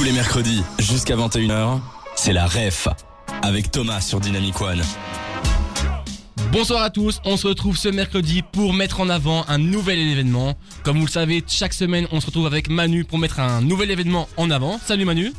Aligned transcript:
Tous 0.00 0.06
les 0.06 0.12
mercredis, 0.12 0.62
jusqu'à 0.78 1.14
21h, 1.14 1.78
c'est 2.16 2.32
la 2.32 2.46
REF 2.46 2.88
avec 3.42 3.70
Thomas 3.70 4.00
sur 4.00 4.18
Dynamic 4.18 4.58
One. 4.58 4.80
Bonsoir 6.50 6.84
à 6.84 6.88
tous, 6.88 7.20
on 7.26 7.36
se 7.36 7.46
retrouve 7.46 7.76
ce 7.76 7.90
mercredi 7.90 8.40
pour 8.40 8.72
mettre 8.72 9.02
en 9.02 9.10
avant 9.10 9.44
un 9.46 9.58
nouvel 9.58 9.98
événement. 9.98 10.56
Comme 10.84 10.96
vous 11.00 11.04
le 11.04 11.10
savez, 11.10 11.44
chaque 11.46 11.74
semaine 11.74 12.06
on 12.12 12.20
se 12.22 12.24
retrouve 12.24 12.46
avec 12.46 12.70
Manu 12.70 13.04
pour 13.04 13.18
mettre 13.18 13.40
un 13.40 13.60
nouvel 13.60 13.90
événement 13.90 14.26
en 14.38 14.50
avant. 14.50 14.80
Salut 14.86 15.04
Manu. 15.04 15.34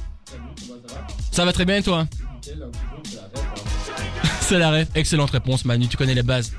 Ça 1.31 1.43
va 1.43 1.53
très 1.53 1.65
bien 1.65 1.77
et 1.77 1.81
toi? 1.81 2.05
C'est 4.41 4.59
la 4.59 4.69
ref, 4.69 4.89
excellente 4.93 5.31
réponse 5.31 5.65
Manu, 5.65 5.87
tu 5.87 5.97
connais 5.97 6.13
les 6.13 6.21
bases. 6.21 6.51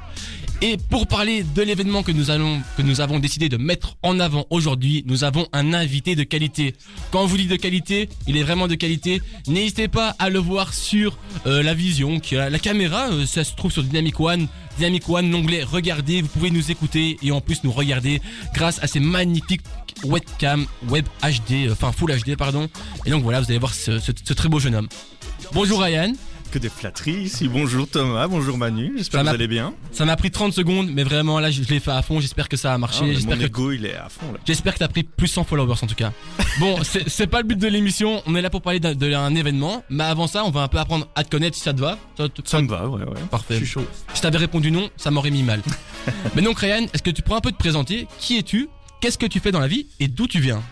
Et 0.65 0.77
pour 0.77 1.09
parler 1.09 1.43
de 1.43 1.61
l'événement 1.63 2.05
que 2.05 2.13
nous 2.13 2.27
que 2.27 2.83
nous 2.83 3.01
avons 3.01 3.19
décidé 3.19 3.49
de 3.49 3.57
mettre 3.57 3.97
en 4.05 4.21
avant 4.21 4.47
aujourd'hui, 4.49 5.03
nous 5.09 5.25
avons 5.25 5.49
un 5.53 5.75
invité 5.75 6.15
de 6.15 6.23
qualité. 6.23 6.77
Quand 7.11 7.23
on 7.23 7.27
vous 7.27 7.37
dit 7.37 7.47
de 7.49 7.57
qualité, 7.57 8.09
il 8.29 8.37
est 8.37 8.45
vraiment 8.45 8.69
de 8.69 8.77
qualité. 8.77 9.21
N'hésitez 9.49 9.89
pas 9.89 10.15
à 10.21 10.31
le 10.31 10.39
voir 10.39 10.73
sur 10.73 11.19
euh, 11.47 11.65
la 11.65 11.75
vision, 11.75 12.21
la 12.31 12.59
caméra, 12.61 13.09
euh, 13.11 13.27
ça 13.27 13.43
se 13.43 13.57
trouve 13.57 13.73
sur 13.73 13.83
Dynamic 13.83 14.21
One. 14.21 14.47
Dynamic 14.79 15.09
One, 15.09 15.33
l'onglet 15.33 15.65
regardez, 15.65 16.23
vous 16.23 16.29
pouvez 16.29 16.53
nous 16.53 16.71
écouter 16.71 17.19
et 17.25 17.33
en 17.33 17.41
plus 17.41 17.65
nous 17.65 17.73
regarder 17.73 18.23
grâce 18.55 18.79
à 18.85 18.87
ces 18.87 19.01
magnifiques 19.01 19.63
webcam, 20.05 20.67
web 20.89 21.07
HD, 21.23 21.67
euh, 21.67 21.73
enfin 21.73 21.91
full 21.91 22.13
HD 22.17 22.37
pardon. 22.37 22.69
Et 23.05 23.11
donc 23.11 23.25
voilà, 23.25 23.41
vous 23.41 23.47
allez 23.51 23.59
voir 23.59 23.75
ce- 23.75 23.99
ce 23.99 24.33
très 24.33 24.49
beau 24.49 24.61
jeune 24.61 24.77
homme. 24.77 24.89
Bonjour 25.55 25.81
Ryan. 25.83 26.13
Que 26.53 26.59
des 26.59 26.69
flatteries 26.69 27.23
ici. 27.23 27.49
Bonjour 27.49 27.89
Thomas, 27.89 28.29
bonjour 28.29 28.59
Manu. 28.59 28.93
J'espère 28.99 29.23
que 29.23 29.29
vous 29.29 29.33
allez 29.35 29.49
bien. 29.49 29.73
Ça 29.91 30.05
m'a 30.05 30.17
pris 30.17 30.31
30 30.31 30.53
secondes, 30.53 30.91
mais 30.93 31.03
vraiment 31.03 31.41
là 31.41 31.51
je 31.51 31.63
je 31.63 31.69
l'ai 31.69 31.81
fait 31.81 31.91
à 31.93 32.03
fond. 32.03 32.21
J'espère 32.21 32.47
que 32.47 32.59
ça 32.59 32.75
a 32.75 32.79
marché. 32.79 33.01
Ah, 33.17 33.21
mon 33.27 33.37
que 33.39 33.43
ego, 33.45 33.73
il 33.73 33.87
est 33.87 33.95
à 33.97 34.11
fond 34.11 34.31
là. 34.31 34.39
J'espère 34.45 34.75
que 34.75 34.81
t'as 34.81 34.89
pris 34.89 35.03
plus 35.03 35.29
100 35.29 35.45
followers 35.45 35.77
en 35.81 35.87
tout 35.87 35.95
cas. 35.95 36.13
Bon, 36.61 36.77
c'est 36.83 37.27
pas 37.27 37.41
le 37.41 37.47
but 37.47 37.59
de 37.59 37.67
l'émission, 37.69 38.23
on 38.27 38.35
est 38.35 38.43
là 38.43 38.51
pour 38.51 38.61
parler 38.61 38.81
d'un 38.81 38.95
d'un 38.95 39.35
événement, 39.35 39.83
mais 39.89 40.05
avant 40.05 40.27
ça, 40.27 40.45
on 40.45 40.51
va 40.51 40.61
un 40.61 40.69
peu 40.69 40.77
apprendre 40.79 41.09
à 41.15 41.25
te 41.25 41.31
connaître 41.31 41.57
si 41.57 41.63
ça 41.63 41.73
te 41.73 41.81
va. 41.81 41.97
Ça 42.19 42.29
te- 42.29 42.43
Ça 42.47 42.61
me 42.61 42.69
va, 42.69 42.87
ouais, 42.87 43.03
ouais. 43.03 43.15
Parfait. 43.31 43.55
Je 43.55 43.65
suis 43.65 43.67
chaud. 43.67 43.87
Si 44.13 44.21
t'avais 44.21 44.37
répondu 44.37 44.71
non, 44.71 44.91
ça 44.99 45.11
m'aurait 45.11 45.31
mis 45.31 45.43
mal. 45.45 45.63
mais 46.37 46.43
donc 46.43 46.59
Ryan, 46.59 46.87
est-ce 46.93 47.03
que 47.03 47.11
tu 47.11 47.23
pourrais 47.23 47.39
un 47.39 47.41
peu 47.41 47.53
te 47.53 47.57
présenter 47.57 48.07
Qui 48.19 48.37
es-tu 48.37 48.69
Qu'est-ce 49.01 49.17
que 49.17 49.25
tu 49.27 49.41
fais 49.41 49.53
dans 49.53 49.61
la 49.61 49.69
vie 49.69 49.87
Et 50.01 50.09
d'où 50.09 50.27
tu 50.27 50.39
viens 50.41 50.63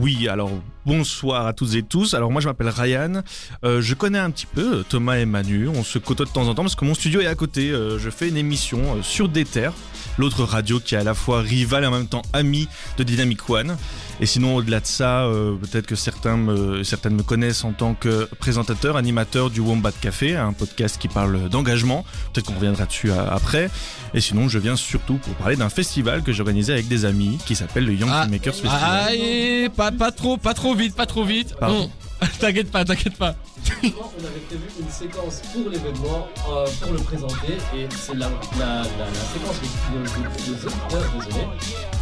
Oui, 0.00 0.28
alors 0.28 0.50
bonsoir 0.84 1.46
à 1.46 1.52
toutes 1.52 1.74
et 1.74 1.82
tous. 1.82 2.14
Alors 2.14 2.30
moi 2.30 2.40
je 2.40 2.46
m'appelle 2.46 2.68
Ryan. 2.68 3.22
Euh, 3.64 3.80
je 3.80 3.94
connais 3.94 4.18
un 4.18 4.30
petit 4.30 4.46
peu 4.46 4.78
euh, 4.78 4.82
Thomas 4.88 5.16
et 5.16 5.26
Manu. 5.26 5.68
On 5.68 5.82
se 5.84 5.98
côtoie 5.98 6.26
de 6.26 6.30
temps 6.30 6.46
en 6.48 6.54
temps 6.54 6.62
parce 6.62 6.74
que 6.74 6.84
mon 6.84 6.94
studio 6.94 7.20
est 7.20 7.26
à 7.26 7.34
côté. 7.34 7.70
Euh, 7.70 7.98
je 7.98 8.10
fais 8.10 8.28
une 8.28 8.36
émission 8.36 8.78
euh, 8.78 9.02
sur 9.02 9.28
Déter, 9.28 9.70
l'autre 10.18 10.44
radio 10.44 10.78
qui 10.80 10.94
est 10.94 10.98
à 10.98 11.04
la 11.04 11.14
fois 11.14 11.40
rivale 11.40 11.84
et 11.84 11.86
en 11.86 11.90
même 11.92 12.06
temps 12.06 12.22
ami 12.32 12.68
de 12.98 13.04
Dynamic 13.04 13.48
One. 13.48 13.76
Et 14.20 14.26
sinon 14.26 14.56
au-delà 14.56 14.80
de 14.80 14.86
ça, 14.86 15.24
euh, 15.24 15.56
peut-être 15.56 15.86
que 15.86 15.96
certains 15.96 16.36
me, 16.36 16.82
certaines 16.84 17.14
me 17.14 17.22
connaissent 17.22 17.64
en 17.64 17.72
tant 17.72 17.94
que 17.94 18.28
présentateur, 18.38 18.96
animateur 18.96 19.50
du 19.50 19.60
Wombat 19.60 19.92
Café, 20.00 20.36
un 20.36 20.52
podcast 20.52 20.98
qui 20.98 21.08
parle 21.08 21.48
d'engagement. 21.48 22.04
Peut-être 22.32 22.46
qu'on 22.46 22.54
reviendra 22.54 22.86
dessus 22.86 23.10
après. 23.12 23.70
Et 24.14 24.20
sinon 24.20 24.48
je 24.48 24.58
viens 24.58 24.76
surtout 24.76 25.14
pour 25.16 25.34
parler 25.34 25.56
d'un 25.56 25.68
festival 25.68 26.22
que 26.22 26.32
j'ai 26.32 26.40
organisé 26.40 26.72
avec 26.72 26.88
des 26.88 27.04
amis 27.04 27.38
qui 27.44 27.54
s'appelle 27.56 27.84
le 27.86 27.92
Young 27.94 28.10
Ah, 28.12 28.26
Makers 28.26 28.54
Festival. 28.54 28.78
Ah, 28.82 29.14
et 29.14 29.68
pas, 29.76 29.92
pas 29.92 30.10
trop, 30.10 30.36
pas 30.36 30.54
trop 30.54 30.74
vite, 30.74 30.94
pas 30.96 31.06
trop 31.06 31.24
vite. 31.24 31.54
Pardon. 31.60 31.82
Non, 31.82 31.90
t'inquiète 32.40 32.70
pas, 32.70 32.84
t'inquiète 32.84 33.16
pas. 33.16 33.34
On 33.82 34.24
avait 34.24 34.40
prévu 34.48 34.68
une 34.80 34.88
séquence 34.88 35.42
pour 35.52 35.68
l'événement, 35.68 36.26
euh, 36.48 36.66
pour 36.80 36.92
le 36.92 36.98
présenter, 36.98 37.54
et 37.74 37.86
c'est 37.90 38.14
la, 38.14 38.28
la, 38.58 38.66
la, 38.82 38.82
la 38.82 39.14
séquence 39.14 39.58
que 39.58 40.52
auditeurs, 40.52 41.02
désolé, 41.18 41.46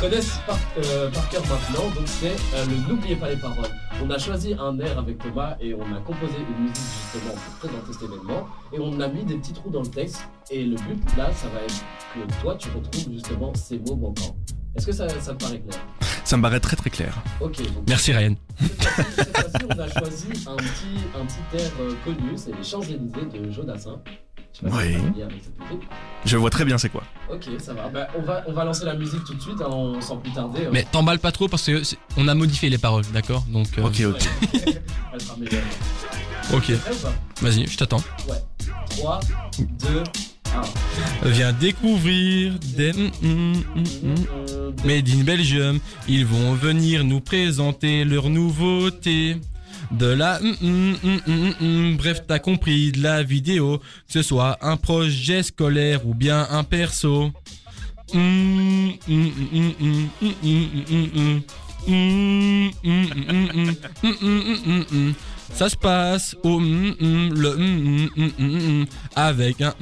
connaissent 0.00 0.38
par, 0.46 0.58
euh, 0.84 1.10
par 1.10 1.28
cœur 1.30 1.42
maintenant, 1.42 1.88
donc 1.94 2.06
c'est 2.06 2.36
euh, 2.54 2.64
le 2.66 2.88
N'oubliez 2.88 3.16
pas 3.16 3.30
les 3.30 3.36
paroles. 3.36 3.70
On 4.02 4.10
a 4.10 4.18
choisi 4.18 4.54
un 4.58 4.78
air 4.78 4.98
avec 4.98 5.18
Thomas 5.18 5.56
et 5.60 5.74
on 5.74 5.94
a 5.94 6.00
composé 6.00 6.34
une 6.50 6.64
musique 6.64 6.76
justement 7.12 7.34
pour 7.34 7.68
présenter 7.70 7.92
cet 7.92 8.02
événement, 8.02 8.46
et 8.72 8.78
on 8.78 9.00
a 9.00 9.08
mis 9.08 9.24
des 9.24 9.36
petits 9.36 9.52
trous 9.54 9.70
dans 9.70 9.82
le 9.82 9.88
texte, 9.90 10.22
et 10.50 10.64
le 10.64 10.76
but 10.76 11.02
là, 11.16 11.30
ça 11.34 11.48
va 11.48 11.60
être 11.62 11.84
que 12.14 12.42
toi 12.42 12.56
tu 12.56 12.68
retrouves 12.68 13.12
justement 13.14 13.52
ces 13.54 13.78
mots 13.78 13.96
manquants. 13.96 14.36
Est-ce 14.76 14.86
que 14.86 14.92
ça, 14.92 15.08
ça 15.08 15.32
te 15.34 15.42
paraît 15.44 15.60
clair? 15.60 15.80
Ça 16.24 16.36
me 16.36 16.42
paraît 16.42 16.60
très 16.60 16.76
très 16.76 16.90
clair. 16.90 17.14
Ok, 17.40 17.58
donc 17.58 17.84
Merci 17.88 18.12
Ryan. 18.12 18.34
on 18.60 19.78
a 19.78 19.88
choisi 19.88 20.26
un 20.46 20.56
petit, 20.56 20.96
un 21.20 21.26
petit 21.26 21.62
air 21.62 21.70
euh, 21.80 21.92
connu, 22.04 22.32
c'est 22.36 22.56
les 22.56 22.64
Champs-Élysées 22.64 23.26
de 23.38 23.50
Jodassin. 23.50 24.00
Je 24.62 24.68
Oui. 24.68 24.96
Je 26.24 26.36
vois 26.36 26.48
très 26.48 26.64
bien 26.64 26.78
c'est 26.78 26.88
quoi. 26.88 27.02
Ok, 27.30 27.48
ça 27.58 27.74
va. 27.74 27.88
Bah, 27.88 28.08
on, 28.16 28.22
va, 28.22 28.44
on 28.46 28.52
va 28.52 28.64
lancer 28.64 28.84
la 28.84 28.94
musique 28.94 29.24
tout 29.24 29.34
de 29.34 29.40
suite, 29.42 29.60
hein, 29.60 29.94
sans 30.00 30.16
plus 30.18 30.32
tarder. 30.32 30.66
hein. 30.66 30.70
Mais 30.72 30.84
t'emballes 30.90 31.18
pas 31.18 31.32
trop 31.32 31.48
parce 31.48 31.66
que 31.66 31.82
on 32.16 32.28
a 32.28 32.34
modifié 32.34 32.70
les 32.70 32.78
paroles, 32.78 33.04
d'accord? 33.12 33.44
Donc, 33.48 33.66
euh, 33.78 33.82
Ok, 33.82 34.00
ok. 34.06 34.28
Ok. 36.52 36.72
Vas-y, 37.40 37.66
je 37.66 37.76
t'attends. 37.76 38.02
3, 38.90 39.20
2, 39.58 40.02
1. 41.22 41.28
Viens 41.30 41.52
découvrir 41.52 42.54
des 42.76 42.92
mm, 42.92 43.10
mm, 43.22 43.54
mm, 43.74 43.84
mm. 44.02 44.86
Made 44.86 45.08
in 45.08 45.24
Belgium. 45.24 45.78
Ils 46.08 46.26
vont 46.26 46.54
venir 46.54 47.04
nous 47.04 47.20
présenter 47.20 48.04
leurs 48.04 48.28
nouveautés. 48.28 49.36
De 49.90 50.06
la 50.06 50.40
mm, 50.40 50.54
mm, 50.60 50.94
mm, 51.02 51.20
mm, 51.26 51.92
mm. 51.92 51.96
bref 51.96 52.22
t'as 52.26 52.38
compris 52.38 52.90
de 52.90 53.02
la 53.02 53.22
vidéo 53.22 53.78
que 53.78 54.12
ce 54.14 54.22
soit 54.22 54.56
un 54.62 54.76
projet 54.78 55.42
scolaire 55.42 56.06
ou 56.06 56.14
bien 56.14 56.46
un 56.50 56.64
perso. 56.64 57.30
Ça 65.54 65.68
se 65.68 65.76
passe 65.76 66.36
au 66.42 66.58
mm, 66.58 66.94
mm, 67.00 67.34
le 67.34 67.56
mm, 67.56 68.86
avec 69.14 69.60
un 69.60 69.72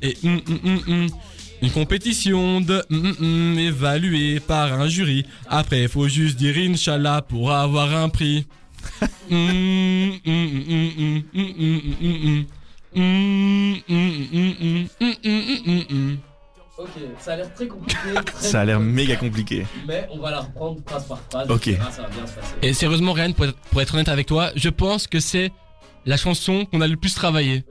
et 0.00 0.16
une 0.22 1.70
compétition 1.74 2.60
de 2.60 2.82
évaluée 3.58 4.38
par 4.38 4.72
un 4.72 4.88
jury. 4.88 5.26
Après, 5.48 5.82
il 5.82 5.88
faut 5.88 6.06
juste 6.08 6.36
dire 6.36 6.56
Inch'Allah 6.56 7.22
pour 7.22 7.52
avoir 7.52 7.92
un 7.94 8.08
prix. 8.08 8.46
Ok, 16.78 16.88
ça 17.18 17.34
a 17.34 17.36
l'air 17.36 17.52
très 17.54 17.66
compliqué. 17.66 17.98
Ça 18.38 18.62
a 18.62 18.64
l'air 18.64 18.80
méga 18.80 19.16
compliqué. 19.16 19.66
Mais 19.86 20.08
on 20.10 20.18
va 20.18 20.30
la 20.30 20.40
reprendre 20.40 20.80
phrase 20.86 21.06
par 21.06 21.20
phrase. 21.30 21.50
Ok. 21.50 21.70
Et 22.62 22.72
sérieusement, 22.72 23.12
Ryan, 23.12 23.32
pour 23.32 23.82
être, 23.82 23.94
honnête 23.94 24.08
avec 24.08 24.26
toi, 24.26 24.50
je 24.56 24.70
pense 24.70 25.06
que 25.06 25.20
c'est 25.20 25.52
la 26.06 26.16
chanson 26.16 26.64
qu'on 26.64 26.80
a 26.80 26.88
le 26.88 26.96
plus 26.96 27.14
travaillé 27.14 27.64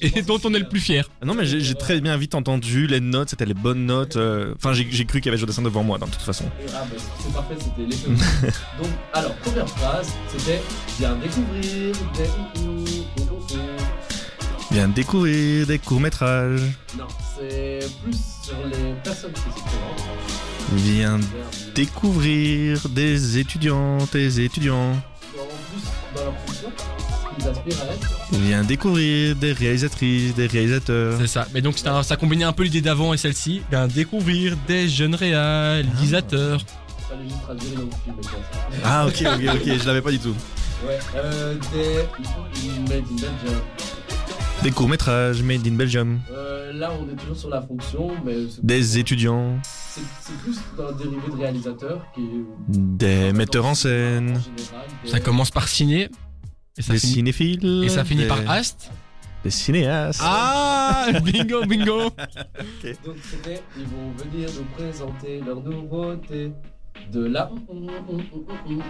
et 0.00 0.22
dont 0.22 0.38
on 0.44 0.52
est 0.52 0.56
hein. 0.56 0.60
le 0.60 0.68
plus 0.68 0.80
fier. 0.80 1.08
Ah 1.22 1.26
non, 1.26 1.34
mais 1.34 1.46
j'ai 1.46 1.74
très 1.74 2.00
bien 2.00 2.16
vite 2.16 2.34
entendu 2.34 2.86
les 2.86 3.00
notes, 3.00 3.30
c'était 3.30 3.46
les 3.46 3.54
bonnes 3.54 3.86
notes. 3.86 4.16
Euh, 4.16 4.54
enfin, 4.56 4.72
j'ai 4.72 5.04
cru 5.04 5.20
qu'il 5.20 5.26
y 5.26 5.28
avait 5.28 5.38
Jodassin 5.38 5.62
devant 5.62 5.84
moi, 5.84 5.96
de 5.98 6.04
toute 6.04 6.16
façon. 6.16 6.44
Ah, 6.74 6.84
bah, 6.90 6.96
c'est 7.20 7.32
parfait, 7.32 7.54
c'était 7.58 7.86
les 7.88 7.96
choses. 7.96 8.26
Donc, 8.78 8.90
alors, 9.12 9.34
première 9.36 9.68
phrase, 9.68 10.12
c'était 10.28 10.60
Viens 10.98 11.14
découvrir, 11.14 11.94
découvrir. 12.16 12.87
Viens 14.78 14.86
découvrir 14.86 15.66
des 15.66 15.80
courts 15.80 15.98
métrages. 15.98 16.60
Non, 16.96 17.08
c'est 17.36 17.80
plus 18.00 18.16
sur 18.44 18.54
les 18.64 18.92
personnes 19.02 19.32
qui 19.32 19.40
présentent. 20.70 21.20
découvrir 21.74 22.88
des 22.90 23.38
étudiantes 23.38 24.14
et 24.14 24.44
étudiants. 24.44 24.92
En 24.92 25.46
plus, 25.72 25.82
dans 26.14 26.24
leur 26.26 26.34
fonction, 26.46 26.68
ce 26.78 27.40
qu'ils 27.40 27.48
aspirent 27.48 27.82
à 27.90 27.92
être, 27.92 28.08
Viens 28.40 28.62
découvrir 28.62 29.34
des 29.34 29.52
réalisatrices, 29.52 30.36
des 30.36 30.46
réalisateurs. 30.46 31.18
C'est 31.22 31.26
ça. 31.26 31.48
Mais 31.52 31.60
donc, 31.60 31.74
un- 31.84 32.04
ça 32.04 32.14
combinait 32.14 32.44
un 32.44 32.52
peu 32.52 32.62
l'idée 32.62 32.80
d'avant 32.80 33.12
et 33.12 33.16
celle-ci. 33.16 33.62
Bien 33.70 33.88
découvrir 33.88 34.56
des 34.68 34.88
jeunes 34.88 35.16
réalisateurs. 35.16 36.60
ça. 36.60 37.16
Ah 38.84 39.06
ok 39.08 39.24
ok 39.26 39.42
ok, 39.56 39.78
je 39.80 39.86
l'avais 39.88 40.02
pas 40.02 40.12
du 40.12 40.20
tout. 40.20 40.36
Ouais, 40.86 41.00
euh, 41.16 41.56
des 41.72 41.96
Made 42.88 42.92
in 42.92 43.14
Belgium. 43.16 43.60
Des 44.62 44.70
courts 44.72 44.88
métrages 44.88 45.42
made 45.42 45.66
in 45.66 45.72
Belgium. 45.76 46.20
Euh, 46.32 46.72
là, 46.72 46.90
on 47.00 47.08
est 47.10 47.16
toujours 47.16 47.36
sur 47.36 47.48
la 47.48 47.62
fonction, 47.62 48.10
mais 48.24 48.34
c'est- 48.50 48.64
Des 48.64 48.98
étudiants. 48.98 49.56
c'est 49.92 50.36
plus 50.38 50.56
d'un 50.76 50.92
dérivé 50.92 51.30
de 51.30 51.36
réalisateur 51.36 52.04
qui 52.14 52.22
Des 52.68 53.32
metteurs 53.32 53.66
en 53.66 53.74
scène. 53.74 54.28
général, 54.28 54.86
des- 55.04 55.10
Ça 55.10 55.20
commence 55.20 55.50
par 55.50 55.68
ciné. 55.68 56.08
Et 56.76 56.82
ça 56.82 56.92
Des 56.92 56.98
finit, 56.98 57.12
cinéphiles. 57.14 57.82
et 57.84 57.88
ça 57.88 58.04
finit 58.04 58.22
des- 58.22 58.28
par 58.28 58.40
Ast. 58.50 58.90
Des 59.44 59.50
cinéastes. 59.50 60.20
Ah 60.24 61.06
Bingo, 61.24 61.64
bingo 61.64 62.00
Donc 62.02 63.16
c'était, 63.22 63.62
ils 63.76 63.84
vont 63.84 64.12
venir 64.16 64.48
nous 64.56 64.64
présenter 64.76 65.40
leurs 65.46 65.62
nouveautés. 65.62 66.52
De 67.12 67.24
là. 67.24 67.50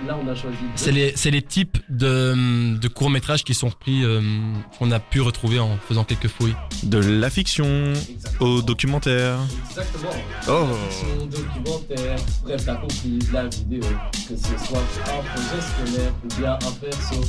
Là, 0.07 0.19
on 0.23 0.29
a 0.29 0.35
choisi. 0.35 0.57
C'est 0.77 0.93
les, 0.93 1.13
c'est 1.17 1.31
les 1.31 1.43
types 1.43 1.79
de, 1.89 2.77
de 2.79 2.89
courts-métrages 2.89 3.45
qui 3.45 3.55
sont 3.55 3.69
repris, 3.69 4.05
euh, 4.05 4.21
qu'on 4.79 4.91
a 4.91 4.99
pu 5.01 5.21
retrouver 5.21 5.59
en 5.59 5.77
faisant 5.89 6.05
quelques 6.05 6.29
fouilles. 6.29 6.55
De 6.83 6.99
la 6.99 7.31
fiction 7.31 7.93
Exactement. 7.93 8.51
au 8.51 8.63
documentaire. 8.63 9.39
Exactement. 9.71 10.11
Oh. 10.49 10.67
Fiction, 10.89 11.27
documentaire, 11.27 12.19
bref, 12.45 12.63
t'as 12.65 12.75
compris, 12.77 13.19
la 13.33 13.47
vidéo, 13.47 13.83
que 14.29 14.37
ce 14.37 14.67
soit 14.67 14.79
un 14.79 15.23
projet 15.23 15.63
scolaire 15.63 16.13
ou 16.25 16.41
bien 16.41 16.53
un 16.55 16.73
perso. 16.73 17.21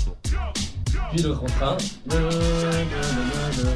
Puis 1.12 1.22
le 1.22 1.32
refrain. 1.32 1.78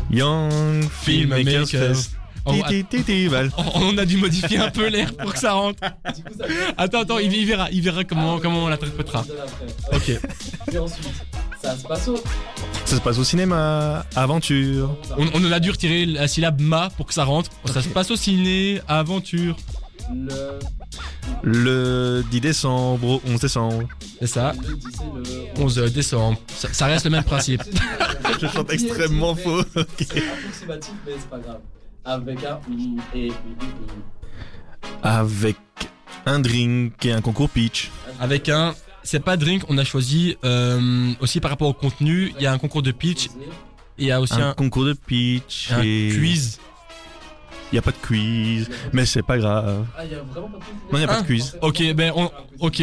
Young 0.10 0.84
Filmmakers 0.90 1.68
Filmmakers. 1.68 1.96
Fest. 1.96 2.12
Oh, 2.46 2.54
ti, 2.90 3.28
val. 3.28 3.52
On 3.76 3.98
a 3.98 4.06
dû 4.06 4.18
modifier 4.18 4.58
un 4.58 4.70
peu 4.70 4.88
l'air 4.88 5.16
pour 5.16 5.34
que 5.34 5.40
ça 5.40 5.54
rentre. 5.54 5.82
Attends, 6.78 7.02
attends, 7.02 7.20
il, 7.20 7.34
il 7.34 7.46
verra, 7.46 7.70
il 7.72 7.82
verra 7.82 8.04
comment, 8.04 8.40
comment 8.40 8.66
on 8.66 8.68
l'interprétera. 8.68 9.26
L'après. 9.30 10.16
Ok. 10.18 10.30
Puis 10.68 10.78
ensuite, 10.78 11.10
ça 11.62 11.78
se 11.78 11.84
passe 11.84 12.08
au. 12.10 12.18
Ça 12.86 12.98
se 12.98 13.02
passe 13.02 13.18
au 13.18 13.24
cinéma. 13.24 14.06
Aventure. 14.16 14.96
On, 15.18 15.28
on 15.34 15.52
a 15.52 15.60
dû 15.60 15.72
retirer 15.72 16.06
la 16.06 16.28
syllabe 16.28 16.60
ma 16.60 16.90
pour 16.90 17.06
que 17.06 17.14
ça 17.14 17.24
rentre. 17.24 17.50
Ça 17.66 17.82
se 17.82 17.90
passe 17.90 18.12
au 18.12 18.16
ciné, 18.18 18.82
aventure. 18.88 19.56
Le. 20.14 20.60
Le 21.44 22.24
10 22.30 22.42
décembre 22.42 23.08
au 23.08 23.22
11 23.26 23.40
décembre. 23.40 23.88
C'est 24.20 24.28
ça. 24.28 24.54
Le 24.68 24.76
10 24.76 24.86
et 24.86 25.58
le. 25.58 25.64
11 25.64 25.94
décembre. 25.94 26.38
Ça, 26.48 26.68
ça 26.74 26.86
reste 26.88 27.06
le 27.06 27.12
même 27.12 27.24
principe. 27.24 27.64
Je 28.42 28.48
chante 28.48 28.72
extrêmement 28.72 29.36
faux. 29.36 29.64
C'est 29.98 30.18
approximatif, 30.18 30.94
mais 31.06 31.14
c'est 31.18 31.30
pas 31.30 31.40
grave. 31.40 31.60
Avec 32.06 32.44
un 32.44 32.60
et 33.16 33.32
Avec 35.02 35.56
un 36.26 36.40
drink 36.40 37.06
et 37.06 37.12
un 37.12 37.22
concours 37.22 37.50
pitch. 37.50 37.92
Avec 38.20 38.50
un. 38.50 38.76
C'est 39.04 39.20
pas 39.20 39.36
drink, 39.36 39.64
on 39.68 39.78
a 39.78 39.84
choisi 39.84 40.38
euh, 40.46 41.12
aussi 41.20 41.40
par 41.42 41.52
rapport 41.52 41.68
au 41.68 41.74
contenu. 41.74 42.34
Il 42.38 42.44
y 42.44 42.48
a 42.48 42.54
un 42.54 42.58
concours 42.58 42.82
de 42.84 42.92
pitch 42.92 43.28
il 43.98 44.08
y 44.08 44.12
a 44.12 44.20
aussi 44.20 44.34
Un 44.34 44.50
un, 44.50 44.54
concours 44.54 44.86
de 44.86 44.94
pitch. 44.94 45.72
un 45.72 45.82
et... 45.84 46.10
quiz. 46.18 46.60
Il 47.72 47.76
n'y 47.76 47.80
a 47.80 47.82
pas 47.84 47.92
de 47.92 47.98
quiz. 47.98 48.70
Mais 48.92 49.06
c'est 49.06 49.22
pas 49.22 49.38
grave. 49.38 49.86
Ah, 49.98 50.06
y 50.06 50.16
a 50.16 50.22
vraiment 50.24 50.48
pas 50.50 50.58
de 50.58 50.64
quiz 50.64 50.92
Non, 50.92 51.00
y 51.00 51.04
a 51.04 51.08
pas 51.08 51.18
Ah. 51.18 51.22
de 51.22 51.26
quiz. 51.28 51.58
Ok, 51.62 51.94
ben 51.94 52.12
on. 52.16 52.32
Ok. 52.60 52.82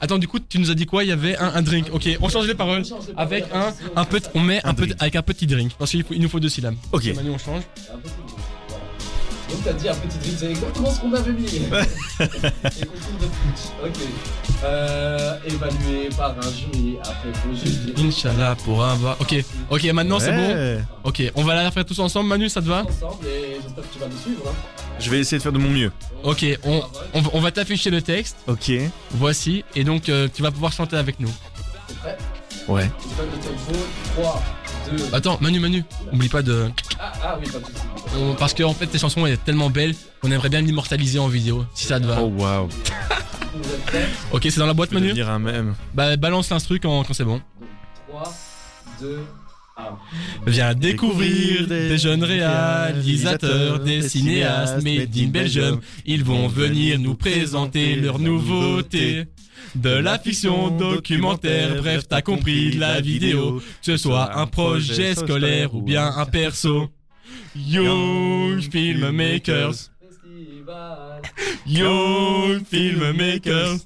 Attends, 0.00 0.18
du 0.18 0.26
coup, 0.28 0.38
tu 0.40 0.58
nous 0.58 0.70
as 0.70 0.74
dit 0.74 0.86
quoi? 0.86 1.04
Il 1.04 1.08
y 1.08 1.12
avait 1.12 1.36
un, 1.38 1.54
un 1.54 1.62
drink. 1.62 1.86
Ok, 1.92 2.08
on 2.20 2.28
change 2.28 2.46
les 2.46 2.54
paroles. 2.54 2.82
Avec 3.16 3.44
un, 3.52 3.72
un 3.96 4.04
peu, 4.04 4.20
on 4.34 4.40
met 4.40 4.60
un, 4.64 4.74
peu, 4.74 4.88
avec 4.98 5.16
un 5.16 5.22
petit 5.22 5.46
drink. 5.46 5.72
Parce 5.78 5.90
qu'il 5.92 6.04
il 6.10 6.20
nous 6.20 6.28
faut 6.28 6.40
deux 6.40 6.48
syllabes. 6.48 6.74
Ok. 6.92 7.06
Manu, 7.14 7.30
on 7.30 7.38
change. 7.38 7.62
Donc 9.54 9.62
t'as 9.64 9.72
dit 9.72 9.88
un 9.88 9.94
petit 9.94 10.18
drink, 10.18 10.34
c'est 10.36 10.50
exactement 10.50 10.90
ce 10.90 11.00
qu'on 11.00 11.12
avait 11.14 11.30
mis. 11.32 11.44
Et 11.54 11.58
concours 11.68 13.18
de 13.20 13.26
pitch, 13.26 13.70
ok. 13.84 13.98
Euh, 14.64 15.36
évalué 15.46 16.08
par 16.16 16.30
un 16.36 16.42
jury, 16.42 16.96
après 17.02 17.28
juste 17.54 17.80
dire. 17.94 18.04
Inch'Allah 18.04 18.56
pour 18.64 18.82
avoir. 18.84 19.20
Ok, 19.20 19.34
ok, 19.70 19.84
maintenant 19.92 20.18
c'est 20.18 20.32
bon. 20.32 20.82
Ok, 21.04 21.22
on 21.36 21.44
va 21.44 21.54
la 21.62 21.70
faire 21.70 21.84
tous 21.84 21.98
ensemble. 22.00 22.28
Manu, 22.28 22.48
ça 22.48 22.60
te 22.60 22.66
va 22.66 22.82
Ensemble 22.82 23.26
et 23.28 23.60
j'espère 23.62 23.84
que 23.88 23.92
tu 23.92 23.98
vas 24.00 24.08
nous 24.08 24.18
suivre. 24.18 24.42
Hein. 24.48 24.54
Je 24.98 25.10
vais 25.10 25.20
essayer 25.20 25.38
de 25.38 25.42
faire 25.42 25.52
de 25.52 25.58
mon 25.58 25.70
mieux. 25.70 25.92
Ok, 26.24 26.44
on, 26.64 26.82
on, 27.12 27.20
va- 27.20 27.30
on 27.34 27.40
va 27.40 27.50
t'afficher 27.52 27.90
le 27.90 28.02
texte. 28.02 28.36
Ok. 28.48 28.72
Voici, 29.12 29.64
et 29.76 29.84
donc 29.84 30.08
euh, 30.08 30.26
tu 30.34 30.42
vas 30.42 30.50
pouvoir 30.50 30.72
chanter 30.72 30.96
avec 30.96 31.20
nous. 31.20 31.30
T'es 31.86 31.94
prêt? 31.94 32.18
Ouais. 32.66 32.90
Tu 33.00 33.08
fais 33.10 33.22
le 33.22 33.30
tempo 33.42 33.78
3, 34.16 34.42
2. 34.96 35.04
Attends, 35.14 35.38
Manu, 35.40 35.60
Manu, 35.60 35.84
oublie 36.12 36.28
pas 36.30 36.40
de. 36.42 36.70
Ah, 36.98 37.12
ah 37.24 37.38
oui, 37.40 37.46
pas 37.50 37.58
de 37.58 37.64
soucis. 37.64 38.18
on- 38.18 38.34
parce 38.34 38.54
que 38.54 38.62
en 38.62 38.74
fait, 38.74 38.86
tes 38.86 38.98
chansons 38.98 39.26
elles 39.26 39.36
sont 39.36 39.42
tellement 39.44 39.70
belles 39.70 39.94
qu'on 40.20 40.30
aimerait 40.30 40.48
bien 40.50 40.60
l'immortaliser 40.60 41.18
en 41.18 41.28
vidéo, 41.28 41.64
si 41.74 41.86
ça 41.86 41.98
te 42.00 42.06
va. 42.06 42.20
Oh 42.22 42.26
waouh. 42.36 42.68
Vous 42.68 43.70
êtes 43.72 43.84
prêts 43.86 44.08
Ok, 44.32 44.42
c'est 44.44 44.58
dans 44.58 44.66
la 44.66 44.74
boîte, 44.74 44.92
Manu 44.92 45.06
devenir 45.08 45.30
un 45.30 45.38
même. 45.38 45.74
Bah, 45.94 46.16
balance 46.16 46.50
l'instru 46.50 46.80
quand, 46.80 47.04
quand 47.04 47.14
c'est 47.14 47.24
bon. 47.24 47.40
Donc 47.60 47.68
3, 48.08 48.34
2, 49.00 49.20
1. 49.76 49.82
Viens 50.46 50.74
découvrir 50.74 51.66
des 51.66 51.98
jeunes 51.98 52.24
réalisateurs, 52.24 53.80
des 53.80 54.08
cinéastes 54.08 54.82
made 54.82 55.16
in 55.16 55.28
Belgium. 55.28 55.80
Ils 56.04 56.24
vont 56.24 56.48
venir 56.48 56.98
nous 56.98 57.14
présenter 57.14 57.96
leurs 57.96 58.18
nouveautés. 58.18 59.24
De 59.74 59.90
la 59.90 60.18
fiction 60.18 60.70
documentaire, 60.70 61.76
bref, 61.80 62.04
t'as 62.08 62.22
compris, 62.22 62.74
de 62.76 62.80
la 62.80 63.00
vidéo. 63.00 63.58
Que 63.58 63.62
ce 63.82 63.96
soit 63.96 64.38
un 64.38 64.46
projet 64.46 65.14
scolaire 65.14 65.74
ou 65.74 65.82
bien 65.82 66.06
un 66.16 66.26
perso. 66.26 66.90
Young 67.56 68.60
Filmmakers. 68.60 69.90
Young 71.66 72.62
Filmmakers. 72.70 73.78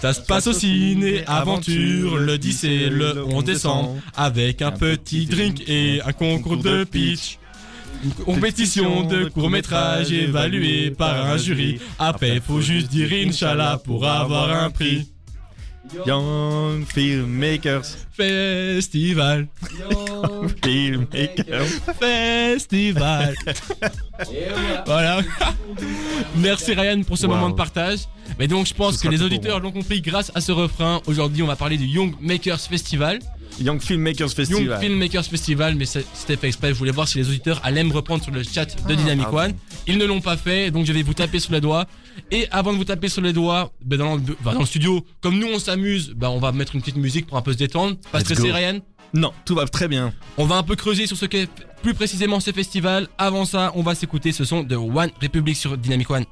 Ça 0.00 0.12
se 0.12 0.20
passe 0.22 0.46
au 0.46 0.52
ciné, 0.52 1.24
aventure, 1.26 2.16
le 2.16 2.38
10 2.38 2.64
et 2.64 2.88
le 2.88 3.24
11 3.24 3.44
décembre. 3.44 3.96
Avec 4.16 4.62
un 4.62 4.72
petit 4.72 5.26
drink 5.26 5.62
et 5.68 6.00
un 6.04 6.12
concours 6.12 6.58
de 6.58 6.84
pitch. 6.84 7.38
Une 8.02 8.12
compétition 8.12 9.04
de 9.04 9.26
court-métrage 9.26 10.10
évaluée 10.10 10.90
par 10.90 11.26
un 11.26 11.36
jury. 11.36 11.78
Après, 11.98 12.40
faut 12.40 12.60
juste 12.62 12.88
dire 12.88 13.10
Inch'Allah 13.12 13.78
pour 13.84 14.06
avoir 14.06 14.50
un 14.50 14.70
prix. 14.70 15.06
Young 16.06 16.84
Filmmakers. 16.86 17.96
Festival, 18.12 19.48
Young 19.78 20.50
Filmmakers. 20.64 21.66
festival. 21.98 23.34
Voilà. 24.86 25.20
Merci 26.36 26.74
Ryan 26.74 27.02
pour 27.02 27.18
ce 27.18 27.26
Wow. 27.26 27.34
moment 27.34 27.50
de 27.50 27.54
partage. 27.54 28.00
Mais 28.38 28.46
donc 28.48 28.66
je 28.66 28.74
pense 28.74 28.98
que 29.00 29.08
les 29.08 29.22
auditeurs 29.22 29.60
l'ont 29.60 29.72
compris 29.72 30.00
grâce 30.00 30.30
à 30.34 30.40
ce 30.40 30.52
refrain. 30.52 31.00
Aujourd'hui, 31.06 31.42
on 31.42 31.46
va 31.46 31.56
parler 31.56 31.76
du 31.76 31.86
Young 31.86 32.14
Makers 32.20 32.60
Festival. 32.60 33.18
Young 33.60 33.80
Filmmakers 33.80 34.28
Young 34.28 34.36
Festival. 34.36 34.80
Filmmakers 34.80 35.24
Festival, 35.24 35.74
mais 35.74 35.84
c'était 35.84 36.36
fait 36.36 36.46
exprès. 36.46 36.68
Je 36.68 36.74
voulais 36.74 36.92
voir 36.92 37.08
si 37.08 37.18
les 37.18 37.28
auditeurs 37.28 37.60
allaient 37.64 37.84
me 37.84 37.92
reprendre 37.92 38.22
sur 38.22 38.32
le 38.32 38.42
chat 38.42 38.66
de 38.86 38.94
Dynamic 38.94 39.26
ah 39.30 39.34
One. 39.34 39.54
Ils 39.86 39.98
ne 39.98 40.04
l'ont 40.06 40.20
pas 40.20 40.36
fait, 40.36 40.70
donc 40.70 40.86
je 40.86 40.92
vais 40.92 41.02
vous 41.02 41.14
taper 41.14 41.40
sur 41.40 41.52
les 41.52 41.60
doigts. 41.60 41.86
Et 42.30 42.48
avant 42.50 42.72
de 42.72 42.78
vous 42.78 42.84
taper 42.84 43.08
sur 43.08 43.22
les 43.22 43.32
doigts, 43.32 43.72
ben 43.84 43.98
dans, 43.98 44.16
le, 44.16 44.22
dans 44.44 44.60
le 44.60 44.66
studio, 44.66 45.04
comme 45.20 45.38
nous 45.38 45.48
on 45.48 45.58
s'amuse, 45.58 46.10
ben 46.10 46.28
on 46.28 46.38
va 46.38 46.52
mettre 46.52 46.74
une 46.74 46.80
petite 46.80 46.96
musique 46.96 47.26
pour 47.26 47.36
un 47.38 47.42
peu 47.42 47.52
se 47.52 47.58
détendre. 47.58 47.96
Pas 48.12 48.18
Let's 48.18 48.28
stressé, 48.28 48.48
go. 48.48 48.54
Ryan 48.54 48.80
Non, 49.14 49.32
tout 49.44 49.54
va 49.54 49.66
très 49.66 49.88
bien. 49.88 50.12
On 50.36 50.44
va 50.46 50.56
un 50.56 50.62
peu 50.62 50.76
creuser 50.76 51.06
sur 51.06 51.16
ce 51.16 51.26
qu'est 51.26 51.48
plus 51.82 51.94
précisément 51.94 52.40
ce 52.40 52.52
festival. 52.52 53.08
Avant 53.18 53.44
ça, 53.44 53.72
on 53.74 53.82
va 53.82 53.94
s'écouter 53.94 54.32
ce 54.32 54.44
son 54.44 54.62
de 54.62 54.76
One 54.76 55.10
Republic 55.22 55.56
sur 55.56 55.76
Dynamic 55.76 56.10
One. 56.10 56.24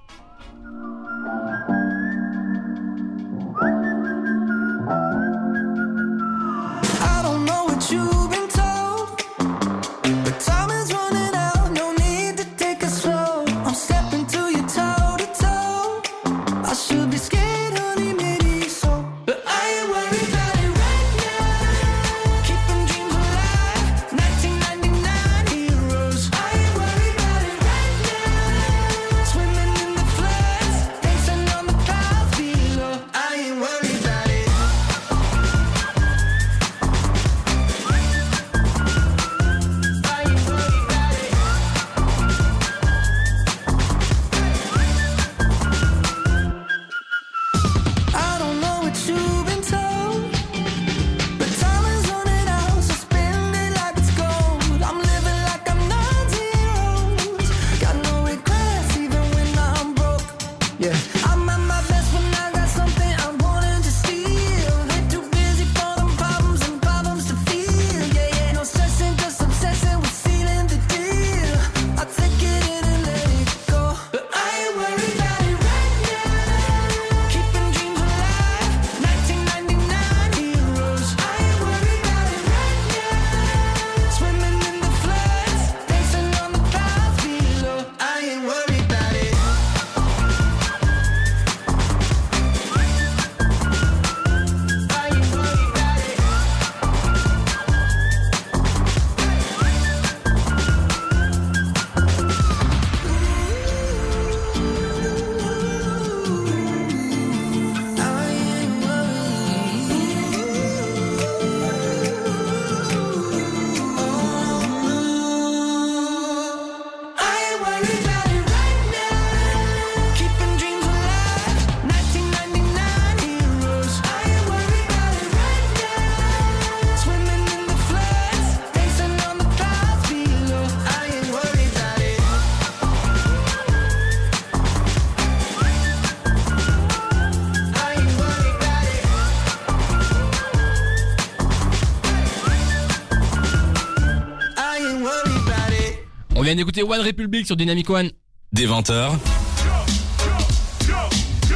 D'écouter 146.59 146.83
One 146.83 147.01
Republic 147.01 147.47
sur 147.47 147.57
Dynamic 147.57 147.89
One. 147.89 148.11
Des 148.53 148.67
20h. 148.67 149.13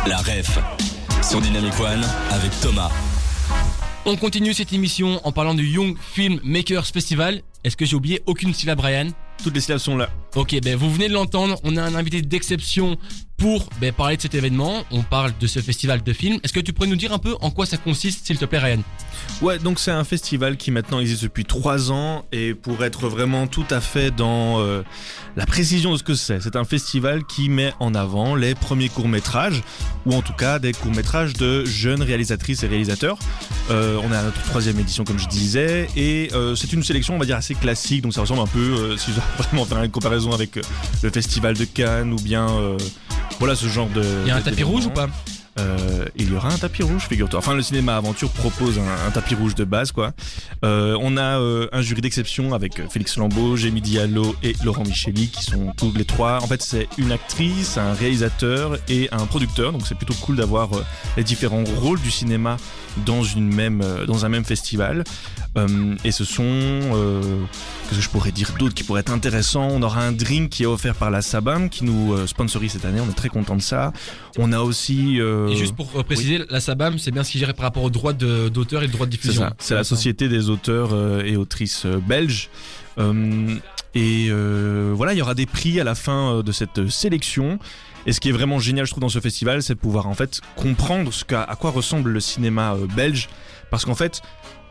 La 0.06 0.16
ref 0.18 0.58
sur 1.28 1.40
Dynamic 1.40 1.72
One 1.80 2.04
avec 2.30 2.52
Thomas. 2.60 2.90
On 4.06 4.16
continue 4.16 4.54
cette 4.54 4.72
émission 4.72 5.20
en 5.26 5.32
parlant 5.32 5.54
du 5.54 5.66
Young 5.66 5.96
Film 5.98 6.38
Makers 6.44 6.86
Festival. 6.86 7.42
Est-ce 7.64 7.76
que 7.76 7.84
j'ai 7.84 7.96
oublié 7.96 8.22
aucune 8.26 8.54
syllabe, 8.54 8.78
Brian 8.78 9.08
Toutes 9.42 9.54
les 9.54 9.60
syllabes 9.60 9.80
sont 9.80 9.96
là. 9.96 10.08
Ok, 10.34 10.58
ben 10.62 10.76
vous 10.76 10.90
venez 10.90 11.08
de 11.08 11.12
l'entendre, 11.12 11.60
on 11.62 11.76
a 11.76 11.82
un 11.82 11.94
invité 11.94 12.22
d'exception 12.22 12.96
pour 13.42 13.68
ben, 13.80 13.92
parler 13.92 14.16
de 14.16 14.22
cet 14.22 14.36
événement. 14.36 14.84
On 14.92 15.02
parle 15.02 15.32
de 15.40 15.48
ce 15.48 15.58
festival 15.58 16.00
de 16.04 16.12
films. 16.12 16.38
Est-ce 16.44 16.52
que 16.52 16.60
tu 16.60 16.72
pourrais 16.72 16.86
nous 16.86 16.94
dire 16.94 17.12
un 17.12 17.18
peu 17.18 17.34
en 17.40 17.50
quoi 17.50 17.66
ça 17.66 17.76
consiste, 17.76 18.24
s'il 18.24 18.38
te 18.38 18.44
plaît, 18.44 18.60
Ryan? 18.60 18.78
Ouais, 19.40 19.58
donc 19.58 19.80
c'est 19.80 19.90
un 19.90 20.04
festival 20.04 20.56
qui 20.56 20.70
maintenant 20.70 21.00
existe 21.00 21.24
depuis 21.24 21.44
trois 21.44 21.90
ans 21.90 22.24
et 22.30 22.54
pour 22.54 22.84
être 22.84 23.08
vraiment 23.08 23.48
tout 23.48 23.64
à 23.70 23.80
fait 23.80 24.12
dans 24.14 24.60
euh, 24.60 24.82
la 25.34 25.44
précision 25.44 25.92
de 25.92 25.96
ce 25.96 26.04
que 26.04 26.14
c'est, 26.14 26.40
c'est 26.40 26.54
un 26.54 26.64
festival 26.64 27.24
qui 27.24 27.48
met 27.48 27.72
en 27.80 27.94
avant 27.96 28.36
les 28.36 28.54
premiers 28.54 28.88
courts-métrages 28.88 29.62
ou 30.06 30.14
en 30.14 30.22
tout 30.22 30.34
cas 30.34 30.60
des 30.60 30.72
courts-métrages 30.72 31.32
de 31.32 31.64
jeunes 31.64 32.02
réalisatrices 32.02 32.62
et 32.62 32.68
réalisateurs. 32.68 33.18
Euh, 33.70 33.98
on 34.04 34.12
est 34.12 34.16
à 34.16 34.22
notre 34.22 34.42
troisième 34.42 34.78
édition 34.78 35.02
comme 35.02 35.18
je 35.18 35.28
disais 35.28 35.88
et 35.96 36.30
euh, 36.32 36.54
c'est 36.54 36.72
une 36.72 36.84
sélection 36.84 37.16
on 37.16 37.18
va 37.18 37.24
dire 37.24 37.36
assez 37.36 37.54
classique 37.54 38.02
donc 38.02 38.12
ça 38.12 38.20
ressemble 38.20 38.42
un 38.42 38.46
peu 38.46 38.96
si 38.96 39.10
je 39.10 39.16
dois 39.16 39.24
vraiment 39.38 39.64
faire 39.64 39.82
une 39.82 39.90
comparaison 39.90 40.21
avec 40.30 40.56
euh, 40.56 40.62
le 41.02 41.10
festival 41.10 41.56
de 41.56 41.64
Cannes 41.64 42.12
ou 42.12 42.16
bien 42.16 42.48
euh, 42.48 42.78
voilà 43.40 43.56
ce 43.56 43.66
genre 43.66 43.88
de. 43.88 44.04
Il 44.22 44.28
y 44.28 44.30
a 44.30 44.36
un 44.36 44.40
tapis 44.40 44.62
rouge 44.62 44.86
ou 44.86 44.90
pas? 44.90 45.08
Euh, 45.58 46.06
il 46.16 46.32
y 46.32 46.34
aura 46.34 46.48
un 46.48 46.56
tapis 46.56 46.82
rouge, 46.82 47.06
figure-toi. 47.08 47.38
Enfin, 47.38 47.54
le 47.54 47.62
cinéma 47.62 47.96
aventure 47.96 48.30
propose 48.30 48.78
un, 48.78 49.10
tapis 49.10 49.34
rouge 49.34 49.54
de 49.54 49.64
base, 49.64 49.92
quoi. 49.92 50.12
Euh, 50.64 50.96
on 51.00 51.16
a 51.16 51.38
euh, 51.40 51.68
un 51.72 51.82
jury 51.82 52.00
d'exception 52.00 52.54
avec 52.54 52.88
Félix 52.88 53.16
Lambeau, 53.16 53.56
Jamie 53.56 53.82
Diallo 53.82 54.34
et 54.42 54.54
Laurent 54.64 54.84
Micheli, 54.84 55.28
qui 55.28 55.44
sont 55.44 55.72
tous 55.76 55.92
les 55.94 56.04
trois. 56.04 56.42
En 56.42 56.46
fait, 56.46 56.62
c'est 56.62 56.88
une 56.96 57.12
actrice, 57.12 57.76
un 57.76 57.92
réalisateur 57.92 58.78
et 58.88 59.08
un 59.12 59.26
producteur. 59.26 59.72
Donc, 59.72 59.86
c'est 59.86 59.94
plutôt 59.94 60.14
cool 60.14 60.36
d'avoir 60.36 60.70
les 61.16 61.24
différents 61.24 61.64
rôles 61.80 62.00
du 62.00 62.10
cinéma 62.10 62.56
dans 63.04 63.22
une 63.22 63.52
même, 63.52 63.82
dans 64.06 64.24
un 64.24 64.28
même 64.28 64.44
festival. 64.44 65.04
Et 66.04 66.12
ce 66.12 66.24
sont, 66.24 66.42
qu'est-ce 67.88 67.96
que 67.96 68.02
je 68.02 68.08
pourrais 68.08 68.32
dire 68.32 68.52
d'autre 68.58 68.74
qui 68.74 68.84
pourrait 68.84 69.00
être 69.00 69.12
intéressant? 69.12 69.68
On 69.70 69.82
aura 69.82 70.02
un 70.02 70.12
drink 70.12 70.50
qui 70.50 70.62
est 70.62 70.66
offert 70.66 70.94
par 70.94 71.10
la 71.10 71.20
Sabam, 71.20 71.68
qui 71.68 71.84
nous 71.84 72.26
sponsorise 72.26 72.72
cette 72.72 72.86
année. 72.86 73.00
On 73.00 73.10
est 73.10 73.14
très 73.14 73.28
content 73.28 73.56
de 73.56 73.62
ça. 73.62 73.92
On 74.38 74.52
a 74.52 74.60
aussi. 74.60 75.20
Et 75.48 75.56
juste 75.56 75.74
pour 75.76 75.88
euh, 75.96 76.02
préciser, 76.02 76.40
la 76.50 76.60
SABAM, 76.60 76.98
c'est 76.98 77.10
bien 77.10 77.24
ce 77.24 77.30
qui 77.32 77.38
gère 77.38 77.54
par 77.54 77.64
rapport 77.64 77.82
aux 77.82 77.90
droits 77.90 78.12
de- 78.12 78.48
d'auteur 78.48 78.82
et 78.82 78.86
le 78.86 78.92
droit 78.92 79.06
de 79.06 79.10
diffusion. 79.10 79.42
c'est 79.58 79.74
la 79.74 79.84
société 79.84 80.28
des 80.28 80.48
auteurs 80.50 80.90
euh, 80.92 81.22
et 81.24 81.36
autrices 81.36 81.84
euh, 81.86 81.98
belges. 81.98 82.48
Euh, 82.98 83.56
et 83.94 84.28
euh, 84.30 84.92
voilà, 84.94 85.12
il 85.14 85.18
y 85.18 85.22
aura 85.22 85.34
des 85.34 85.46
prix 85.46 85.80
à 85.80 85.84
la 85.84 85.94
fin 85.94 86.36
euh, 86.38 86.42
de 86.42 86.52
cette 86.52 86.88
sélection. 86.88 87.58
Et 88.06 88.12
ce 88.12 88.20
qui 88.20 88.28
est 88.30 88.32
vraiment 88.32 88.58
génial, 88.58 88.84
je 88.86 88.90
trouve, 88.90 89.02
dans 89.02 89.08
ce 89.08 89.20
festival, 89.20 89.62
c'est 89.62 89.74
de 89.74 89.78
pouvoir 89.78 90.06
en 90.08 90.14
fait 90.14 90.40
comprendre 90.56 91.12
ce 91.12 91.24
qu'à- 91.24 91.42
à 91.42 91.54
quoi 91.56 91.70
ressemble 91.70 92.10
le 92.10 92.20
cinéma 92.20 92.74
euh, 92.74 92.86
belge. 92.96 93.28
Parce 93.70 93.84
qu'en 93.84 93.94
fait, 93.94 94.20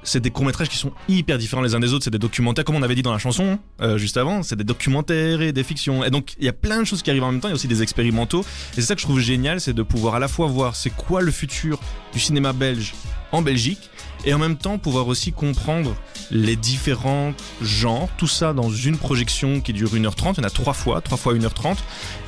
c'est 0.04 0.20
des 0.20 0.32
courts-métrages 0.32 0.70
qui 0.70 0.78
sont 0.78 0.92
hyper 1.08 1.38
différents 1.38 1.62
les 1.62 1.76
uns 1.76 1.80
des 1.80 1.94
autres. 1.94 2.04
C'est 2.04 2.12
des 2.12 2.20
documentaires, 2.20 2.66
comme 2.66 2.76
on 2.76 2.82
avait 2.82 2.96
dit 2.96 3.02
dans 3.02 3.12
la 3.12 3.20
chanson 3.20 3.60
euh, 3.82 3.98
juste 3.98 4.18
avant. 4.18 4.44
C'est 4.44 4.56
des 4.56 4.64
documentaires 4.64 5.42
et 5.42 5.52
des 5.52 5.64
fictions. 5.64 6.04
Et 6.04 6.10
donc, 6.10 6.34
il 6.40 6.46
y 6.46 6.50
a 6.50 6.54
plein 6.54 6.80
de 6.80 6.86
choses 6.86 7.02
qui 7.02 7.10
arrivent 7.10 7.24
en 7.24 7.32
même 7.32 7.42
temps. 7.42 7.48
Il 7.48 7.52
y 7.52 7.54
a 7.54 7.56
aussi 7.56 7.68
des 7.68 7.84
expérimentaux. 7.84 8.42
Et 8.42 8.76
c'est 8.76 8.82
ça 8.82 8.96
que 8.96 9.02
je 9.02 9.06
trouve 9.06 9.20
génial, 9.20 9.62
c'est 9.62 9.74
de 9.74 9.84
pouvoir 9.84 10.16
à 10.16 10.20
la 10.20 10.28
fois 10.28 10.48
voir 10.48 10.76
c'est 10.76 10.90
quoi 10.90 11.22
le 11.22 11.32
futur 11.32 11.80
du 12.14 12.20
cinéma 12.20 12.54
belge 12.54 12.94
en 13.32 13.42
Belgique 13.42 13.90
et 14.26 14.34
en 14.34 14.40
même 14.40 14.58
temps 14.58 14.78
pouvoir 14.78 15.08
aussi 15.08 15.32
comprendre 15.32 15.96
les 16.30 16.56
différents 16.56 17.34
genres, 17.62 18.10
tout 18.18 18.28
ça 18.28 18.54
dans 18.54 18.70
une 18.70 18.98
projection 18.98 19.62
qui 19.62 19.74
dure 19.74 19.90
1h30, 19.90 20.36
il 20.38 20.38
y 20.38 20.42
en 20.42 20.44
a 20.44 20.50
trois 20.50 20.74
fois, 20.74 21.02
trois 21.02 21.18
fois 21.18 21.34
1h30 21.34 21.78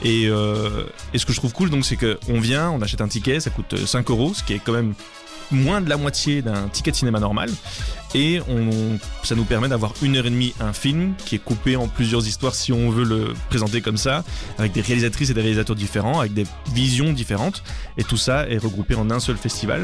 et, 0.03 0.27
euh, 0.27 0.85
et 1.13 1.17
ce 1.17 1.25
que 1.25 1.33
je 1.33 1.37
trouve 1.37 1.53
cool 1.53 1.69
donc 1.69 1.85
c'est 1.85 1.95
que 1.95 2.19
on 2.27 2.39
vient, 2.39 2.69
on 2.71 2.81
achète 2.81 3.01
un 3.01 3.07
ticket, 3.07 3.39
ça 3.39 3.49
coûte 3.49 3.75
5 3.85 4.09
euros, 4.09 4.33
ce 4.33 4.43
qui 4.43 4.53
est 4.53 4.59
quand 4.59 4.73
même 4.73 4.93
moins 5.53 5.79
de 5.79 5.89
la 5.89 5.97
moitié 5.97 6.41
d'un 6.41 6.67
ticket 6.67 6.91
de 6.91 6.95
cinéma 6.95 7.19
normal. 7.19 7.49
Et 8.15 8.39
ça 9.23 9.35
nous 9.35 9.43
permet 9.45 9.69
d'avoir 9.69 9.93
une 10.01 10.17
heure 10.17 10.25
et 10.27 10.29
demie 10.29 10.53
un 10.59 10.73
film 10.73 11.13
qui 11.25 11.35
est 11.35 11.39
coupé 11.39 11.75
en 11.75 11.87
plusieurs 11.87 12.27
histoires 12.27 12.53
si 12.53 12.71
on 12.71 12.89
veut 12.91 13.05
le 13.05 13.33
présenter 13.49 13.81
comme 13.81 13.97
ça 13.97 14.23
avec 14.59 14.71
des 14.71 14.81
réalisatrices 14.81 15.31
et 15.31 15.33
des 15.33 15.41
réalisateurs 15.41 15.75
différents 15.75 16.19
avec 16.19 16.33
des 16.33 16.45
visions 16.73 17.11
différentes. 17.11 17.63
Et 17.97 18.03
tout 18.03 18.17
ça 18.17 18.47
est 18.47 18.59
regroupé 18.59 18.93
en 18.95 19.09
un 19.09 19.19
seul 19.19 19.37
festival. 19.37 19.83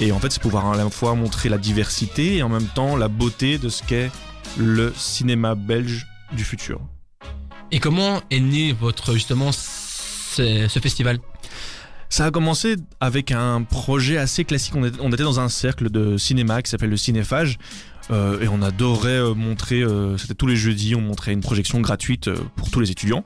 Et 0.00 0.10
en 0.10 0.18
fait 0.18 0.32
c'est 0.32 0.42
pouvoir 0.42 0.72
à 0.72 0.76
la 0.76 0.90
fois 0.90 1.14
montrer 1.14 1.48
la 1.48 1.58
diversité 1.58 2.36
et 2.36 2.42
en 2.42 2.48
même 2.48 2.66
temps 2.66 2.96
la 2.96 3.08
beauté 3.08 3.58
de 3.58 3.68
ce 3.68 3.82
qu'est 3.84 4.10
le 4.56 4.92
cinéma 4.96 5.54
belge 5.54 6.06
du 6.32 6.42
futur. 6.44 6.80
Et 7.70 7.80
comment 7.80 8.22
est 8.30 8.40
né 8.40 8.72
votre, 8.72 9.12
justement, 9.12 9.52
ce 9.52 10.78
festival? 10.82 11.18
Ça 12.10 12.24
a 12.24 12.30
commencé 12.30 12.76
avec 13.00 13.32
un 13.32 13.62
projet 13.62 14.16
assez 14.16 14.44
classique. 14.44 14.74
On 14.76 15.12
était, 15.12 15.22
dans 15.22 15.40
un 15.40 15.48
cercle 15.48 15.90
de 15.90 16.16
cinéma 16.16 16.62
qui 16.62 16.70
s'appelle 16.70 16.90
le 16.90 16.96
Cinéphage. 16.96 17.58
euh, 18.10 18.40
et 18.40 18.48
on 18.48 18.62
adorait 18.62 19.18
euh, 19.18 19.34
montrer, 19.34 19.82
euh, 19.82 20.16
c'était 20.16 20.34
tous 20.34 20.46
les 20.46 20.56
jeudis, 20.56 20.94
on 20.94 21.02
montrait 21.02 21.34
une 21.34 21.42
projection 21.42 21.80
gratuite 21.80 22.30
pour 22.56 22.70
tous 22.70 22.80
les 22.80 22.90
étudiants. 22.90 23.22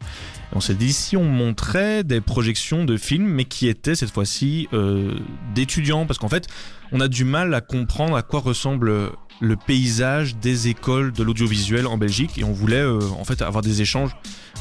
On 0.54 0.60
s'est 0.60 0.74
dit 0.74 0.92
si 0.92 1.16
on 1.16 1.24
montrait 1.24 2.04
des 2.04 2.20
projections 2.20 2.84
de 2.84 2.96
films, 2.96 3.26
mais 3.26 3.44
qui 3.44 3.68
étaient 3.68 3.94
cette 3.94 4.10
fois-ci 4.10 4.68
euh, 4.72 5.14
d'étudiants, 5.54 6.06
parce 6.06 6.18
qu'en 6.18 6.28
fait, 6.28 6.46
on 6.92 7.00
a 7.00 7.08
du 7.08 7.24
mal 7.24 7.54
à 7.54 7.60
comprendre 7.60 8.16
à 8.16 8.22
quoi 8.22 8.40
ressemble 8.40 9.12
le 9.40 9.56
paysage 9.56 10.36
des 10.36 10.68
écoles 10.68 11.12
de 11.12 11.22
l'audiovisuel 11.22 11.86
en 11.86 11.96
Belgique, 11.96 12.38
et 12.38 12.44
on 12.44 12.52
voulait 12.52 12.76
euh, 12.76 13.00
en 13.18 13.24
fait 13.24 13.42
avoir 13.42 13.62
des 13.62 13.82
échanges 13.82 14.14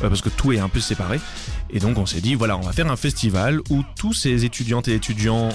euh, 0.03 0.09
parce 0.09 0.21
que 0.21 0.29
tout 0.29 0.51
est 0.51 0.59
un 0.59 0.69
peu 0.69 0.79
séparé. 0.79 1.19
Et 1.69 1.79
donc 1.79 1.97
on 1.97 2.05
s'est 2.05 2.21
dit 2.21 2.35
voilà, 2.35 2.57
on 2.57 2.61
va 2.61 2.71
faire 2.71 2.91
un 2.91 2.95
festival 2.95 3.59
où 3.69 3.83
tous 3.97 4.13
ces 4.13 4.45
étudiantes 4.45 4.87
et 4.87 4.95
étudiants 4.95 5.49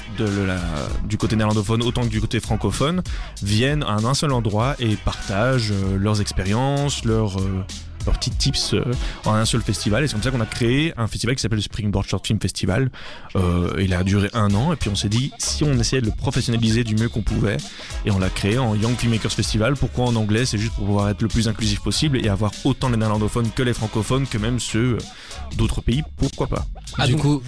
du 1.05 1.19
côté 1.19 1.37
néerlandophone 1.37 1.83
autant 1.83 2.03
que 2.03 2.09
du 2.09 2.21
côté 2.21 2.41
francophone 2.41 3.03
viennent 3.43 3.83
à 3.83 3.95
un 3.95 4.15
seul 4.15 4.33
endroit 4.33 4.77
et 4.79 4.97
partagent 4.97 5.73
euh, 5.73 5.99
leurs 5.99 6.21
expériences, 6.21 7.05
leurs 7.05 7.39
euh, 7.41 7.65
leurs 8.07 8.19
petits 8.19 8.31
tips 8.31 8.75
euh, 8.75 8.85
en 9.25 9.35
un 9.35 9.45
seul 9.45 9.63
festival. 9.63 10.05
Et 10.05 10.07
c'est 10.09 10.15
comme 10.15 10.23
ça 10.23 10.31
qu'on 10.31 10.41
a 10.41 10.47
créé 10.47 10.93
un 10.97 11.07
festival 11.07 11.37
qui 11.37 11.43
s'appelle 11.43 11.59
le 11.59 11.63
Springboard 11.63 12.07
Short 12.07 12.27
Film 12.27 12.41
Festival. 12.41 12.91
Euh, 13.37 13.75
il 13.79 13.93
a 13.95 14.03
duré 14.05 14.31
un 14.33 14.55
an 14.55 14.73
et 14.73 14.77
puis 14.77 14.89
on 14.91 14.95
s'est 14.95 15.09
dit 15.09 15.33
si 15.39 15.65
on 15.65 15.75
essayait 15.79 16.01
de 16.01 16.07
le 16.07 16.13
professionnaliser 16.13 16.85
du 16.85 16.95
mieux 16.95 17.09
qu'on 17.09 17.23
pouvait 17.23 17.57
et 18.05 18.11
on 18.11 18.19
l'a 18.19 18.31
créé 18.31 18.59
en 18.59 18.75
Young 18.75 18.97
Filmmakers 18.97 19.33
Festival. 19.33 19.75
Pourquoi 19.75 20.07
en 20.07 20.17
anglais? 20.17 20.47
C'est 20.47 20.59
juste 20.59 20.75
pour 20.75 20.87
pouvoir 20.87 21.09
être 21.11 21.23
le 21.23 21.29
plus 21.29 21.49
inclusif 21.49 21.81
possible 21.81 22.25
et 22.25 22.29
avoir 22.29 22.53
autant 22.65 22.89
les 22.89 22.97
néerlandophones 22.97 23.51
que 23.51 23.63
les 23.63 23.75
francophones 23.75 24.27
que 24.27 24.39
même 24.39 24.61
ceux 24.61 24.95
euh, 24.95 24.99
d'autres 25.57 25.81
pays. 25.81 26.03
Pourquoi 26.17 26.47
pas? 26.47 26.67
Ah, 26.99 27.07
du 27.07 27.13
donc- 27.13 27.23
coup, 27.23 27.43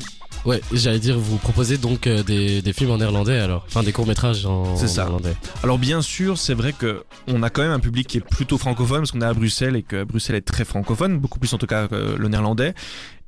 ouais, 0.44 0.60
j'allais 0.72 0.98
dire, 0.98 1.18
vous 1.18 1.36
proposez 1.36 1.78
donc 1.78 2.06
euh, 2.06 2.22
des, 2.22 2.62
des 2.62 2.72
films 2.72 2.90
en 2.90 2.98
néerlandais 2.98 3.38
alors 3.38 3.64
Enfin, 3.68 3.82
des 3.82 3.92
courts-métrages 3.92 4.46
en, 4.46 4.76
C'est 4.76 4.88
ça. 4.88 5.02
néerlandais. 5.02 5.34
Alors 5.62 5.78
bien 5.78 6.00
sûr, 6.02 6.38
c'est 6.38 6.54
vrai 6.54 6.72
que 6.72 7.04
on 7.26 7.42
a 7.42 7.50
quand 7.50 7.62
même 7.62 7.72
un 7.72 7.80
public 7.80 8.06
qui 8.06 8.18
est 8.18 8.26
plutôt 8.28 8.58
francophone 8.58 9.00
parce 9.00 9.12
qu'on 9.12 9.20
est 9.20 9.24
à 9.26 9.34
Bruxelles 9.34 9.76
et 9.76 9.82
que 9.82 10.04
Bruxelles 10.04 10.36
est 10.36 10.40
très 10.42 10.64
francophone, 10.64 11.18
beaucoup 11.18 11.38
plus 11.38 11.52
en 11.54 11.58
tout 11.58 11.66
cas 11.66 11.88
que 11.88 12.16
le 12.16 12.28
néerlandais. 12.28 12.74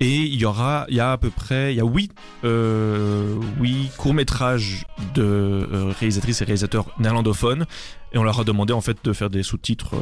Et 0.03 0.17
il 0.17 0.37
y 0.41 0.47
aura, 0.47 0.87
il 0.89 0.97
y 0.97 1.01
a 1.01 1.13
à 1.13 1.19
peu 1.19 1.29
près, 1.29 1.75
il 1.75 1.77
y 1.77 1.81
a 1.81 1.85
huit, 1.85 2.11
euh, 2.45 3.35
huit 3.61 3.91
courts 3.99 4.15
métrages 4.15 4.87
de 5.15 5.23
euh, 5.23 5.93
réalisatrices 6.01 6.41
et 6.41 6.45
réalisateurs 6.45 6.87
néerlandophones 6.99 7.67
et 8.15 8.19
on 8.19 8.23
leur 8.23 8.41
a 8.41 8.45
demandé 8.45 8.73
en 8.73 8.81
fait 8.81 8.97
de 9.05 9.13
faire 9.13 9.29
des 9.29 9.43
sous-titres. 9.43 9.95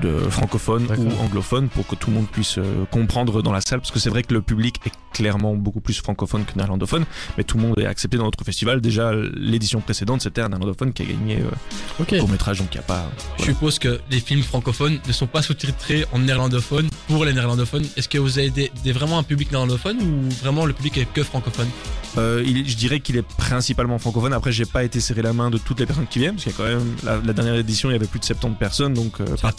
De 0.00 0.18
francophones 0.30 0.86
D'accord. 0.86 1.04
ou 1.06 1.22
anglophones 1.22 1.68
pour 1.68 1.86
que 1.86 1.94
tout 1.94 2.10
le 2.10 2.16
monde 2.16 2.26
puisse 2.28 2.58
euh, 2.58 2.84
comprendre 2.90 3.42
dans 3.42 3.52
la 3.52 3.60
salle 3.60 3.80
parce 3.80 3.90
que 3.90 3.98
c'est 3.98 4.08
vrai 4.10 4.22
que 4.22 4.32
le 4.32 4.40
public 4.42 4.76
est 4.86 4.92
clairement 5.12 5.54
beaucoup 5.54 5.80
plus 5.80 5.98
francophone 6.00 6.44
que 6.44 6.52
néerlandophone 6.56 7.04
mais 7.36 7.44
tout 7.44 7.58
le 7.58 7.64
monde 7.64 7.78
est 7.78 7.84
accepté 7.86 8.16
dans 8.16 8.24
notre 8.24 8.42
festival 8.44 8.80
déjà 8.80 9.12
l'édition 9.12 9.80
précédente 9.80 10.22
c'était 10.22 10.40
un 10.40 10.48
néerlandophone 10.48 10.92
qui 10.92 11.02
a 11.02 11.04
gagné 11.06 11.36
euh, 11.40 12.00
Ok. 12.00 12.18
court 12.18 12.28
métrage 12.28 12.58
donc 12.58 12.68
il 12.72 12.78
n'y 12.78 12.84
a 12.84 12.86
pas 12.86 13.10
Je 13.38 13.44
suppose 13.44 13.78
que 13.78 14.00
les 14.10 14.20
films 14.20 14.42
francophones 14.42 14.98
ne 15.06 15.12
sont 15.12 15.26
pas 15.26 15.42
sous-titrés 15.42 16.06
en 16.12 16.20
néerlandophone 16.20 16.88
pour 17.08 17.24
les 17.24 17.32
néerlandophones. 17.34 17.84
Est-ce 17.96 18.08
que 18.08 18.16
vous 18.16 18.38
avez 18.38 18.48
des, 18.50 18.70
des- 18.84 18.92
vraiment 18.92 19.18
un 19.18 19.22
public 19.24 19.50
néerlandophone 19.50 19.98
ou 20.00 20.30
vraiment 20.42 20.64
le 20.64 20.72
public 20.72 20.96
est 20.98 21.12
que 21.12 21.22
francophone? 21.22 21.68
Euh, 22.16 22.42
il- 22.46 22.68
je 22.68 22.76
dirais 22.76 23.00
qu'il 23.00 23.16
est 23.16 23.22
principalement 23.36 23.98
francophone 23.98 24.32
après 24.32 24.52
j'ai 24.52 24.64
pas 24.66 24.84
été 24.84 25.00
serré 25.00 25.20
la 25.22 25.32
main 25.32 25.50
de 25.50 25.58
toutes 25.58 25.80
les 25.80 25.86
personnes 25.86 26.06
qui 26.06 26.18
viennent 26.20 26.34
parce 26.36 26.44
qu'il 26.44 26.52
y 26.52 26.54
a 26.54 26.58
quand 26.58 26.64
même 26.78 26.94
la, 27.04 27.18
la 27.24 27.32
dernière 27.32 27.54
édition 27.56 27.90
il 27.90 27.94
y 27.94 27.96
avait 27.96 28.06
plus 28.06 28.20
de 28.20 28.24
70 28.24 28.56
personnes 28.56 28.94
donc 28.94 29.20
euh, 29.20 29.24
par 29.40 29.52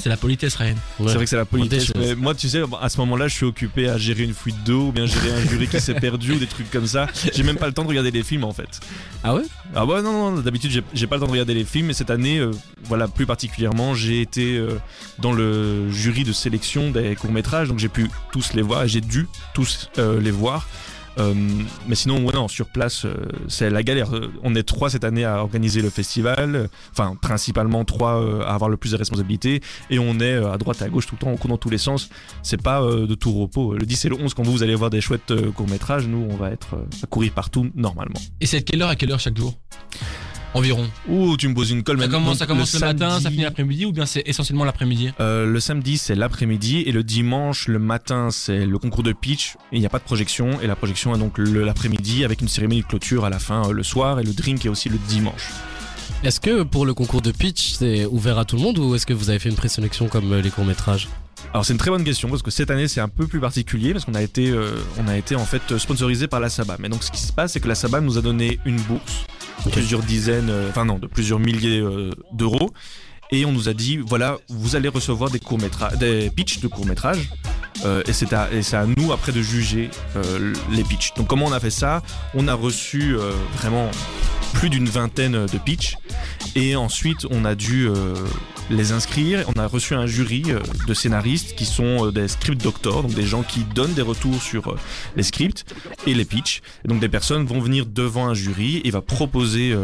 c'est 0.00 0.08
la 0.08 0.16
politesse, 0.16 0.54
Ryan. 0.56 0.74
Ouais. 0.98 1.08
C'est 1.08 1.14
vrai 1.14 1.24
que 1.24 1.30
c'est 1.30 1.36
la 1.36 1.44
politesse, 1.44 1.92
mais 1.96 2.14
moi, 2.14 2.34
tu 2.34 2.48
sais, 2.48 2.62
à 2.80 2.88
ce 2.88 2.98
moment-là, 2.98 3.28
je 3.28 3.34
suis 3.34 3.44
occupé 3.46 3.88
à 3.88 3.98
gérer 3.98 4.24
une 4.24 4.34
fuite 4.34 4.62
d'eau 4.64 4.88
ou 4.88 4.92
bien 4.92 5.06
gérer 5.06 5.32
un 5.32 5.40
jury 5.48 5.68
qui 5.68 5.80
s'est 5.80 5.94
perdu 6.00 6.32
ou 6.32 6.38
des 6.38 6.46
trucs 6.46 6.70
comme 6.70 6.86
ça. 6.86 7.06
J'ai 7.34 7.42
même 7.42 7.56
pas 7.56 7.66
le 7.66 7.72
temps 7.72 7.82
de 7.84 7.88
regarder 7.88 8.10
les 8.10 8.22
films 8.22 8.44
en 8.44 8.52
fait. 8.52 8.80
Ah 9.24 9.34
ouais? 9.34 9.42
Ah 9.74 9.84
ouais, 9.86 10.02
non, 10.02 10.30
non, 10.32 10.40
d'habitude, 10.40 10.70
j'ai- 10.70 10.82
j'ai 10.94 11.06
pas 11.06 11.16
le 11.16 11.20
temps 11.20 11.26
de 11.26 11.32
regarder 11.32 11.54
les 11.54 11.64
films, 11.64 11.86
mais 11.86 11.92
cette 11.92 12.10
année, 12.10 12.38
euh, 12.38 12.50
voilà, 12.84 13.08
plus 13.08 13.26
particulièrement, 13.26 13.94
j'ai 13.94 14.20
été 14.20 14.56
euh, 14.56 14.78
dans 15.18 15.32
le 15.32 15.90
jury 15.90 16.24
de 16.24 16.32
sélection 16.32 16.90
des 16.90 17.14
courts-métrages, 17.16 17.68
donc 17.68 17.78
j'ai 17.78 17.88
pu 17.88 18.10
tous 18.32 18.54
les 18.54 18.62
voir 18.62 18.84
et 18.84 18.88
j'ai 18.88 19.00
dû 19.00 19.26
tous 19.54 19.90
euh, 19.98 20.20
les 20.20 20.30
voir. 20.30 20.66
Euh, 21.18 21.34
mais 21.86 21.94
sinon, 21.94 22.20
non, 22.20 22.48
sur 22.48 22.68
place, 22.68 23.04
euh, 23.04 23.14
c'est 23.48 23.70
la 23.70 23.82
galère. 23.82 24.14
Euh, 24.14 24.30
On 24.42 24.54
est 24.54 24.62
trois 24.62 24.90
cette 24.90 25.04
année 25.04 25.24
à 25.24 25.38
organiser 25.42 25.82
le 25.82 25.90
festival, 25.90 26.68
enfin 26.92 27.16
principalement 27.20 27.84
trois 27.84 28.22
à 28.44 28.54
avoir 28.54 28.70
le 28.70 28.76
plus 28.76 28.92
de 28.92 28.96
responsabilités, 28.96 29.60
et 29.90 29.98
on 29.98 30.20
est 30.20 30.34
à 30.34 30.56
droite 30.58 30.80
et 30.80 30.84
à 30.84 30.88
gauche 30.88 31.06
tout 31.06 31.16
le 31.16 31.20
temps, 31.20 31.30
on 31.30 31.36
court 31.36 31.50
dans 31.50 31.58
tous 31.58 31.70
les 31.70 31.78
sens. 31.78 32.10
C'est 32.42 32.62
pas 32.62 32.80
de 32.82 33.14
tout 33.14 33.32
repos. 33.32 33.74
Le 33.74 33.84
10 33.86 34.04
et 34.04 34.08
le 34.10 34.16
11, 34.16 34.34
quand 34.34 34.42
vous, 34.42 34.62
allez 34.62 34.74
voir 34.74 34.90
des 34.90 35.00
chouettes 35.00 35.30
euh, 35.30 35.50
courts-métrages, 35.50 36.06
nous, 36.06 36.26
on 36.30 36.36
va 36.36 36.50
être 36.50 36.76
à 37.02 37.06
courir 37.06 37.32
partout 37.32 37.70
normalement. 37.74 38.20
Et 38.40 38.46
c'est 38.46 38.60
de 38.60 38.64
quelle 38.64 38.82
heure 38.82 38.88
à 38.88 38.96
quelle 38.96 39.12
heure 39.12 39.20
chaque 39.20 39.36
jour? 39.36 39.54
Environ. 40.54 40.88
Ouh, 41.08 41.36
tu 41.36 41.46
me 41.48 41.54
poses 41.54 41.70
une 41.70 41.82
colle 41.82 41.98
Ça 42.00 42.06
mais 42.06 42.12
commence, 42.12 42.28
donc, 42.30 42.38
ça 42.38 42.46
commence 42.46 42.72
le, 42.74 42.80
matin, 42.80 43.10
ça 43.10 43.20
samedi- 43.20 43.30
finit 43.32 43.42
l'après-midi 43.44 43.84
ou 43.86 43.92
bien 43.92 44.06
c'est 44.06 44.22
essentiellement 44.26 44.64
l'après-midi? 44.64 45.12
Euh, 45.20 45.44
le 45.46 45.60
samedi, 45.60 45.98
c'est 45.98 46.14
l'après-midi 46.14 46.80
et 46.86 46.92
le 46.92 47.04
dimanche, 47.04 47.68
le 47.68 47.78
matin, 47.78 48.28
c'est 48.30 48.64
le 48.64 48.78
concours 48.78 49.02
de 49.02 49.12
pitch. 49.12 49.54
Et 49.72 49.76
Il 49.76 49.80
n'y 49.80 49.86
a 49.86 49.90
pas 49.90 49.98
de 49.98 50.04
projection 50.04 50.60
et 50.60 50.66
la 50.66 50.74
projection 50.76 51.14
est 51.14 51.18
donc 51.18 51.36
le- 51.38 51.64
l'après-midi 51.64 52.24
avec 52.24 52.40
une 52.40 52.48
cérémonie 52.48 52.80
de 52.82 52.86
clôture 52.86 53.24
à 53.24 53.30
la 53.30 53.38
fin 53.38 53.68
euh, 53.68 53.72
le 53.72 53.82
soir 53.82 54.20
et 54.20 54.22
le 54.24 54.32
drink 54.32 54.64
est 54.64 54.68
aussi 54.70 54.88
le 54.88 54.98
dimanche. 55.08 55.48
Est-ce 56.24 56.40
que 56.40 56.62
pour 56.62 56.86
le 56.86 56.94
concours 56.94 57.20
de 57.22 57.30
pitch, 57.30 57.72
c'est 57.74 58.06
ouvert 58.06 58.38
à 58.38 58.44
tout 58.44 58.56
le 58.56 58.62
monde 58.62 58.78
ou 58.78 58.94
est-ce 58.94 59.06
que 59.06 59.12
vous 59.14 59.28
avez 59.30 59.38
fait 59.38 59.50
une 59.50 59.54
présélection 59.54 60.08
comme 60.08 60.32
euh, 60.32 60.40
les 60.40 60.50
courts-métrages? 60.50 61.08
Alors 61.52 61.64
c'est 61.64 61.72
une 61.72 61.78
très 61.78 61.90
bonne 61.90 62.02
question 62.04 62.28
parce 62.28 62.42
que 62.42 62.50
cette 62.50 62.70
année 62.70 62.88
c'est 62.88 63.00
un 63.00 63.08
peu 63.08 63.26
plus 63.26 63.38
particulier 63.40 63.92
parce 63.92 64.04
qu'on 64.04 64.14
a 64.14 64.22
été, 64.22 64.50
euh, 64.50 64.72
on 64.98 65.06
a 65.08 65.16
été 65.16 65.36
en 65.36 65.44
fait 65.44 65.78
sponsorisé 65.78 66.26
par 66.26 66.40
la 66.40 66.48
Saba. 66.48 66.76
Mais 66.80 66.88
donc 66.88 67.02
ce 67.04 67.10
qui 67.12 67.20
se 67.20 67.32
passe, 67.32 67.52
c'est 67.52 67.60
que 67.60 67.68
la 67.68 67.74
Saba 67.76 68.00
nous 68.00 68.18
a 68.18 68.22
donné 68.22 68.58
une 68.64 68.80
bourse 68.80 69.24
plusieurs 69.70 70.02
dizaines, 70.02 70.50
euh, 70.50 70.70
enfin 70.70 70.84
non, 70.84 70.98
de 70.98 71.06
plusieurs 71.06 71.38
milliers 71.38 71.80
euh, 71.80 72.10
d'euros. 72.32 72.70
Et 73.30 73.44
on 73.44 73.52
nous 73.52 73.68
a 73.68 73.74
dit, 73.74 73.98
voilà, 73.98 74.38
vous 74.48 74.74
allez 74.74 74.88
recevoir 74.88 75.30
des 75.30 75.38
courts-métrages, 75.38 75.98
des 75.98 76.30
pitchs 76.30 76.60
de 76.60 76.68
courts-métrages. 76.68 77.28
Euh, 77.84 78.02
et 78.06 78.12
c'est 78.12 78.32
à, 78.32 78.50
et 78.50 78.62
c'est 78.62 78.76
à 78.76 78.86
nous 78.86 79.12
après 79.12 79.32
de 79.32 79.42
juger 79.42 79.90
euh, 80.16 80.54
les 80.70 80.82
pitchs. 80.82 81.12
Donc 81.14 81.26
comment 81.26 81.44
on 81.44 81.52
a 81.52 81.60
fait 81.60 81.70
ça? 81.70 82.02
On 82.34 82.48
a 82.48 82.54
reçu 82.54 83.16
euh, 83.16 83.32
vraiment 83.58 83.90
plus 84.54 84.70
d'une 84.70 84.88
vingtaine 84.88 85.44
de 85.44 85.58
pitchs. 85.58 85.96
Et 86.54 86.74
ensuite, 86.74 87.26
on 87.30 87.44
a 87.44 87.54
dû 87.54 87.88
les 88.70 88.92
inscrire. 88.92 89.44
On 89.54 89.58
a 89.58 89.66
reçu 89.66 89.94
un 89.94 90.06
jury 90.06 90.44
euh, 90.48 90.60
de 90.86 90.94
scénaristes 90.94 91.54
qui 91.56 91.64
sont 91.64 92.06
euh, 92.06 92.12
des 92.12 92.28
script 92.28 92.62
doctors, 92.62 93.02
donc 93.02 93.14
des 93.14 93.26
gens 93.26 93.42
qui 93.42 93.60
donnent 93.60 93.94
des 93.94 94.02
retours 94.02 94.42
sur 94.42 94.68
euh, 94.68 94.76
les 95.16 95.22
scripts 95.22 95.64
et 96.06 96.14
les 96.14 96.24
pitchs. 96.24 96.62
Et 96.84 96.88
donc 96.88 97.00
des 97.00 97.08
personnes 97.08 97.44
vont 97.44 97.60
venir 97.60 97.86
devant 97.86 98.26
un 98.26 98.34
jury 98.34 98.80
et 98.84 98.90
va 98.90 99.02
proposer 99.02 99.74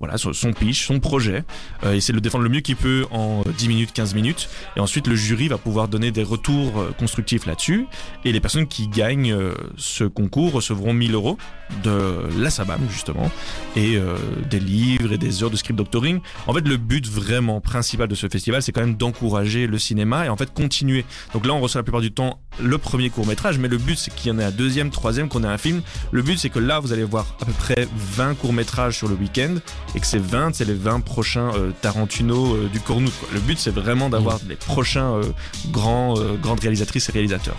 voilà, 0.00 0.16
son 0.16 0.52
pitch, 0.54 0.86
son 0.86 0.98
projet, 0.98 1.44
euh, 1.84 1.92
essayer 1.92 2.12
de 2.12 2.16
le 2.16 2.22
défendre 2.22 2.44
le 2.44 2.50
mieux 2.50 2.60
qu'il 2.60 2.76
peut 2.76 3.04
en 3.10 3.42
euh, 3.46 3.52
10 3.58 3.68
minutes, 3.68 3.92
15 3.92 4.14
minutes. 4.14 4.48
Et 4.74 4.80
ensuite, 4.80 5.06
le 5.06 5.14
jury 5.14 5.48
va 5.48 5.58
pouvoir 5.58 5.88
donner 5.88 6.10
des 6.10 6.22
retours 6.22 6.86
constructifs 6.98 7.44
là-dessus. 7.44 7.86
Et 8.24 8.32
les 8.32 8.40
personnes 8.40 8.66
qui 8.66 8.88
gagnent 8.88 9.36
ce 9.76 10.04
concours 10.04 10.52
recevront 10.52 10.94
1000 10.94 11.14
euros 11.14 11.36
de 11.82 12.28
la 12.38 12.50
SABAM, 12.50 12.80
justement, 12.90 13.30
et 13.76 13.96
euh, 13.96 14.16
des 14.48 14.60
livres 14.60 15.12
et 15.12 15.18
des 15.18 15.42
heures 15.42 15.50
de 15.50 15.56
script 15.56 15.76
doctoring. 15.76 16.20
En 16.46 16.54
fait, 16.54 16.66
le 16.66 16.76
but 16.76 17.06
vraiment 17.06 17.60
principal 17.60 18.08
de 18.08 18.14
ce 18.14 18.28
festival, 18.28 18.62
c'est 18.62 18.72
quand 18.72 18.80
même 18.80 18.96
d'encourager 18.96 19.66
le 19.66 19.78
cinéma 19.78 20.26
et 20.26 20.28
en 20.28 20.36
fait 20.36 20.52
continuer. 20.52 21.04
Donc 21.34 21.46
là, 21.46 21.54
on 21.54 21.60
reçoit 21.60 21.80
la 21.80 21.84
plupart 21.84 22.00
du 22.00 22.12
temps 22.12 22.40
le 22.60 22.78
premier 22.78 23.10
court 23.10 23.26
métrage, 23.26 23.58
mais 23.58 23.68
le 23.68 23.78
but, 23.78 23.96
c'est 23.96 24.14
qu'il 24.14 24.32
y 24.32 24.34
en 24.34 24.38
ait 24.38 24.44
un 24.44 24.50
deuxième, 24.50 24.90
troisième, 24.90 25.28
qu'on 25.28 25.44
ait 25.44 25.48
un 25.48 25.58
film. 25.58 25.82
Le 26.12 26.22
but, 26.22 26.38
c'est 26.38 26.50
que 26.50 26.58
là, 26.58 26.78
vous 26.80 26.92
allez 26.92 27.04
voir 27.04 27.36
à 27.40 27.44
peu 27.44 27.52
près 27.52 27.88
20 27.94 28.34
courts 28.34 28.52
métrages 28.52 28.98
sur 28.98 29.08
le 29.08 29.14
week-end 29.14 29.56
et 29.94 30.00
que 30.00 30.06
ces 30.06 30.18
20, 30.18 30.54
c'est 30.54 30.64
les 30.64 30.74
20 30.74 31.00
prochains 31.00 31.54
euh, 31.54 31.70
Tarantino 31.80 32.54
euh, 32.54 32.68
du 32.72 32.80
Cornouth. 32.80 33.14
quoi. 33.18 33.28
Le 33.32 33.40
but, 33.40 33.58
c'est 33.58 33.70
vraiment 33.70 34.10
d'avoir 34.10 34.38
les 34.48 34.56
prochains 34.56 35.14
euh, 35.14 35.22
grands, 35.70 36.14
grandes 36.42 36.60
réalisatrices 36.60 37.08
et 37.08 37.12
réalisateurs. 37.12 37.56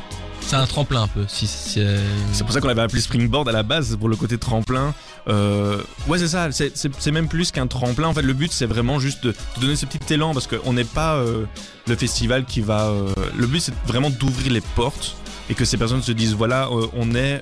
C'est 0.52 0.58
un 0.58 0.68
tremplin 0.68 1.04
un 1.04 1.08
peu. 1.08 1.22
Euh, 1.22 2.08
C'est 2.34 2.44
pour 2.44 2.52
ça 2.52 2.60
qu'on 2.60 2.68
avait 2.68 2.82
appelé 2.82 3.00
Springboard 3.00 3.48
à 3.48 3.54
la 3.54 3.64
base, 3.64 3.96
pour 3.96 4.10
le 4.10 4.18
côté 4.18 4.38
tremplin. 4.38 4.94
Euh, 5.30 5.82
ouais, 6.10 6.20
c'est 6.20 6.28
ça, 6.28 6.50
c'est- 6.52 7.12
même 7.12 7.30
plus 7.30 7.52
qu'un 7.52 7.68
tremplin. 7.68 8.10
En 8.10 8.14
fait, 8.14 8.22
le 8.22 8.34
but, 8.34 8.52
c'est 8.52 8.66
vraiment 8.66 9.00
juste 9.00 9.24
de, 9.24 9.34
donner 9.62 9.78
ce 9.78 9.86
petit 9.86 10.14
élan, 10.14 10.34
parce 10.34 10.48
qu'on 10.48 10.74
n'est 10.74 10.84
pas 10.84 11.16
euh, 11.16 11.46
le 11.88 11.96
festival 11.96 12.44
qui 12.44 12.60
va... 12.60 12.92
le 13.34 13.48
but, 13.48 13.62
c'est 13.62 13.74
vraiment 13.88 14.10
d'ouvrir 14.10 14.52
les 14.52 14.60
portes, 14.60 15.16
et 15.50 15.54
que 15.54 15.64
ces 15.64 15.78
personnes 15.78 16.04
se 16.04 16.12
disent, 16.12 16.34
voilà, 16.34 16.68
on 16.70 17.16
est... 17.16 17.40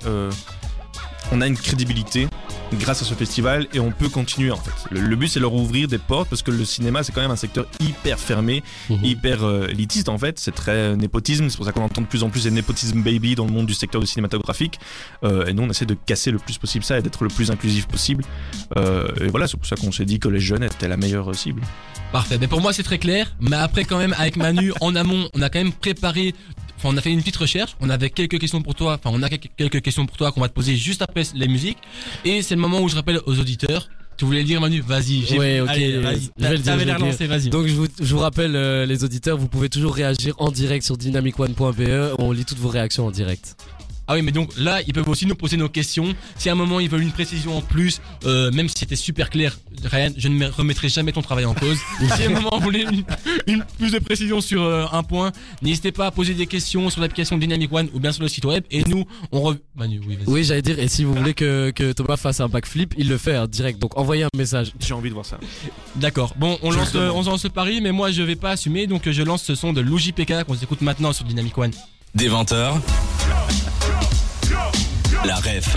on 1.32 1.42
a 1.42 1.48
une 1.48 1.58
crédibilité 1.58 2.28
grâce 2.78 3.02
à 3.02 3.06
ce 3.06 3.14
festival 3.14 3.68
et 3.74 3.80
on 3.80 3.92
peut 3.92 4.10
continuer 4.10 4.52
en 4.52 4.58
fait. 4.58 4.72
Le, 4.92 5.02
le 5.02 5.16
but 5.16 5.28
c'est 5.28 5.40
leur 5.40 5.54
ouvrir 5.54 5.88
des 5.88 5.98
portes 5.98 6.30
parce 6.30 6.42
que 6.42 6.52
le 6.52 6.66
cinéma 6.66 7.04
c'est 7.04 7.12
quand 7.12 7.22
même 7.22 7.32
un 7.32 7.36
secteur 7.36 7.66
hyper 7.80 8.20
fermé 8.20 8.64
Mhm. 8.90 9.06
hyper 9.06 9.44
euh, 9.44 9.68
élitiste 9.68 10.10
en 10.10 10.18
fait, 10.18 10.40
c'est 10.40 10.54
très 10.54 10.72
euh, 10.72 10.96
népotisme, 10.96 11.50
c'est 11.50 11.58
pour 11.58 11.66
ça 11.66 11.72
qu'on 11.72 11.84
entend 11.84 12.02
de 12.02 12.08
plus 12.08 12.24
en 12.24 12.30
plus 12.30 12.44
des 12.44 12.52
népotisme 12.52 13.02
baby 13.02 13.36
dans 13.36 13.46
le 13.46 13.52
monde 13.52 13.66
du 13.66 13.74
secteur 13.74 14.02
du 14.02 14.08
cinématographique. 14.08 14.80
Euh, 15.24 15.46
et 15.46 15.54
nous 15.54 15.64
on 15.64 15.70
essaie 15.70 15.86
de 15.86 15.96
casser 16.06 16.32
le 16.32 16.40
plus 16.40 16.58
possible 16.58 16.84
ça 16.84 17.00
et 17.00 17.02
d'être 17.02 17.24
le 17.24 17.30
plus 17.30 17.52
inclusif 17.52 17.88
possible. 17.88 18.24
Euh, 18.78 19.08
et 19.22 19.28
voilà, 19.28 19.48
c'est 19.48 19.58
pour 19.58 19.66
ça 19.66 19.76
qu'on 19.76 19.92
s'est 19.92 20.06
dit 20.06 20.20
que 20.20 20.28
les 20.30 20.40
jeunes 20.40 20.64
étaient 20.64 20.88
la 20.88 20.98
meilleure 20.98 21.34
cible. 21.36 21.62
Parfait. 22.12 22.38
Mais 22.40 22.48
pour 22.48 22.60
moi, 22.62 22.74
c'est 22.74 22.84
très 22.84 22.98
clair. 22.98 23.36
Mais 23.40 23.56
après, 23.56 23.84
quand 23.84 24.00
même, 24.00 24.16
avec 24.18 24.36
Manu, 24.36 24.74
en 24.82 24.96
amont, 24.96 25.30
on 25.36 25.42
a 25.44 25.50
quand 25.50 25.60
même 25.60 25.74
préparé. 25.74 26.34
Enfin, 26.80 26.90
on 26.94 26.98
a 26.98 27.02
fait 27.02 27.12
une 27.12 27.20
petite 27.20 27.36
recherche. 27.36 27.76
On 27.82 27.90
avait 27.90 28.10
quelques 28.10 28.40
questions 28.40 28.62
pour 28.62 28.74
toi. 28.74 28.94
Enfin, 29.04 29.12
on 29.14 29.22
a 29.22 29.30
quelques 29.30 29.82
questions 29.82 30.06
pour 30.06 30.16
toi 30.16 30.32
qu'on 30.32 30.40
va 30.40 30.48
te 30.48 30.54
poser 30.54 30.78
juste 30.78 31.02
après 31.02 31.24
les 31.36 31.48
musiques. 31.50 31.78
Et 32.24 32.42
c'est 32.42 32.56
le 32.56 32.62
moment 32.62 32.80
où 32.82 32.88
je 32.88 32.96
rappelle 32.96 33.20
aux 33.26 33.38
auditeurs. 33.38 33.90
Tu 34.16 34.26
voulais 34.26 34.40
le 34.40 34.46
dire, 34.46 34.60
Manu? 34.62 34.82
Vas-y. 34.82 35.26
j'ai- 35.26 35.38
Ouais, 35.40 35.60
ok, 35.62 35.70
Allez, 35.70 35.92
je 35.94 35.98
vais 35.98 36.02
vas-y. 36.04 36.30
le 36.52 36.58
dire, 36.58 36.76
l'air 36.86 37.00
lancé. 37.00 37.28
Donc 37.50 37.68
je 37.68 37.74
vous, 37.74 37.88
je 38.02 38.14
vous 38.16 38.20
rappelle 38.20 38.56
euh, 38.56 38.86
les 38.86 39.04
auditeurs, 39.06 39.38
vous 39.38 39.48
pouvez 39.48 39.70
toujours 39.70 39.94
réagir 39.96 40.36
en 40.40 40.52
direct 40.52 40.86
sur 40.86 40.98
dynamicone.be, 40.98 42.16
on 42.18 42.32
lit 42.32 42.44
toutes 42.46 42.58
vos 42.60 42.68
réactions 42.70 43.08
en 43.08 43.12
direct. 43.12 43.56
Ah 44.12 44.16
oui, 44.16 44.24
mais 44.24 44.32
donc 44.32 44.58
là, 44.58 44.82
ils 44.88 44.92
peuvent 44.92 45.08
aussi 45.08 45.28
nous 45.28 45.36
poser 45.36 45.56
nos 45.56 45.70
questions. 45.70 46.16
Si 46.36 46.50
à 46.50 46.54
un 46.54 46.56
moment 46.56 46.80
ils 46.80 46.90
veulent 46.90 47.04
une 47.04 47.12
précision 47.12 47.56
en 47.56 47.62
plus, 47.62 48.02
euh, 48.26 48.50
même 48.50 48.68
si 48.68 48.74
c'était 48.80 48.96
super 48.96 49.30
clair, 49.30 49.56
Ryan, 49.84 50.10
je 50.18 50.28
ne 50.30 50.34
me 50.34 50.48
remettrai 50.48 50.90
jamais 50.90 51.12
ton 51.12 51.22
travail 51.22 51.46
en 51.46 51.54
cause. 51.54 51.78
si 52.16 52.24
à 52.24 52.26
un 52.26 52.30
moment 52.30 52.50
vous 52.54 52.64
voulez 52.64 52.88
une, 52.92 53.04
une 53.46 53.64
plus 53.78 53.92
de 53.92 54.00
précision 54.00 54.42
sur 54.42 54.64
euh, 54.64 54.88
un 54.92 55.04
point, 55.04 55.32
n'hésitez 55.62 55.92
pas 55.92 56.08
à 56.08 56.12
poser 56.12 56.34
des 56.34 56.48
questions 56.48 56.90
sur 56.90 57.02
l'application 57.02 57.38
Dynamic 57.38 57.72
One 57.72 57.88
ou 57.94 58.00
bien 58.00 58.12
sur 58.12 58.24
le 58.24 58.30
site 58.30 58.46
web. 58.46 58.64
Et 58.72 58.84
nous, 58.86 59.06
on 59.32 59.42
re... 59.42 59.58
Manu, 59.76 60.02
oui, 60.08 60.16
vas-y. 60.16 60.34
Oui, 60.34 60.44
j'allais 60.44 60.64
dire, 60.64 60.80
et 60.80 60.88
si 60.88 61.04
vous 61.04 61.14
voulez 61.14 61.36
que, 61.36 61.70
que 61.70 61.92
Thomas 61.92 62.18
fasse 62.18 62.40
un 62.40 62.48
backflip, 62.48 62.96
il 62.98 63.10
le 63.10 63.18
fait 63.20 63.38
en 63.38 63.46
direct, 63.46 63.78
donc 63.78 63.96
envoyez 63.96 64.24
un 64.24 64.30
message. 64.36 64.74
J'ai 64.80 64.96
envie 64.96 65.10
de 65.10 65.14
voir 65.14 65.28
ça. 65.28 65.40
D'accord. 65.98 66.34
Bon, 66.36 66.58
on 66.64 66.72
lance, 66.72 66.94
euh, 66.96 67.12
on 67.14 67.22
lance 67.22 67.44
le 67.44 67.52
pari, 67.52 67.80
mais 67.80 67.92
moi 67.92 68.10
je 68.10 68.24
vais 68.24 68.36
pas 68.36 68.50
assumer, 68.50 68.88
donc 68.88 69.08
je 69.08 69.22
lance 69.22 69.44
ce 69.44 69.54
son 69.54 69.72
de 69.72 69.82
Luigi 69.82 70.14
PK 70.14 70.46
qu'on 70.46 70.56
s'écoute 70.56 70.82
maintenant 70.82 71.14
sur 71.14 71.26
Dynamic 71.26 71.56
One. 71.56 71.74
Des 72.16 72.28
20h. 72.28 72.82
La 75.26 75.36
ref 75.36 75.76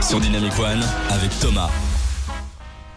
sur 0.00 0.20
Dynamic 0.20 0.58
One 0.58 0.82
avec 1.10 1.30
Thomas. 1.38 1.68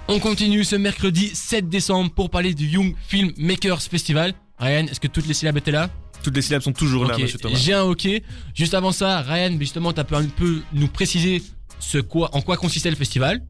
On 0.07 0.17
continue 0.17 0.63
ce 0.63 0.77
mercredi 0.77 1.31
7 1.33 1.67
décembre 1.67 2.11
pour 2.11 2.29
parler 2.29 2.53
du 2.53 2.67
Young 2.67 2.95
Film 3.05 3.33
Makers 3.37 3.81
Festival. 3.81 4.33
Ryan, 4.59 4.87
est-ce 4.87 5.01
que 5.01 5.07
toutes 5.07 5.27
les 5.27 5.33
syllabes 5.33 5.57
étaient 5.57 5.71
là? 5.71 5.89
Toutes 6.23 6.35
les 6.37 6.41
syllabes 6.41 6.61
sont 6.61 6.71
toujours 6.71 7.03
là, 7.03 7.17
monsieur 7.17 7.37
Thomas. 7.37 7.57
J'ai 7.57 7.73
un 7.73 7.83
ok. 7.83 8.07
Juste 8.55 8.73
avant 8.73 8.93
ça, 8.93 9.21
Ryan, 9.21 9.57
justement, 9.59 9.91
t'as 9.91 10.05
pu 10.05 10.15
un 10.15 10.25
peu 10.25 10.61
nous 10.71 10.87
préciser 10.87 11.43
ce 11.79 11.97
quoi, 11.97 12.33
en 12.33 12.41
quoi 12.41 12.55
consistait 12.55 12.89
le 12.89 12.95
festival. 12.95 13.41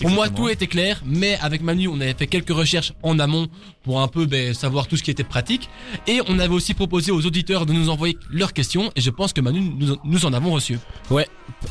Pour 0.00 0.10
moi, 0.10 0.28
tout 0.28 0.48
était 0.48 0.66
clair, 0.66 1.02
mais 1.04 1.38
avec 1.40 1.62
Manu, 1.62 1.88
on 1.88 2.00
avait 2.00 2.14
fait 2.14 2.26
quelques 2.26 2.50
recherches 2.50 2.92
en 3.02 3.18
amont 3.18 3.48
pour 3.82 4.00
un 4.00 4.08
peu 4.08 4.26
ben, 4.26 4.54
savoir 4.54 4.86
tout 4.86 4.96
ce 4.96 5.02
qui 5.02 5.10
était 5.10 5.24
pratique. 5.24 5.68
Et 6.06 6.20
on 6.28 6.38
avait 6.38 6.54
aussi 6.54 6.74
proposé 6.74 7.10
aux 7.10 7.24
auditeurs 7.26 7.66
de 7.66 7.72
nous 7.72 7.88
envoyer 7.88 8.16
leurs 8.30 8.52
questions, 8.52 8.92
et 8.94 9.00
je 9.00 9.10
pense 9.10 9.32
que 9.32 9.40
Manu, 9.40 9.60
nous, 9.60 9.96
nous 10.04 10.26
en 10.26 10.32
avons 10.32 10.52
reçu. 10.52 10.78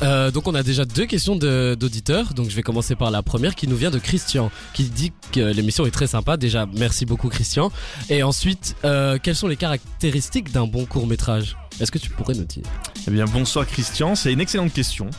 Euh, 0.02 0.30
donc 0.30 0.46
on 0.46 0.54
a 0.54 0.62
déjà 0.62 0.84
deux 0.84 1.06
questions 1.06 1.36
d'auditeurs, 1.36 2.34
donc 2.34 2.50
je 2.50 2.56
vais 2.56 2.62
commencer 2.62 2.96
par 2.96 3.10
la 3.10 3.22
première 3.22 3.54
qui 3.54 3.66
nous 3.66 3.76
vient 3.76 3.90
de 3.90 3.98
Christian, 3.98 4.50
qui 4.74 4.84
dit 4.84 5.12
que 5.32 5.40
l'émission 5.40 5.86
est 5.86 5.90
très 5.90 6.06
sympa, 6.06 6.36
déjà 6.36 6.66
merci 6.76 7.06
beaucoup 7.06 7.28
Christian. 7.28 7.70
Et 8.10 8.22
ensuite, 8.22 8.76
euh, 8.84 9.18
quelles 9.22 9.36
sont 9.36 9.48
les 9.48 9.56
caractéristiques 9.56 10.52
d'un 10.52 10.66
bon 10.66 10.84
court 10.84 11.06
métrage 11.06 11.56
Est-ce 11.80 11.92
que 11.92 11.98
tu 11.98 12.10
pourrais 12.10 12.34
nous 12.34 12.44
dire 12.44 12.64
Eh 13.06 13.10
bien, 13.10 13.24
bonsoir 13.26 13.66
Christian, 13.66 14.14
c'est 14.14 14.32
une 14.32 14.40
excellente 14.40 14.72
question. 14.72 15.10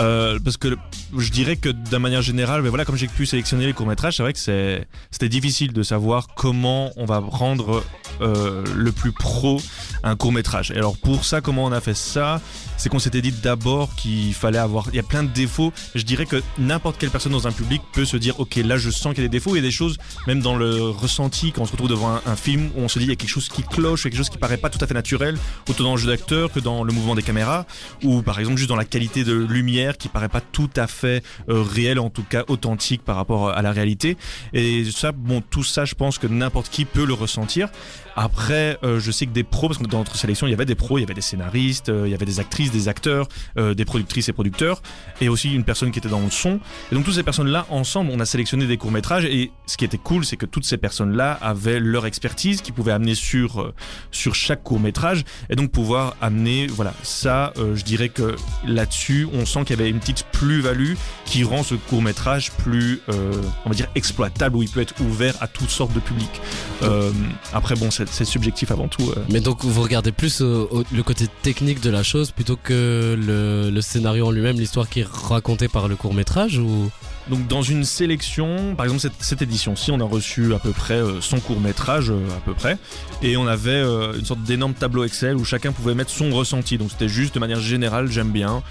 Euh, 0.00 0.40
parce 0.42 0.56
que 0.56 0.76
je 1.16 1.30
dirais 1.30 1.54
que 1.56 1.68
d'une 1.68 1.98
manière 1.98 2.22
générale, 2.22 2.62
mais 2.62 2.68
voilà, 2.68 2.84
comme 2.84 2.96
j'ai 2.96 3.06
pu 3.06 3.26
sélectionner 3.26 3.64
les 3.66 3.72
courts-métrages, 3.72 4.16
c'est 4.16 4.24
vrai 4.24 4.32
que 4.32 4.40
c'est, 4.40 4.86
c'était 5.10 5.28
difficile 5.28 5.72
de 5.72 5.82
savoir 5.84 6.26
comment 6.34 6.90
on 6.96 7.04
va 7.04 7.18
rendre 7.20 7.84
euh, 8.20 8.64
le 8.74 8.90
plus 8.90 9.12
pro 9.12 9.60
un 10.02 10.16
court-métrage. 10.16 10.72
Et 10.72 10.76
alors 10.76 10.96
pour 10.96 11.24
ça, 11.24 11.40
comment 11.40 11.64
on 11.64 11.72
a 11.72 11.80
fait 11.80 11.94
ça? 11.94 12.40
C'est 12.76 12.88
qu'on 12.88 12.98
s'était 12.98 13.22
dit 13.22 13.30
d'abord 13.30 13.94
qu'il 13.94 14.34
fallait 14.34 14.58
avoir... 14.58 14.88
Il 14.88 14.96
y 14.96 15.00
a 15.00 15.04
plein 15.04 15.22
de 15.22 15.28
défauts. 15.28 15.72
Je 15.94 16.02
dirais 16.02 16.26
que 16.26 16.42
n'importe 16.58 16.98
quelle 16.98 17.10
personne 17.10 17.32
dans 17.32 17.46
un 17.46 17.52
public 17.52 17.80
peut 17.92 18.04
se 18.04 18.16
dire, 18.16 18.40
ok, 18.40 18.56
là 18.56 18.76
je 18.76 18.90
sens 18.90 19.14
qu'il 19.14 19.22
y 19.22 19.26
a 19.26 19.28
des 19.28 19.38
défauts. 19.38 19.54
Il 19.54 19.58
y 19.58 19.60
a 19.60 19.62
des 19.62 19.70
choses, 19.70 19.96
même 20.26 20.40
dans 20.40 20.56
le 20.56 20.88
ressenti, 20.90 21.52
quand 21.52 21.62
on 21.62 21.66
se 21.66 21.72
retrouve 21.72 21.88
devant 21.88 22.20
un, 22.26 22.36
film, 22.36 22.70
où 22.76 22.80
on 22.80 22.88
se 22.88 22.98
dit, 22.98 23.04
il 23.04 23.10
y 23.10 23.12
a 23.12 23.16
quelque 23.16 23.30
chose 23.30 23.48
qui 23.48 23.62
cloche, 23.62 24.02
quelque 24.02 24.16
chose 24.16 24.28
qui 24.28 24.38
paraît 24.38 24.56
pas 24.56 24.70
tout 24.70 24.82
à 24.82 24.88
fait 24.88 24.94
naturel, 24.94 25.38
dans 25.84 25.93
le 25.94 26.00
jeu 26.00 26.14
que 26.52 26.60
dans 26.60 26.84
le 26.84 26.92
mouvement 26.92 27.14
des 27.14 27.22
caméras, 27.22 27.66
ou 28.02 28.22
par 28.22 28.38
exemple 28.38 28.56
juste 28.56 28.68
dans 28.68 28.76
la 28.76 28.84
qualité 28.84 29.24
de 29.24 29.34
lumière 29.34 29.96
qui 29.96 30.08
paraît 30.08 30.28
pas 30.28 30.40
tout 30.40 30.70
à 30.76 30.86
fait 30.86 31.22
euh, 31.48 31.62
réelle, 31.62 31.98
en 31.98 32.10
tout 32.10 32.22
cas 32.22 32.44
authentique 32.48 33.02
par 33.02 33.16
rapport 33.16 33.50
à 33.50 33.62
la 33.62 33.72
réalité. 33.72 34.16
Et 34.52 34.84
ça, 34.84 35.12
bon, 35.12 35.42
tout 35.42 35.64
ça, 35.64 35.84
je 35.84 35.94
pense 35.94 36.18
que 36.18 36.26
n'importe 36.26 36.68
qui 36.68 36.84
peut 36.84 37.04
le 37.04 37.14
ressentir. 37.14 37.68
Après, 38.16 38.78
euh, 38.84 39.00
je 39.00 39.10
sais 39.10 39.26
que 39.26 39.32
des 39.32 39.42
pros, 39.42 39.68
parce 39.68 39.78
que 39.78 39.84
dans 39.84 39.98
notre 39.98 40.16
sélection, 40.16 40.46
il 40.46 40.50
y 40.50 40.54
avait 40.54 40.64
des 40.64 40.76
pros, 40.76 40.98
il 40.98 41.00
y 41.00 41.04
avait 41.04 41.14
des 41.14 41.20
scénaristes, 41.20 41.88
euh, 41.88 42.06
il 42.06 42.10
y 42.10 42.14
avait 42.14 42.26
des 42.26 42.38
actrices, 42.38 42.70
des 42.70 42.88
acteurs, 42.88 43.28
euh, 43.58 43.74
des 43.74 43.84
productrices 43.84 44.28
et 44.28 44.32
producteurs, 44.32 44.82
et 45.20 45.28
aussi 45.28 45.52
une 45.52 45.64
personne 45.64 45.90
qui 45.90 45.98
était 45.98 46.08
dans 46.08 46.20
le 46.20 46.30
son. 46.30 46.60
Et 46.92 46.94
donc 46.94 47.04
toutes 47.04 47.14
ces 47.14 47.24
personnes-là, 47.24 47.66
ensemble, 47.70 48.10
on 48.12 48.20
a 48.20 48.24
sélectionné 48.24 48.66
des 48.66 48.76
courts-métrages, 48.76 49.24
et 49.24 49.50
ce 49.66 49.76
qui 49.76 49.84
était 49.84 49.98
cool, 49.98 50.24
c'est 50.24 50.36
que 50.36 50.46
toutes 50.46 50.64
ces 50.64 50.76
personnes-là 50.76 51.32
avaient 51.40 51.80
leur 51.80 52.06
expertise 52.06 52.60
qu'ils 52.60 52.74
pouvaient 52.74 52.92
amener 52.92 53.16
sur, 53.16 53.60
euh, 53.60 53.74
sur 54.12 54.36
chaque 54.36 54.62
court-métrage, 54.62 55.24
et 55.50 55.56
donc 55.56 55.72
amener, 56.20 56.66
voilà, 56.66 56.94
ça, 57.02 57.52
euh, 57.58 57.76
je 57.76 57.84
dirais 57.84 58.08
que 58.08 58.36
là-dessus, 58.66 59.28
on 59.32 59.46
sent 59.46 59.64
qu'il 59.64 59.78
y 59.78 59.80
avait 59.80 59.90
une 59.90 60.00
petite 60.00 60.24
plus-value 60.32 60.94
qui 61.24 61.44
rend 61.44 61.62
ce 61.62 61.74
court-métrage 61.74 62.52
plus, 62.52 63.00
euh, 63.08 63.32
on 63.64 63.68
va 63.68 63.74
dire, 63.74 63.88
exploitable, 63.94 64.56
où 64.56 64.62
il 64.62 64.68
peut 64.68 64.80
être 64.80 64.94
ouvert 65.00 65.34
à 65.40 65.48
toutes 65.48 65.70
sortes 65.70 65.92
de 65.92 66.00
publics. 66.00 66.40
Euh, 66.82 67.10
après, 67.52 67.74
bon, 67.74 67.90
c'est 67.90 68.24
subjectif 68.24 68.70
avant 68.70 68.88
tout. 68.88 69.12
Mais 69.30 69.40
donc 69.40 69.64
vous 69.64 69.82
regardez 69.82 70.12
plus 70.12 70.40
le 70.40 71.02
côté 71.02 71.26
technique 71.42 71.80
de 71.80 71.90
la 71.90 72.02
chose 72.02 72.30
plutôt 72.30 72.56
que 72.56 73.16
le, 73.18 73.70
le 73.70 73.80
scénario 73.80 74.26
en 74.26 74.30
lui-même, 74.30 74.56
l'histoire 74.56 74.88
qui 74.88 75.00
est 75.00 75.08
racontée 75.08 75.68
par 75.68 75.88
le 75.88 75.96
court 75.96 76.14
métrage 76.14 76.58
ou? 76.58 76.90
Donc 77.28 77.46
dans 77.46 77.62
une 77.62 77.84
sélection, 77.84 78.74
par 78.76 78.84
exemple 78.86 79.08
cette, 79.18 79.42
édition-ci, 79.42 79.90
on 79.90 80.00
a 80.00 80.04
reçu 80.04 80.54
à 80.54 80.58
peu 80.58 80.72
près 80.72 80.94
euh, 80.94 81.20
100 81.20 81.40
courts-métrages, 81.40 82.10
euh, 82.10 82.28
à 82.36 82.40
peu 82.44 82.52
près, 82.52 82.76
et 83.22 83.36
on 83.36 83.46
avait 83.46 83.70
euh, 83.70 84.18
une 84.18 84.24
sorte 84.24 84.42
d'énorme 84.42 84.74
tableau 84.74 85.04
Excel 85.04 85.36
où 85.36 85.44
chacun 85.44 85.72
pouvait 85.72 85.94
mettre 85.94 86.10
son 86.10 86.30
ressenti. 86.30 86.76
Donc 86.76 86.90
c'était 86.90 87.08
juste 87.08 87.34
de 87.34 87.40
manière 87.40 87.60
générale, 87.60 88.10
j'aime 88.10 88.30
bien, 88.30 88.62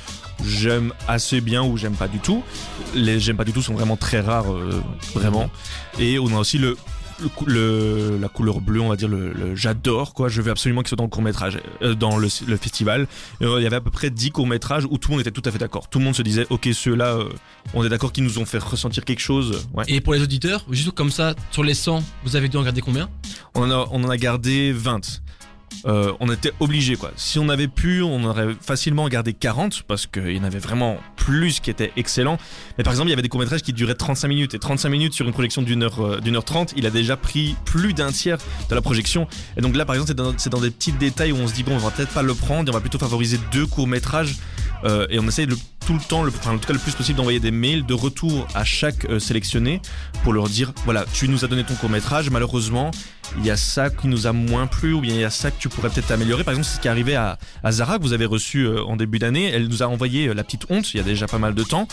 j'aime 0.45 0.93
assez 1.07 1.41
bien 1.41 1.63
ou 1.63 1.77
j'aime 1.77 1.95
pas 1.95 2.07
du 2.07 2.19
tout. 2.19 2.43
Les 2.93 3.19
j'aime 3.19 3.37
pas 3.37 3.45
du 3.45 3.53
tout 3.53 3.61
sont 3.61 3.73
vraiment 3.73 3.97
très 3.97 4.19
rares, 4.19 4.53
euh, 4.53 4.83
vraiment. 5.13 5.49
Et 5.99 6.19
on 6.19 6.27
a 6.35 6.39
aussi 6.39 6.57
le 6.57 6.77
le 7.45 8.17
la 8.21 8.29
couleur 8.29 8.61
bleue, 8.61 8.81
on 8.81 8.89
va 8.89 8.95
dire 8.95 9.07
le, 9.07 9.33
le 9.33 9.55
j'adore 9.55 10.13
quoi. 10.13 10.29
Je 10.29 10.41
veux 10.41 10.51
absolument 10.51 10.81
qu'il 10.81 10.89
soit 10.89 10.97
dans 10.97 11.03
le 11.03 11.09
court 11.09 11.21
métrage, 11.21 11.59
euh, 11.81 11.95
dans 11.95 12.17
le, 12.17 12.27
le 12.47 12.57
festival. 12.57 13.07
Euh, 13.41 13.59
il 13.59 13.63
y 13.63 13.67
avait 13.67 13.75
à 13.75 13.81
peu 13.81 13.91
près 13.91 14.09
10 14.09 14.31
courts 14.31 14.47
métrages 14.47 14.85
où 14.89 14.97
tout 14.97 15.09
le 15.09 15.13
monde 15.17 15.21
était 15.21 15.31
tout 15.31 15.41
à 15.45 15.51
fait 15.51 15.57
d'accord. 15.57 15.89
Tout 15.89 15.99
le 15.99 16.05
monde 16.05 16.15
se 16.15 16.21
disait, 16.21 16.45
ok, 16.49 16.69
ceux-là, 16.73 17.15
euh, 17.17 17.29
on 17.73 17.83
est 17.85 17.89
d'accord 17.89 18.11
qu'ils 18.11 18.23
nous 18.23 18.39
ont 18.39 18.45
fait 18.45 18.57
ressentir 18.57 19.05
quelque 19.05 19.21
chose. 19.21 19.67
Ouais. 19.73 19.83
Et 19.87 20.01
pour 20.01 20.13
les 20.13 20.21
auditeurs, 20.21 20.65
juste 20.69 20.91
comme 20.91 21.11
ça, 21.11 21.35
sur 21.51 21.63
les 21.63 21.73
100, 21.73 22.03
vous 22.23 22.35
avez 22.35 22.49
dû 22.49 22.57
en 22.57 22.61
regarder 22.61 22.81
combien? 22.81 23.09
On 23.55 23.63
en 23.63 23.71
a, 23.71 23.87
on 23.91 24.03
en 24.03 24.09
a 24.09 24.17
gardé 24.17 24.71
20. 24.71 25.21
Euh, 25.85 26.13
on 26.19 26.31
était 26.31 26.51
obligé 26.59 26.95
quoi. 26.95 27.11
Si 27.15 27.39
on 27.39 27.49
avait 27.49 27.67
pu, 27.67 28.01
on 28.01 28.23
aurait 28.23 28.55
facilement 28.61 29.07
gardé 29.09 29.33
40 29.33 29.83
parce 29.83 30.07
qu'il 30.07 30.35
y 30.35 30.39
en 30.39 30.43
avait 30.43 30.59
vraiment 30.59 30.97
plus 31.15 31.59
qui 31.59 31.69
étaient 31.69 31.91
excellents. 31.97 32.37
Mais 32.77 32.83
par 32.83 32.93
exemple, 32.93 33.09
il 33.09 33.11
y 33.11 33.13
avait 33.13 33.21
des 33.21 33.29
courts-métrages 33.29 33.61
qui 33.61 33.73
duraient 33.73 33.95
35 33.95 34.27
minutes 34.27 34.53
et 34.53 34.59
35 34.59 34.89
minutes 34.89 35.13
sur 35.13 35.25
une 35.25 35.33
projection 35.33 35.61
d'une 35.61 35.83
heure, 35.83 35.99
euh, 35.99 36.19
d'une 36.19 36.35
heure 36.35 36.45
30, 36.45 36.73
il 36.75 36.85
a 36.85 36.89
déjà 36.89 37.17
pris 37.17 37.55
plus 37.65 37.93
d'un 37.93 38.11
tiers 38.11 38.37
de 38.69 38.75
la 38.75 38.81
projection. 38.81 39.27
Et 39.57 39.61
donc 39.61 39.75
là, 39.75 39.85
par 39.85 39.95
exemple, 39.95 40.13
c'est 40.37 40.49
dans, 40.49 40.61
des 40.61 40.71
petits 40.71 40.91
détails 40.91 41.31
où 41.31 41.37
on 41.37 41.47
se 41.47 41.53
dit 41.53 41.63
bon, 41.63 41.75
on 41.75 41.79
va 41.79 41.91
peut-être 41.91 42.13
pas 42.13 42.23
le 42.23 42.33
prendre, 42.33 42.71
on 42.71 42.73
va 42.73 42.81
plutôt 42.81 42.99
favoriser 42.99 43.39
deux 43.51 43.65
courts-métrages. 43.65 44.35
Euh, 44.85 45.07
et 45.09 45.19
on 45.19 45.27
essaye 45.27 45.47
de, 45.47 45.55
tout 45.85 45.93
le 45.93 45.99
temps, 45.99 46.23
le, 46.23 46.29
enfin, 46.29 46.53
en 46.53 46.57
tout 46.57 46.67
cas 46.67 46.73
le 46.73 46.79
plus 46.79 46.93
possible, 46.93 47.17
d'envoyer 47.17 47.39
des 47.39 47.51
mails 47.51 47.85
de 47.85 47.93
retour 47.93 48.47
à 48.53 48.63
chaque 48.63 49.05
euh, 49.05 49.19
sélectionné 49.19 49.81
pour 50.23 50.33
leur 50.33 50.49
dire 50.49 50.73
voilà, 50.85 51.05
tu 51.13 51.27
nous 51.29 51.45
as 51.45 51.47
donné 51.47 51.63
ton 51.63 51.75
court-métrage, 51.75 52.29
malheureusement, 52.29 52.91
il 53.37 53.45
y 53.45 53.51
a 53.51 53.57
ça 53.57 53.89
qui 53.89 54.07
nous 54.07 54.27
a 54.27 54.33
moins 54.33 54.67
plu 54.67 54.93
ou 54.93 55.01
bien 55.01 55.13
il 55.13 55.21
y 55.21 55.23
a 55.23 55.29
ça 55.29 55.51
que 55.51 55.59
tu 55.59 55.69
pourrais 55.69 55.89
peut-être 55.89 56.11
améliorer. 56.11 56.43
Par 56.43 56.53
exemple, 56.53 56.67
c'est 56.67 56.75
ce 56.77 56.81
qui 56.81 56.87
est 56.87 56.91
arrivé 56.91 57.15
à, 57.15 57.37
à 57.63 57.71
Zara 57.71 57.97
que 57.97 58.03
vous 58.03 58.13
avez 58.13 58.25
reçu 58.25 58.65
euh, 58.65 58.83
en 58.83 58.95
début 58.95 59.19
d'année. 59.19 59.49
Elle 59.49 59.67
nous 59.67 59.83
a 59.83 59.87
envoyé 59.87 60.27
euh, 60.27 60.33
la 60.33 60.43
petite 60.43 60.65
honte 60.69 60.93
il 60.93 60.97
y 60.97 60.99
a 60.99 61.03
déjà 61.03 61.27
pas 61.27 61.39
mal 61.39 61.53
de 61.53 61.63
temps. 61.63 61.87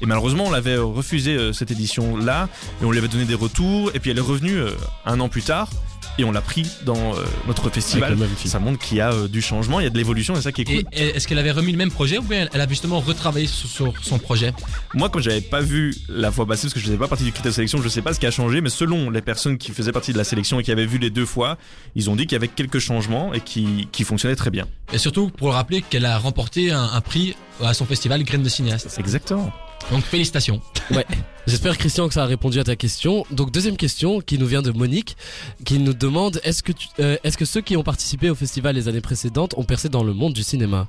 Et 0.00 0.06
malheureusement, 0.06 0.44
on 0.46 0.50
l'avait 0.50 0.76
euh, 0.76 0.84
refusé 0.84 1.52
cette 1.52 1.70
édition-là 1.70 2.48
et 2.80 2.84
on 2.84 2.90
lui 2.90 2.98
avait 2.98 3.08
donné 3.08 3.24
des 3.24 3.34
retours. 3.34 3.90
Et 3.94 4.00
puis 4.00 4.10
elle 4.10 4.18
est 4.18 4.22
revenue 4.22 4.58
un 5.04 5.20
an 5.20 5.28
plus 5.28 5.42
tard. 5.42 5.70
Et 6.18 6.24
on 6.24 6.32
l'a 6.32 6.40
pris 6.40 6.66
dans 6.84 7.14
euh, 7.14 7.24
notre 7.46 7.68
festival. 7.70 8.16
Ça 8.44 8.58
montre 8.58 8.78
qu'il 8.78 8.98
y 8.98 9.00
a 9.00 9.12
euh, 9.12 9.28
du 9.28 9.42
changement, 9.42 9.80
il 9.80 9.84
y 9.84 9.86
a 9.86 9.90
de 9.90 9.98
l'évolution, 9.98 10.34
et 10.34 10.36
c'est 10.38 10.44
ça 10.44 10.52
qui 10.52 10.62
est 10.62 10.64
cool. 10.64 10.84
Et 10.92 11.08
est-ce 11.08 11.28
qu'elle 11.28 11.38
avait 11.38 11.50
remis 11.50 11.72
le 11.72 11.78
même 11.78 11.90
projet 11.90 12.18
ou 12.18 12.22
bien 12.22 12.48
elle 12.52 12.60
a 12.60 12.68
justement 12.68 13.00
retravaillé 13.00 13.46
sur, 13.46 13.68
sur 13.68 13.92
son 14.02 14.18
projet? 14.18 14.52
Moi, 14.94 15.08
comme 15.10 15.20
j'avais 15.20 15.40
pas 15.40 15.60
vu 15.60 15.94
la 16.08 16.32
fois 16.32 16.46
passée, 16.46 16.62
parce 16.62 16.74
que 16.74 16.80
je 16.80 16.86
faisais 16.86 16.96
pas 16.96 17.08
partie 17.08 17.24
du 17.24 17.32
critère 17.32 17.50
de 17.50 17.54
sélection, 17.54 17.82
je 17.82 17.88
sais 17.88 18.02
pas 18.02 18.14
ce 18.14 18.20
qui 18.20 18.26
a 18.26 18.30
changé, 18.30 18.60
mais 18.60 18.70
selon 18.70 19.10
les 19.10 19.20
personnes 19.20 19.58
qui 19.58 19.72
faisaient 19.72 19.92
partie 19.92 20.12
de 20.12 20.18
la 20.18 20.24
sélection 20.24 20.58
et 20.58 20.62
qui 20.62 20.72
avaient 20.72 20.86
vu 20.86 20.98
les 20.98 21.10
deux 21.10 21.26
fois, 21.26 21.58
ils 21.94 22.08
ont 22.08 22.16
dit 22.16 22.22
qu'il 22.26 22.32
y 22.32 22.36
avait 22.36 22.48
quelques 22.48 22.78
changements 22.78 23.34
et 23.34 23.40
qui, 23.40 23.88
qui 23.92 24.04
fonctionnaient 24.04 24.36
très 24.36 24.50
bien. 24.50 24.66
Et 24.92 24.98
surtout 24.98 25.28
pour 25.28 25.48
le 25.48 25.54
rappeler 25.54 25.82
qu'elle 25.82 26.06
a 26.06 26.18
remporté 26.18 26.72
un, 26.72 26.84
un 26.84 27.00
prix 27.00 27.34
à 27.62 27.74
son 27.74 27.84
festival 27.84 28.22
Graines 28.24 28.42
de 28.42 28.48
cinéaste. 28.48 28.96
Exactement. 28.98 29.52
Donc 29.90 30.04
félicitations. 30.04 30.60
J'espère 31.46 31.78
Christian 31.78 32.08
que 32.08 32.14
ça 32.14 32.24
a 32.24 32.26
répondu 32.26 32.58
à 32.58 32.64
ta 32.64 32.74
question. 32.74 33.24
Donc 33.30 33.52
deuxième 33.52 33.76
question 33.76 34.20
qui 34.20 34.36
nous 34.36 34.46
vient 34.46 34.62
de 34.62 34.72
Monique 34.72 35.16
qui 35.64 35.78
nous 35.78 35.94
demande 35.94 36.40
est-ce 36.42 36.62
que 36.62 36.72
euh, 36.98 37.16
est-ce 37.22 37.38
que 37.38 37.44
ceux 37.44 37.60
qui 37.60 37.76
ont 37.76 37.84
participé 37.84 38.30
au 38.30 38.34
festival 38.34 38.74
les 38.74 38.88
années 38.88 39.00
précédentes 39.00 39.54
ont 39.56 39.62
percé 39.62 39.88
dans 39.88 40.02
le 40.02 40.12
monde 40.12 40.32
du 40.32 40.42
cinéma? 40.42 40.88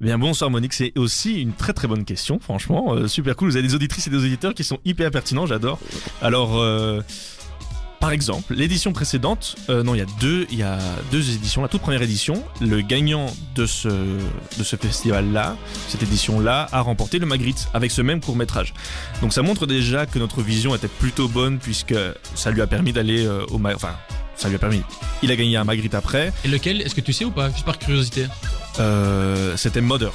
Bien, 0.00 0.18
bonsoir 0.18 0.50
Monique, 0.50 0.72
c'est 0.72 0.92
aussi 0.96 1.40
une 1.40 1.52
très 1.52 1.72
très 1.72 1.88
bonne 1.88 2.04
question, 2.04 2.38
franchement, 2.38 2.94
euh, 2.94 3.08
super 3.08 3.34
cool. 3.34 3.50
Vous 3.50 3.56
avez 3.56 3.66
des 3.66 3.74
auditrices 3.74 4.06
et 4.06 4.10
des 4.10 4.18
auditeurs 4.18 4.54
qui 4.54 4.64
sont 4.64 4.78
hyper 4.84 5.10
pertinents, 5.10 5.46
j'adore. 5.46 5.78
Alors, 6.20 6.58
euh, 6.58 7.02
par 8.02 8.10
exemple, 8.10 8.52
l'édition 8.54 8.92
précédente, 8.92 9.54
euh, 9.70 9.84
non, 9.84 9.94
il 9.94 9.98
y 9.98 10.02
a 10.02 10.06
deux, 10.20 10.46
il 10.50 10.58
y 10.58 10.62
a 10.64 10.76
deux 11.12 11.30
éditions. 11.30 11.62
La 11.62 11.68
toute 11.68 11.80
première 11.82 12.02
édition, 12.02 12.42
le 12.60 12.80
gagnant 12.80 13.26
de 13.54 13.64
ce 13.64 13.88
de 13.88 14.64
ce 14.64 14.74
festival-là, 14.74 15.56
cette 15.86 16.02
édition-là, 16.02 16.66
a 16.72 16.80
remporté 16.80 17.20
le 17.20 17.26
Magritte 17.26 17.68
avec 17.72 17.92
ce 17.92 18.02
même 18.02 18.20
court 18.20 18.34
métrage. 18.34 18.74
Donc 19.22 19.32
ça 19.32 19.42
montre 19.42 19.66
déjà 19.68 20.04
que 20.04 20.18
notre 20.18 20.42
vision 20.42 20.74
était 20.74 20.88
plutôt 20.88 21.28
bonne 21.28 21.58
puisque 21.60 21.94
ça 22.34 22.50
lui 22.50 22.60
a 22.60 22.66
permis 22.66 22.92
d'aller 22.92 23.24
euh, 23.24 23.46
au, 23.50 23.58
Ma- 23.58 23.74
enfin, 23.74 23.94
ça 24.34 24.48
lui 24.48 24.56
a 24.56 24.58
permis. 24.58 24.82
Il 25.22 25.30
a 25.30 25.36
gagné 25.36 25.56
un 25.56 25.62
Magritte 25.64 25.94
après. 25.94 26.32
Et 26.44 26.48
lequel 26.48 26.82
Est-ce 26.82 26.96
que 26.96 27.00
tu 27.00 27.12
sais 27.12 27.24
ou 27.24 27.30
pas 27.30 27.50
Juste 27.50 27.64
par 27.64 27.78
curiosité? 27.78 28.26
Euh, 28.80 29.56
C'était 29.56 29.80
Mother. 29.80 30.12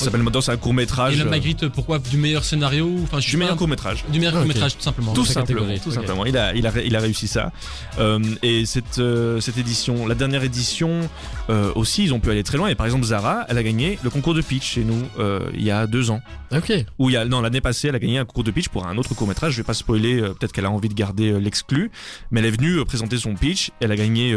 Ça 0.00 0.06
s'appelle 0.06 0.22
Mother, 0.22 0.42
c'est 0.42 0.52
un 0.52 0.56
court 0.56 0.74
métrage. 0.74 1.14
Et 1.14 1.18
le 1.22 1.28
Magritte, 1.30 1.68
pourquoi 1.68 1.98
Du 1.98 2.16
meilleur 2.16 2.44
scénario 2.44 2.90
Enfin, 3.04 3.20
je 3.20 3.30
Du 3.30 3.36
meilleur 3.36 3.54
pas- 3.54 3.58
court 3.58 3.68
métrage. 3.68 4.04
Du 4.10 4.18
meilleur 4.18 4.34
Ah, 4.34 4.38
ok. 4.38 4.42
court-métrage, 4.44 4.76
tout 4.76 4.82
simplement. 4.82 5.12
Tout 5.12 5.24
simplement, 5.24 5.66
tout 5.82 5.90
simplement. 5.90 6.24
Il 6.26 6.36
a, 6.36 6.54
il 6.54 6.66
a, 6.66 6.72
il 6.84 6.96
a 6.96 7.00
réussi 7.00 7.28
ça. 7.28 7.52
Euh, 7.98 8.18
et 8.42 8.64
cette, 8.66 8.98
euh, 8.98 9.40
cette 9.40 9.58
édition, 9.58 10.06
la 10.06 10.14
dernière 10.14 10.42
édition 10.42 11.08
euh, 11.50 11.72
aussi, 11.74 12.04
ils 12.04 12.14
ont 12.14 12.20
pu 12.20 12.30
aller 12.30 12.42
très 12.42 12.56
loin. 12.58 12.68
Et 12.68 12.74
par 12.74 12.86
exemple, 12.86 13.04
Zara, 13.04 13.44
elle 13.48 13.58
a 13.58 13.62
gagné 13.62 13.98
le 14.02 14.10
concours 14.10 14.34
de 14.34 14.40
pitch 14.40 14.64
chez 14.74 14.84
nous 14.84 15.02
euh, 15.18 15.40
il 15.54 15.62
y 15.62 15.70
a 15.70 15.86
deux 15.86 16.10
ans. 16.10 16.20
Ok. 16.54 16.72
Ou 16.98 17.10
il 17.10 17.12
y 17.12 17.16
a, 17.16 17.24
non, 17.24 17.40
l'année 17.42 17.60
passée, 17.60 17.88
elle 17.88 17.94
a 17.94 17.98
gagné 17.98 18.18
un 18.18 18.24
concours 18.24 18.44
de 18.44 18.50
pitch 18.50 18.68
pour 18.68 18.86
un 18.86 18.96
autre 18.98 19.14
court 19.14 19.28
métrage. 19.28 19.52
Je 19.52 19.58
vais 19.58 19.64
pas 19.64 19.74
spoiler. 19.74 20.20
euh, 20.20 20.28
Peut-être 20.34 20.52
qu'elle 20.52 20.64
a 20.66 20.70
envie 20.70 20.88
de 20.88 20.94
garder 20.94 21.30
euh, 21.32 21.38
l'exclu, 21.38 21.90
mais 22.30 22.40
elle 22.40 22.46
est 22.46 22.50
venue 22.50 22.78
euh, 22.78 22.84
présenter 22.84 23.18
son 23.18 23.34
pitch. 23.34 23.70
Elle 23.80 23.92
a 23.92 23.96
gagné. 23.96 24.36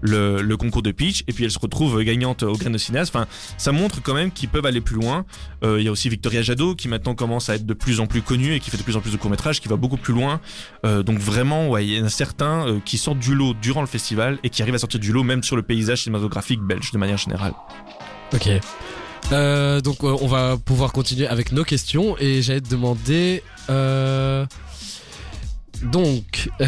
Le, 0.00 0.56
concours 0.56 0.82
de 0.82 0.90
pitch 0.90 1.22
et 1.26 1.32
puis 1.32 1.44
elle 1.44 1.50
se 1.50 1.58
retrouve 1.58 2.00
euh, 2.00 2.02
gagnante 2.02 2.42
au 2.42 2.56
grain 2.56 2.70
de 2.70 2.78
cinéaste. 2.78 3.14
Enfin, 3.14 3.26
ça 3.58 3.72
montre 3.72 4.02
quand 4.02 4.14
même 4.14 4.30
qu'ils 4.30 4.48
peuvent 4.48 4.66
aller 4.66 4.80
plus 4.80 4.96
loin. 4.96 5.24
Euh, 5.64 5.80
Il 5.80 5.84
y 5.84 5.88
a 5.88 5.92
aussi 5.92 6.08
Victoria 6.08 6.42
Jadot 6.42 6.74
qui 6.74 6.88
maintenant 6.88 7.14
commence 7.14 7.48
à 7.48 7.56
être 7.56 7.66
de 7.66 7.74
plus 7.74 8.00
en 8.00 8.06
plus 8.06 8.22
connue 8.22 8.54
et 8.54 8.60
qui 8.60 8.70
fait 8.70 8.76
de 8.76 8.82
plus 8.82 8.96
en 8.96 9.00
plus 9.00 9.12
de 9.12 9.16
courts 9.16 9.30
métrages, 9.30 9.60
qui 9.60 9.68
va 9.68 9.76
beaucoup 9.76 9.96
plus 9.96 10.14
loin. 10.14 10.40
Euh, 10.84 11.02
donc 11.02 11.18
vraiment, 11.18 11.76
il 11.78 11.92
y 11.92 12.00
en 12.00 12.06
a 12.06 12.08
certains 12.08 12.68
euh, 12.68 12.80
qui 12.84 12.98
sortent 12.98 13.18
du 13.18 13.34
lot 13.34 13.54
durant 13.54 13.80
le 13.80 13.86
festival 13.86 14.38
et 14.42 14.50
qui 14.50 14.62
arrivent 14.62 14.74
à 14.74 14.78
sortir 14.78 15.00
du 15.00 15.12
lot 15.12 15.22
même 15.22 15.42
sur 15.42 15.56
le 15.56 15.62
paysage 15.62 16.02
cinématographique 16.02 16.60
belge 16.60 16.92
de 16.92 16.98
manière 16.98 17.18
générale. 17.18 17.54
Ok. 18.32 18.48
Donc 19.82 20.04
on 20.04 20.26
va 20.28 20.56
pouvoir 20.56 20.92
continuer 20.92 21.26
avec 21.26 21.50
nos 21.52 21.64
questions 21.64 22.16
et 22.18 22.42
j'allais 22.42 22.60
te 22.60 22.70
demander. 22.70 23.42
Donc. 25.82 26.48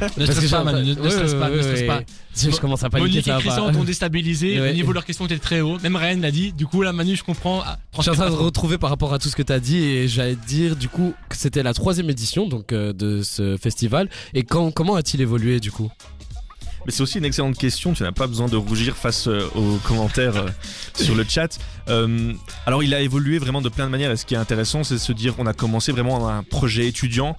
Ne 0.00 0.06
Parce 0.06 0.14
que 0.16 0.32
stresse 0.32 0.50
pas, 0.50 0.62
Manu, 0.64 0.94
ne 0.94 1.02
ne 1.02 1.08
stresse 1.10 1.34
pas, 1.34 1.50
ne 1.50 1.60
stresse 1.60 1.82
pas. 1.82 2.00
Je, 2.36 2.50
je 2.50 2.56
commence 2.60 2.84
à 2.84 2.88
paniquer. 2.90 3.10
Monique 3.10 3.26
et 3.28 3.32
Christian 3.40 3.72
t'ont 3.72 3.82
déstabilisé, 3.82 4.60
Ouais. 4.60 4.68
le 4.68 4.74
niveau 4.74 4.90
de 4.90 4.94
leurs 4.94 5.04
questions 5.04 5.26
était 5.26 5.38
très 5.38 5.60
haut. 5.60 5.76
Même 5.80 5.96
Ryan 5.96 6.18
l'a 6.20 6.30
dit, 6.30 6.52
du 6.52 6.66
coup 6.66 6.82
là 6.82 6.92
Manu 6.92 7.16
je 7.16 7.24
comprends. 7.24 7.62
Ah, 7.66 7.78
Je 7.96 8.02
suis 8.02 8.10
en 8.10 8.14
train 8.14 8.30
de 8.30 8.34
retrouver 8.36 8.78
par 8.78 8.90
rapport 8.90 9.12
à 9.12 9.18
tout 9.18 9.28
ce 9.28 9.34
que 9.34 9.42
tu 9.42 9.52
as 9.52 9.58
dit 9.58 9.78
et 9.78 10.06
j'allais 10.08 10.36
te 10.36 10.46
dire 10.46 10.76
du 10.76 10.88
coup 10.88 11.14
que 11.28 11.36
c'était 11.36 11.64
la 11.64 11.74
troisième 11.74 12.08
édition 12.10 12.46
donc 12.46 12.72
euh, 12.72 12.92
de 12.92 13.22
ce 13.22 13.56
festival 13.56 14.08
et 14.34 14.44
quand, 14.44 14.70
comment 14.70 14.94
a-t-il 14.94 15.20
évolué 15.20 15.58
du 15.58 15.72
coup? 15.72 15.90
Mais 16.86 16.92
c'est 16.92 17.02
aussi 17.02 17.18
une 17.18 17.24
excellente 17.24 17.58
question, 17.58 17.92
tu 17.92 18.04
n'as 18.04 18.12
pas 18.12 18.28
besoin 18.28 18.46
de 18.46 18.56
rougir 18.56 18.96
face 18.96 19.26
euh, 19.26 19.46
aux 19.56 19.78
commentaires 19.84 20.36
euh, 20.36 20.46
sur 20.94 21.16
le 21.16 21.24
chat. 21.28 21.58
Euh, 21.88 22.32
alors 22.66 22.84
il 22.84 22.94
a 22.94 23.00
évolué 23.00 23.38
vraiment 23.38 23.60
de 23.60 23.68
plein 23.68 23.86
de 23.86 23.90
manières 23.90 24.12
et 24.12 24.16
ce 24.16 24.24
qui 24.24 24.34
est 24.34 24.38
intéressant 24.38 24.84
c'est 24.84 24.94
de 24.94 25.00
se 25.00 25.12
dire 25.12 25.34
on 25.38 25.46
a 25.46 25.54
commencé 25.54 25.90
vraiment 25.90 26.28
un 26.28 26.44
projet 26.44 26.86
étudiant 26.86 27.36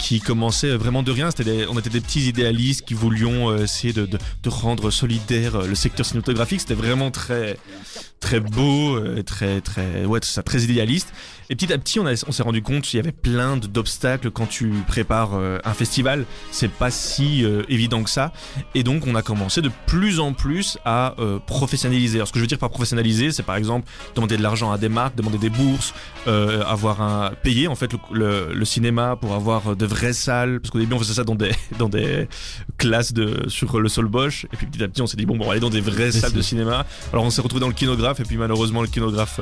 qui 0.00 0.20
commençait 0.20 0.74
vraiment 0.76 1.02
de 1.02 1.12
rien. 1.12 1.28
Des- 1.36 1.66
on 1.68 1.78
était 1.78 1.90
des 1.90 2.00
petits 2.00 2.26
idéalistes 2.28 2.82
qui 2.86 2.94
voulions 2.94 3.50
euh, 3.50 3.64
essayer 3.64 3.92
de, 3.92 4.06
de, 4.06 4.18
de 4.42 4.48
rendre 4.48 4.90
solidaire 4.90 5.56
euh, 5.56 5.66
le 5.66 5.74
secteur 5.74 6.06
cinématographique. 6.06 6.60
C'était 6.60 6.74
vraiment 6.74 7.10
très 7.10 7.58
très 8.18 8.40
beau, 8.40 8.96
euh, 8.96 9.22
très 9.22 9.60
très 9.60 10.04
ouais, 10.06 10.20
ça, 10.22 10.42
très 10.42 10.62
idéaliste. 10.62 11.12
Et 11.50 11.56
petit 11.56 11.72
à 11.72 11.78
petit, 11.78 11.98
on, 12.00 12.06
a- 12.06 12.24
on 12.26 12.32
s'est 12.32 12.42
rendu 12.42 12.62
compte 12.62 12.84
qu'il 12.84 12.96
y 12.96 13.00
avait 13.00 13.12
plein 13.12 13.56
d'obstacles 13.58 14.30
quand 14.30 14.46
tu 14.46 14.70
prépares 14.86 15.34
euh, 15.34 15.58
un 15.64 15.74
festival. 15.74 16.24
C'est 16.52 16.70
pas 16.70 16.90
si 16.90 17.44
euh, 17.44 17.62
évident 17.68 18.02
que 18.04 18.08
ça. 18.10 18.32
Et 18.74 18.82
donc, 18.84 19.06
on 19.06 19.14
a 19.16 19.22
commencé 19.22 19.60
de 19.60 19.70
plus 19.86 20.20
en 20.20 20.32
plus 20.32 20.78
à 20.84 21.14
euh, 21.18 21.38
professionnaliser. 21.40 22.18
Alors, 22.18 22.28
ce 22.28 22.32
que 22.32 22.38
je 22.38 22.44
veux 22.44 22.48
dire 22.48 22.58
par 22.58 22.70
professionnaliser, 22.70 23.32
c'est 23.32 23.42
par 23.42 23.56
exemple 23.56 23.88
demander 24.14 24.36
de 24.36 24.42
l'argent 24.42 24.70
à 24.70 24.78
des 24.78 24.88
marques, 24.88 25.16
demander 25.16 25.38
des 25.38 25.50
bourses, 25.50 25.92
avoir 26.66 27.02
un 27.02 27.32
payer 27.42 27.66
en 27.68 27.74
fait 27.74 27.92
le, 27.92 27.98
le- 28.12 28.54
le 28.54 28.64
cinéma 28.64 29.16
pour 29.16 29.34
avoir 29.34 29.74
de 29.76 29.86
vraies 29.86 30.12
salles. 30.12 30.60
Parce 30.60 30.70
qu'au 30.70 30.78
début, 30.78 30.94
on 30.94 30.98
faisait 30.98 31.14
ça 31.14 31.24
dans 31.24 31.34
des 31.34 31.50
dans 31.78 31.88
des 31.88 32.28
classes 32.78 33.12
de 33.12 33.48
sur 33.48 33.80
le 33.80 33.88
sol 33.88 34.06
Bosch. 34.06 34.46
Et 34.52 34.56
puis 34.56 34.66
petit 34.66 34.82
à 34.84 34.88
petit, 34.88 35.02
on 35.02 35.06
s'est 35.06 35.16
dit 35.16 35.26
bon, 35.26 35.36
bon, 35.36 35.44
on 35.44 35.46
va 35.46 35.52
aller 35.52 35.60
dans 35.60 35.70
des 35.70 35.80
vraies 35.80 36.12
salles 36.12 36.32
de 36.32 36.42
cinéma. 36.42 36.86
Alors, 37.12 37.24
on 37.24 37.30
s'est 37.30 37.42
retrouvé 37.42 37.60
dans 37.60 37.68
le 37.68 37.74
kinographe. 37.74 38.20
Et 38.20 38.24
puis 38.24 38.36
malheureusement, 38.36 38.82
le 38.82 38.88
kinographe 38.88 39.40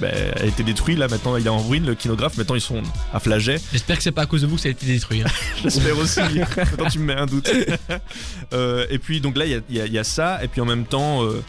ben, 0.00 0.12
a 0.38 0.44
été 0.44 0.62
détruit. 0.62 0.96
Là, 0.96 1.08
maintenant, 1.08 1.36
il 1.36 1.45
est 1.46 1.50
en 1.50 1.58
ruine. 1.58 1.86
Le 1.86 1.94
kinographe. 1.94 2.36
Maintenant, 2.36 2.54
ils 2.54 2.60
sont 2.60 2.82
à 3.12 3.20
Flaget. 3.20 3.60
J'espère 3.72 3.96
que 3.96 4.02
c'est 4.02 4.12
pas 4.12 4.22
à 4.22 4.26
cause 4.26 4.42
de 4.42 4.46
vous 4.46 4.56
que 4.56 4.62
ça 4.62 4.68
a 4.68 4.72
été 4.72 4.86
détruit. 4.86 5.22
hein. 5.22 5.26
J'espère 5.62 5.96
aussi. 5.98 6.20
Maintenant, 6.20 6.88
tu 6.90 6.98
me 6.98 7.04
mets 7.04 7.14
un 7.20 7.26
doute. 7.26 7.48
Euh, 8.52 8.86
et 8.90 8.98
puis, 8.98 9.20
donc 9.20 9.36
là, 9.36 9.44
il 9.44 9.62
y 9.70 9.80
a, 9.80 9.86
y 9.86 9.96
y 9.98 10.04
ça. 10.04 10.42
Et 10.42 10.48
puis, 10.48 10.60
en 10.60 10.64
même 10.64 10.84
temps, 10.84 11.24
euh, 11.24 11.42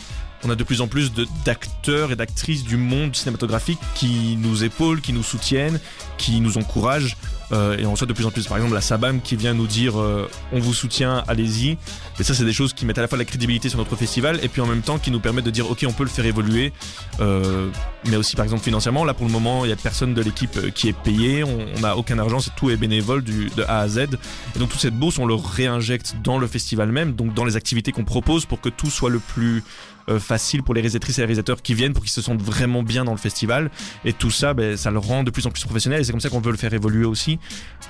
on 0.44 0.50
a 0.50 0.56
de 0.56 0.64
plus 0.64 0.82
en 0.82 0.88
plus 0.88 1.14
de- 1.14 1.28
d'acteurs 1.46 2.12
et 2.12 2.16
d'actrices 2.16 2.64
du 2.64 2.76
monde 2.78 3.16
cinématographique 3.16 3.80
qui 3.96 4.36
nous 4.38 4.64
épaulent, 4.64 5.00
qui 5.02 5.14
nous 5.14 5.24
soutiennent, 5.24 5.80
qui 6.18 6.40
nous 6.40 6.58
encouragent. 6.58 7.16
Euh, 7.52 7.78
et 7.78 7.86
on 7.86 7.92
reçoit 7.92 8.08
de 8.08 8.14
plus 8.14 8.26
en 8.26 8.32
plus, 8.32 8.48
par 8.48 8.58
exemple, 8.58 8.74
la 8.74 8.82
Sabam 8.82 9.22
qui 9.22 9.36
vient 9.36 9.54
nous 9.54 9.68
dire 9.68 10.00
euh, 10.00 10.30
on 10.52 10.60
vous 10.60 10.74
soutient, 10.74 11.24
allez-y. 11.28 11.78
Et 12.20 12.24
ça, 12.24 12.34
c'est 12.34 12.46
des 12.46 12.54
choses 12.54 12.74
qui 12.74 12.86
mettent 12.86 12.98
à 12.98 13.02
la 13.02 13.08
fois 13.08 13.18
la 13.18 13.26
crédibilité 13.26 13.70
sur 13.70 13.78
notre 13.78 13.96
festival 13.96 14.40
et 14.44 14.50
puis 14.50 14.62
en 14.62 14.66
même 14.66 14.82
temps 14.82 14.98
qui 14.98 15.12
nous 15.12 15.20
permettent 15.20 15.46
de 15.46 15.52
dire 15.52 15.70
ok, 15.70 15.86
on 15.88 15.94
peut 15.94 16.04
le 16.04 16.10
faire 16.10 16.26
évoluer. 16.26 16.74
Euh, 17.20 17.70
mais 18.06 18.16
aussi, 18.16 18.36
par 18.36 18.44
exemple, 18.44 18.64
financièrement. 18.64 19.06
Là, 19.06 19.14
pour 19.14 19.26
le 19.26 19.32
moment, 19.32 19.66
il 19.66 19.70
y 19.70 19.74
a 19.74 19.76
personne 19.76 20.14
de 20.14 20.22
l'équipe 20.22 20.74
qui 20.74 20.90
est 20.90 20.98
payé. 20.98 21.44
On 21.44 21.80
n'a 21.80 21.96
aucun 21.98 22.20
argent, 22.20 22.40
c'est 22.40 22.56
tout 22.56 22.70
est 22.70 22.78
bénévole 22.78 23.24
du, 23.24 23.50
de 23.56 23.64
A 23.64 23.80
à 23.80 23.88
Z. 23.88 23.98
Et 24.56 24.60
donc 24.60 24.70
toute 24.70 24.82
cette 24.82 24.96
bourse, 24.98 25.20
on 25.20 25.26
le 25.26 25.36
réinjecte 25.36 26.16
dans 26.24 26.38
le 26.38 26.48
festival 26.48 26.92
même, 26.92 27.14
donc 27.14 27.34
dans 27.34 27.46
les 27.46 27.56
activités 27.56 27.92
qu'on 27.92 28.04
propose 28.04 28.46
pour 28.46 28.62
que 28.62 28.70
tout 28.70 28.90
soit 28.90 29.10
le 29.10 29.20
plus 29.20 29.64
facile 30.20 30.64
pour 30.64 30.74
les 30.74 30.82
réalisatrices 30.82 31.18
et 31.18 31.22
les 31.22 31.26
réalisateurs 31.26 31.62
qui 31.62 31.74
viennent, 31.74 31.94
pour 31.94 32.04
qu'ils 32.04 32.12
se 32.12 32.22
sentent 32.22 32.42
vraiment 32.42 32.84
bien 32.84 33.04
dans 33.06 33.12
le 33.12 33.18
festival. 33.18 33.70
Et 34.06 34.14
tout 34.14 34.32
ça, 34.32 34.54
ben, 34.54 34.78
ça 34.78 34.92
le 34.92 35.00
rend 35.00 35.24
de 35.24 35.32
plus 35.32 35.46
en 35.48 35.52
plus 35.52 35.64
professionnel 35.64 36.02
et 36.02 36.04
c'est 36.04 36.12
comme 36.12 36.22
ça 36.22 36.30
qu'on 36.30 36.40
veut 36.42 36.52
le 36.52 36.58
faire 36.58 36.74
évoluer 36.74 37.06
aussi. 37.06 37.40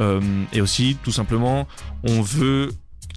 Euh, 0.01 0.19
et 0.53 0.61
aussi, 0.61 0.97
tout 1.03 1.11
simplement, 1.11 1.67
on 2.03 2.21
veut 2.21 2.69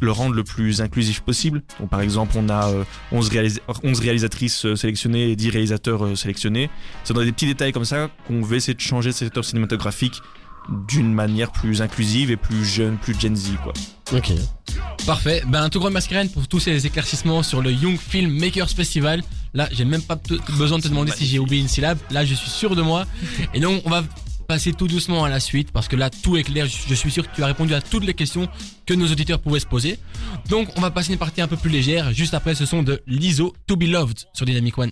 le 0.03 0.13
rendre 0.13 0.35
le 0.35 0.45
plus 0.45 0.81
inclusif 0.81 1.21
possible. 1.21 1.63
Donc, 1.79 1.91
par 1.91 2.01
exemple, 2.01 2.33
on 2.37 2.49
a 2.49 2.69
euh, 2.71 2.85
11, 3.13 3.31
réalis- 3.31 3.61
11 3.83 4.01
réalisatrices 4.01 4.65
euh, 4.65 4.77
sélectionnées 4.77 5.31
et 5.31 5.37
10 5.37 5.51
réalisateurs 5.51 6.05
euh, 6.07 6.15
sélectionnés. 6.15 6.71
C'est 7.05 7.13
dans 7.13 7.23
des 7.23 7.33
petits 7.33 7.47
détails 7.47 7.73
comme 7.73 7.85
ça 7.85 8.09
qu'on 8.27 8.41
veut 8.41 8.57
essayer 8.57 8.75
de 8.75 8.81
changer 8.81 9.13
ce 9.13 9.19
secteur 9.21 9.45
cinématographique 9.45 10.21
d'une 10.89 11.13
manière 11.13 11.51
plus 11.53 11.83
inclusive 11.83 12.31
et 12.31 12.37
plus 12.37 12.65
jeune, 12.65 12.97
plus 12.97 13.19
Gen 13.19 13.35
Z, 13.37 13.51
quoi. 13.63 13.73
Ok. 14.13 14.33
Parfait. 15.07 15.43
Ben, 15.47 15.63
un 15.63 15.69
tout 15.69 15.81
grand 15.81 15.91
mascarène 15.91 16.29
pour 16.29 16.47
tous 16.49 16.61
ces 16.61 16.87
éclaircissements 16.87 17.43
sur 17.43 17.63
le 17.63 17.73
Young 17.73 17.99
Film 17.99 18.31
Makers 18.39 18.71
Festival. 18.71 19.23
Là, 19.55 19.69
j'ai 19.73 19.85
même 19.85 20.03
pas 20.03 20.19
besoin 20.57 20.79
de 20.79 20.83
te 20.83 20.89
demander 20.89 21.13
si 21.13 21.27
j'ai 21.27 21.39
oublié 21.39 21.61
une 21.61 21.69
syllabe. 21.69 21.99
Là, 22.11 22.25
je 22.25 22.35
suis 22.35 22.51
sûr 22.51 22.77
de 22.77 22.83
moi. 22.83 23.07
Et 23.55 23.61
donc, 23.61 23.83
on 23.85 23.91
va 23.91 24.03
passer 24.47 24.73
tout 24.73 24.89
doucement 24.89 25.25
à 25.25 25.29
la 25.29 25.39
suite 25.39 25.71
parce 25.73 25.87
que 25.87 25.97
là, 25.97 26.11
tout 26.11 26.37
est 26.37 26.43
clair. 26.43 26.67
Je 26.67 26.95
suis 26.95 27.11
sûr 27.11 27.29
que 27.29 27.35
tu 27.35 27.43
as 27.43 27.47
répondu 27.47 27.75
à 27.75 27.81
toutes 27.81 28.05
les 28.05 28.15
questions 28.15 28.49
que 28.87 28.95
nos 28.95 29.07
auditeurs 29.07 29.41
pouvaient 29.41 29.61
se 29.61 29.67
poser. 29.67 29.99
Donc, 30.49 30.69
on 30.77 30.81
va 30.81 30.91
passer 30.91 31.13
une 31.13 31.19
partie 31.19 31.41
un 31.41 31.49
peu 31.49 31.57
plus 31.57 31.71
légère. 31.71 32.13
Juste 32.13 32.35
après 32.35 32.55
ce 32.55 32.67
son 32.67 32.83
de 32.83 33.01
Lizzo, 33.07 33.55
To 33.67 33.77
Be 33.77 33.85
Loved 33.85 34.19
sur 34.33 34.47
Dynamic 34.47 34.77
One. 34.79 34.91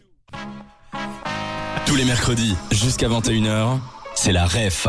Tous 1.86 1.96
les 1.96 2.04
mercredis, 2.04 2.54
jusqu'à 2.70 3.08
21h, 3.08 3.78
c'est 4.14 4.32
la 4.32 4.46
REF. 4.46 4.88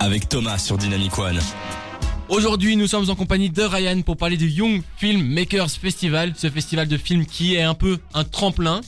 Avec 0.00 0.28
Thomas 0.28 0.58
sur 0.58 0.78
Dynamic 0.78 1.18
One. 1.18 1.38
Aujourd'hui, 2.28 2.76
nous 2.76 2.86
sommes 2.86 3.08
en 3.10 3.14
compagnie 3.14 3.50
de 3.50 3.62
Ryan 3.62 4.02
pour 4.02 4.16
parler 4.16 4.36
du 4.36 4.48
Young 4.48 4.82
Film 4.96 5.22
Makers 5.22 5.70
Festival, 5.70 6.34
ce 6.36 6.50
festival 6.50 6.88
de 6.88 6.96
films 6.96 7.24
qui 7.24 7.54
est 7.54 7.62
un 7.62 7.74
peu 7.74 7.98
un 8.14 8.24
tremplin 8.24 8.80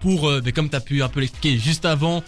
pour, 0.00 0.28
euh, 0.28 0.40
ben, 0.40 0.52
comme 0.52 0.68
tu 0.68 0.76
as 0.76 0.80
pu 0.80 1.02
un 1.02 1.08
peu 1.08 1.20
l'expliquer 1.20 1.58
juste 1.58 1.84
avant, 1.84 2.22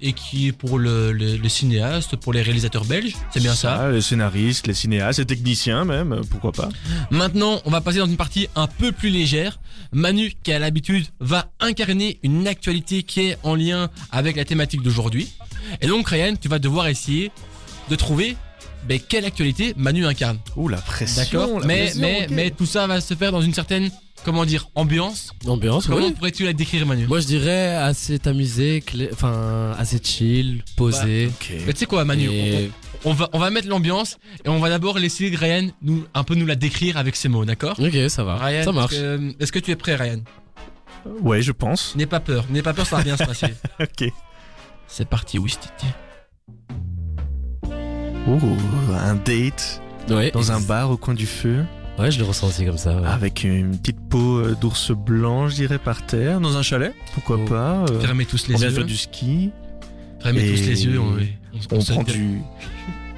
et 0.00 0.12
qui 0.12 0.48
est 0.48 0.52
pour 0.52 0.78
le, 0.78 1.12
le, 1.12 1.36
le 1.36 1.48
cinéaste, 1.48 2.16
pour 2.16 2.32
les 2.32 2.42
réalisateurs 2.42 2.84
belges, 2.84 3.16
c'est 3.32 3.40
bien 3.40 3.54
ça. 3.54 3.86
Ah, 3.86 3.90
les 3.90 4.00
scénaristes, 4.00 4.66
les 4.66 4.74
cinéastes, 4.74 5.18
les 5.18 5.26
techniciens 5.26 5.84
même, 5.84 6.20
pourquoi 6.30 6.52
pas. 6.52 6.68
Maintenant, 7.10 7.60
on 7.64 7.70
va 7.70 7.80
passer 7.80 7.98
dans 7.98 8.06
une 8.06 8.16
partie 8.16 8.48
un 8.54 8.68
peu 8.68 8.92
plus 8.92 9.08
légère. 9.10 9.58
Manu, 9.92 10.32
qui 10.42 10.52
a 10.52 10.58
l'habitude, 10.58 11.06
va 11.18 11.50
incarner 11.60 12.18
une 12.22 12.46
actualité 12.46 13.02
qui 13.02 13.20
est 13.22 13.38
en 13.42 13.54
lien 13.56 13.88
avec 14.12 14.36
la 14.36 14.44
thématique 14.44 14.82
d'aujourd'hui. 14.82 15.32
Et 15.80 15.86
donc, 15.86 16.08
Ryan, 16.08 16.34
tu 16.40 16.48
vas 16.48 16.58
devoir 16.60 16.86
essayer 16.86 17.32
de 17.88 17.96
trouver 17.96 18.36
ben, 18.86 18.98
quelle 19.06 19.24
actualité 19.24 19.74
Manu 19.76 20.06
incarne. 20.06 20.38
Ouh, 20.56 20.68
la 20.68 20.78
pression. 20.78 21.22
D'accord 21.22 21.60
la 21.60 21.66
mais, 21.66 21.84
pression, 21.86 22.00
mais, 22.00 22.26
mais 22.30 22.50
tout 22.50 22.66
ça 22.66 22.86
va 22.86 23.00
se 23.00 23.14
faire 23.14 23.32
dans 23.32 23.40
une 23.42 23.52
certaine, 23.52 23.90
comment 24.24 24.44
dire, 24.44 24.68
ambiance. 24.74 25.30
Ambiance, 25.46 25.86
Comment 25.88 26.06
oui. 26.06 26.12
pourrais-tu 26.12 26.44
la 26.44 26.52
décrire, 26.52 26.86
Manu? 26.86 27.06
Moi 27.06 27.20
je 27.20 27.26
dirais 27.26 27.74
assez 27.74 28.18
amusé, 28.26 28.82
enfin 29.12 29.74
assez 29.78 29.98
chill, 30.02 30.62
posé. 30.76 31.30
Mais 31.66 31.72
Tu 31.72 31.80
sais 31.80 31.86
quoi, 31.86 32.04
Manu 32.04 32.28
Et- 32.30 32.70
on, 33.04 33.10
on 33.10 33.12
va, 33.14 33.28
on 33.32 33.38
va 33.38 33.50
mettre 33.50 33.68
l'ambiance 33.68 34.16
et 34.44 34.48
on 34.48 34.58
va 34.60 34.68
d'abord 34.70 34.98
laisser 34.98 35.28
Ryan 35.34 35.68
nous, 35.82 36.04
un 36.14 36.24
peu 36.24 36.34
nous 36.34 36.46
la 36.46 36.56
décrire 36.56 36.96
avec 36.96 37.16
ses 37.16 37.28
mots, 37.28 37.44
d'accord? 37.44 37.78
Ok, 37.80 37.96
ça 38.08 38.22
va. 38.24 38.36
Ryan, 38.36 38.64
ça 38.64 38.72
marche. 38.72 38.92
est-ce 38.94 39.00
que, 39.00 39.42
est-ce 39.42 39.52
que 39.52 39.58
tu 39.58 39.70
es 39.72 39.76
prêt, 39.76 39.96
Ryan? 39.96 40.20
Ouais, 41.22 41.42
je 41.42 41.52
pense. 41.52 41.94
N'aie 41.96 42.06
pas 42.06 42.20
peur, 42.20 42.44
n'aie 42.50 42.62
pas 42.62 42.74
peur, 42.74 42.86
ça 42.86 42.96
va 42.96 43.02
bien 43.02 43.16
se 43.16 43.24
passer. 43.24 43.46
Ok. 43.80 44.08
C'est 44.86 45.06
parti, 45.08 45.38
Wistiti. 45.38 45.86
Ouh, 48.26 48.40
un 48.94 49.14
date 49.14 49.80
Ouais. 50.10 50.30
dans 50.30 50.52
un 50.52 50.60
bar 50.60 50.90
au 50.90 50.96
coin 50.96 51.14
du 51.14 51.26
feu, 51.26 51.64
Ouais, 51.98 52.10
je 52.10 52.18
le 52.18 52.24
ressens 52.24 52.48
aussi 52.48 52.64
comme 52.64 52.78
ça. 52.78 52.94
ouais. 52.96 53.06
avec 53.06 53.42
une 53.44 53.76
petite 53.76 53.98
peau 54.08 54.38
euh, 54.38 54.56
d'ours 54.60 54.92
blanc, 54.92 55.48
je 55.48 55.54
dirais, 55.56 55.78
par 55.78 56.06
terre, 56.06 56.40
dans 56.40 56.56
un 56.56 56.62
chalet. 56.62 56.94
Pourquoi 57.14 57.38
Oh. 57.40 57.44
pas. 57.44 57.84
euh, 57.90 58.00
Fermez 58.00 58.24
tous 58.24 58.44
on 58.48 58.52
les 58.52 58.58
vient 58.58 58.68
yeux. 58.68 58.74
faire 58.74 58.84
du 58.84 58.96
ski. 58.96 59.50
Fermez 60.22 60.40
tous 60.40 60.66
les 60.66 60.84
yeux. 60.86 61.00
On, 61.00 61.16
on- 61.72 61.78
On 61.78 61.84
prend 61.84 62.02
du 62.04 62.38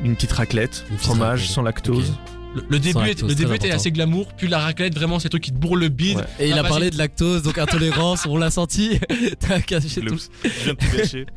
une 0.03 0.15
petite 0.17 0.33
raclette, 0.33 0.85
Une 0.91 0.97
petite 0.97 1.07
fromage 1.09 1.41
raclette. 1.41 1.51
sans 1.55 1.63
lactose. 1.63 2.15
Le, 2.55 2.65
le 2.69 2.79
début, 2.81 2.99
lactose, 3.01 3.39
le 3.39 3.55
était 3.55 3.71
assez 3.71 3.93
glamour, 3.93 4.33
puis 4.37 4.49
la 4.49 4.59
raclette, 4.59 4.95
vraiment, 4.97 5.19
c'est 5.21 5.29
truc 5.29 5.43
qui 5.45 5.53
te 5.53 5.57
bourre 5.59 5.77
le 5.77 5.89
bide. 5.89 6.17
Ouais. 6.17 6.25
Et 6.41 6.49
il 6.49 6.59
a 6.59 6.65
parlé 6.65 6.91
de 6.91 6.97
lactose, 6.99 7.43
donc 7.43 7.59
intolérance, 7.59 8.27
on 8.27 8.37
l'a 8.37 8.51
senti. 8.51 8.99
T'as 9.39 9.61
caché 9.61 10.01
tout. 10.01 10.17
Je 10.43 10.49
viens 10.65 10.73
de 10.73 10.79
tout 10.79 10.97
gâcher. 10.97 11.27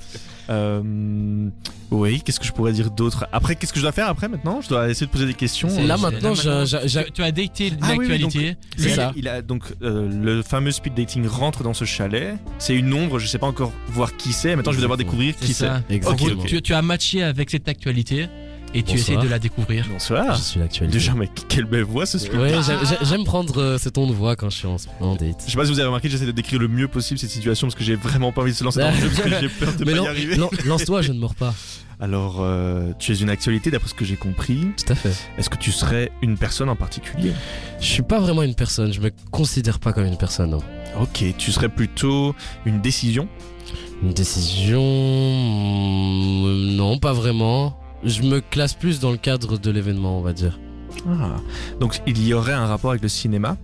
Euh, 0.49 1.49
oui, 1.91 2.21
qu'est-ce 2.21 2.39
que 2.39 2.45
je 2.45 2.51
pourrais 2.51 2.73
dire 2.73 2.91
d'autre 2.91 3.27
Après, 3.31 3.55
qu'est-ce 3.55 3.71
que 3.71 3.79
je 3.79 3.83
dois 3.83 3.91
faire 3.91 4.07
après 4.07 4.27
maintenant? 4.27 4.61
Je 4.61 4.69
dois 4.69 4.89
essayer 4.89 5.05
de 5.07 5.11
poser 5.11 5.25
des 5.25 5.33
questions. 5.33 5.69
C'est- 5.69 5.83
Là 5.85 5.95
c'est- 5.95 6.01
maintenant, 6.03 6.33
là, 6.45 6.65
Tu, 6.65 7.11
tu 7.13 7.23
as 7.23 7.31
daté 7.31 7.71
Ah 7.81 7.91
oui, 7.91 7.97
oui, 7.99 8.07
l'actualité. 8.09 8.57
C'est 8.77 8.83
Lui, 8.87 8.91
ça. 8.93 9.11
Il 9.15 9.27
a 9.27 9.41
donc 9.41 9.63
euh, 9.81 10.09
le 10.09 10.41
fameux 10.41 10.71
speed 10.71 10.93
dating 10.95 11.25
rentre 11.27 11.63
dans 11.63 11.73
ce 11.73 11.85
chalet. 11.85 12.35
C'est 12.59 12.75
une 12.75 12.93
ombre, 12.93 13.19
je 13.19 13.27
sais 13.27 13.37
pas 13.37 13.47
encore 13.47 13.71
voir 13.87 14.15
qui 14.17 14.33
c'est. 14.33 14.55
Maintenant, 14.55 14.71
je 14.71 14.77
vais 14.77 14.81
devoir 14.83 14.97
découvrir 14.97 15.33
C'est 15.39 15.45
qui 15.45 15.53
c'est. 15.53 15.65
ça. 15.65 15.81
En 15.89 15.93
Exactement. 15.93 16.33
gros, 16.35 16.45
tu, 16.45 16.61
tu 16.61 16.73
as 16.73 16.81
matché 16.81 17.23
avec 17.23 17.49
cette 17.49 17.67
actualité 17.67 18.27
et 18.73 18.83
tu 18.83 18.95
essaies 18.95 19.17
de 19.17 19.27
la 19.27 19.39
découvrir. 19.39 19.85
Bonsoir. 19.91 20.35
Je 20.35 20.41
suis 20.41 20.59
l'actualité. 20.59 20.97
Déjà, 20.97 21.13
mais 21.13 21.29
quelle 21.49 21.65
belle 21.65 21.83
voix 21.83 22.05
ce 22.05 22.17
speed. 22.17 22.39
Ouais, 22.39 22.53
j'aime- 23.03 23.23
prendre 23.23 23.61
euh, 23.61 23.77
ce 23.77 23.89
ton 23.89 24.07
de 24.07 24.13
voix 24.13 24.35
quand 24.35 24.49
je 24.49 24.57
suis 24.57 24.67
en, 24.67 24.77
en 24.99 25.15
date. 25.15 25.43
Je 25.45 25.51
sais 25.51 25.57
pas 25.57 25.65
si 25.65 25.71
vous 25.71 25.79
avez 25.79 25.87
remarqué, 25.87 26.09
j'essaie 26.09 26.25
de 26.25 26.31
décrire 26.31 26.59
le 26.59 26.67
mieux 26.67 26.87
possible 26.87 27.19
cette 27.19 27.29
situation 27.29 27.67
parce 27.67 27.75
que 27.75 27.83
j'ai 27.83 27.95
vraiment 27.95 28.31
pas 28.31 28.41
envie 28.41 28.51
de 28.51 28.57
se 28.57 28.63
lancer 28.63 28.79
dans 28.79 28.89
le 28.91 28.97
jeu 28.97 29.09
parce 29.09 29.21
que 29.21 29.29
j'ai 29.41 29.49
peur 29.49 29.73
de 29.73 29.85
Mais 29.85 29.91
pas 29.93 29.97
non, 29.97 30.03
y 30.05 30.07
arriver. 30.07 30.37
non, 30.37 30.49
lance-toi, 30.65 31.01
je 31.01 31.11
ne 31.13 31.19
mords 31.19 31.35
pas. 31.35 31.53
Alors, 31.99 32.37
euh, 32.41 32.91
tu 32.99 33.11
es 33.13 33.15
une 33.15 33.29
actualité 33.29 33.71
d'après 33.71 33.87
ce 33.87 33.93
que 33.93 34.03
j'ai 34.03 34.15
compris. 34.17 34.67
Tout 34.75 34.91
à 34.91 34.95
fait. 34.95 35.13
Est-ce 35.37 35.49
que 35.49 35.57
tu 35.57 35.71
serais 35.71 36.11
une 36.21 36.37
personne 36.37 36.67
en 36.67 36.75
particulier? 36.75 37.31
Je 37.79 37.85
suis 37.85 38.03
pas 38.03 38.19
vraiment 38.19 38.41
une 38.43 38.55
personne, 38.55 38.91
je 38.91 38.99
me 38.99 39.11
considère 39.31 39.79
pas 39.79 39.93
comme 39.93 40.05
une 40.05 40.17
personne. 40.17 40.49
non. 40.49 40.59
Ok, 40.99 41.23
tu 41.37 41.51
serais 41.51 41.69
plutôt 41.69 42.35
une 42.65 42.81
décision? 42.81 43.27
Une 44.01 44.11
décision. 44.13 44.81
mm, 44.83 46.75
Non, 46.75 46.97
pas 46.97 47.13
vraiment. 47.13 47.79
Je 48.05 48.21
me 48.23 48.41
classe 48.41 48.73
plus 48.73 48.99
dans 48.99 49.11
le 49.11 49.17
cadre 49.17 49.57
de 49.57 49.71
l'événement, 49.71 50.19
on 50.19 50.21
va 50.21 50.33
dire. 50.33 50.59
Ah. 51.07 51.37
Donc, 51.79 52.01
il 52.05 52.25
y 52.25 52.33
aurait 52.33 52.53
un 52.53 52.65
rapport 52.65 52.91
avec 52.91 53.01
le 53.01 53.09
cinéma? 53.09 53.57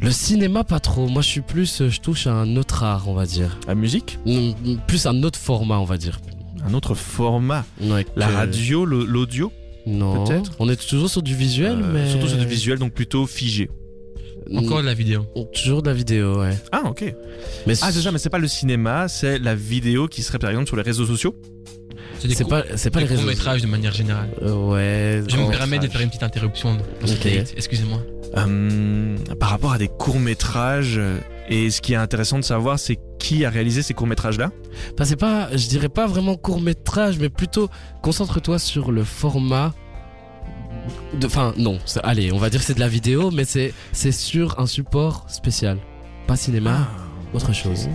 Le 0.00 0.10
cinéma, 0.10 0.64
pas 0.64 0.80
trop. 0.80 1.06
Moi, 1.08 1.22
je 1.22 1.28
suis 1.28 1.40
plus. 1.42 1.80
euh, 1.80 1.88
Je 1.88 2.00
touche 2.00 2.26
à 2.26 2.32
un 2.32 2.56
autre 2.56 2.82
art, 2.82 3.08
on 3.08 3.14
va 3.14 3.24
dire. 3.26 3.58
La 3.68 3.74
musique? 3.74 4.18
Mm, 4.26 4.76
Plus 4.86 5.06
un 5.06 5.22
autre 5.22 5.38
format, 5.38 5.78
on 5.78 5.84
va 5.84 5.96
dire. 5.96 6.20
Un 6.66 6.74
autre 6.74 6.94
format? 6.94 7.64
Ouais, 7.80 8.06
La 8.16 8.26
que- 8.28 8.32
radio, 8.32 8.84
le- 8.84 9.04
l'audio? 9.04 9.52
Non. 9.86 10.24
peut-être? 10.24 10.52
On 10.60 10.68
est 10.68 10.76
toujours 10.88 11.10
sur 11.10 11.22
du 11.22 11.34
visuel, 11.34 11.78
Euh, 11.82 11.92
mais. 11.92 12.10
Surtout 12.10 12.28
sur 12.28 12.38
du 12.38 12.46
visuel, 12.46 12.78
donc 12.78 12.92
plutôt 12.94 13.26
figé. 13.26 13.68
Encore 14.54 14.80
de 14.80 14.86
la 14.86 14.94
vidéo. 14.94 15.22
Mm, 15.36 15.40
Toujours 15.54 15.82
de 15.82 15.88
la 15.90 15.94
vidéo, 15.94 16.40
ouais. 16.40 16.56
Ah, 16.72 16.82
ok. 16.86 17.14
Mais 17.66 17.74
Ah, 17.82 17.92
déjà, 17.92 18.10
mais 18.10 18.18
c'est 18.18 18.30
pas 18.30 18.38
le 18.38 18.48
cinéma, 18.48 19.06
c'est 19.08 19.38
la 19.38 19.54
vidéo 19.54 20.08
qui 20.08 20.22
serait 20.22 20.38
par 20.38 20.50
exemple 20.50 20.66
sur 20.66 20.76
les 20.76 20.82
réseaux 20.82 21.06
sociaux? 21.06 21.34
C'est 22.30 22.44
courts- 22.44 22.50
pas, 22.50 22.62
c'est 22.76 22.90
pas 22.90 22.98
des 23.00 23.04
les 23.04 23.10
réseaux. 23.10 23.22
courts-métrages 23.22 23.62
de 23.62 23.66
manière 23.66 23.92
générale. 23.92 24.28
Euh, 24.42 24.52
ouais. 24.68 25.22
Je 25.28 25.36
me 25.36 25.44
oh, 25.44 25.50
permets 25.50 25.78
de 25.78 25.88
faire 25.88 26.00
une 26.00 26.08
petite 26.08 26.22
interruption 26.22 26.74
dans. 26.74 26.82
Excusez-moi. 27.56 28.00
Hum, 28.36 29.16
Par 29.38 29.50
rapport 29.50 29.72
à 29.72 29.78
des 29.78 29.88
courts-métrages, 29.88 30.94
euh, 30.96 31.18
et 31.50 31.70
ce 31.70 31.80
qui 31.82 31.92
est 31.92 31.96
intéressant 31.96 32.38
de 32.38 32.44
savoir, 32.44 32.78
c'est 32.78 32.98
qui 33.18 33.44
a 33.44 33.50
réalisé 33.50 33.82
ces 33.82 33.92
courts-métrages-là? 33.94 34.50
Enfin, 34.94 35.04
c'est 35.04 35.16
pas, 35.16 35.54
je 35.54 35.68
dirais 35.68 35.90
pas 35.90 36.06
vraiment 36.06 36.36
court 36.36 36.60
métrage, 36.60 37.18
mais 37.18 37.28
plutôt 37.28 37.68
concentre-toi 38.02 38.58
sur 38.58 38.90
le 38.90 39.04
format. 39.04 39.74
de- 41.20 41.26
Enfin, 41.26 41.52
non, 41.58 41.78
allez, 42.02 42.32
on 42.32 42.38
va 42.38 42.48
dire 42.50 42.60
que 42.60 42.66
c'est 42.66 42.74
de 42.74 42.80
la 42.80 42.88
vidéo, 42.88 43.30
mais 43.30 43.44
c'est 43.44 43.74
c'est 43.92 44.12
sur 44.12 44.58
un 44.58 44.66
support 44.66 45.26
spécial. 45.28 45.76
Pas 46.26 46.36
cinéma, 46.36 46.88
autre 47.34 47.50
ok. 47.50 47.54
chose. 47.54 47.88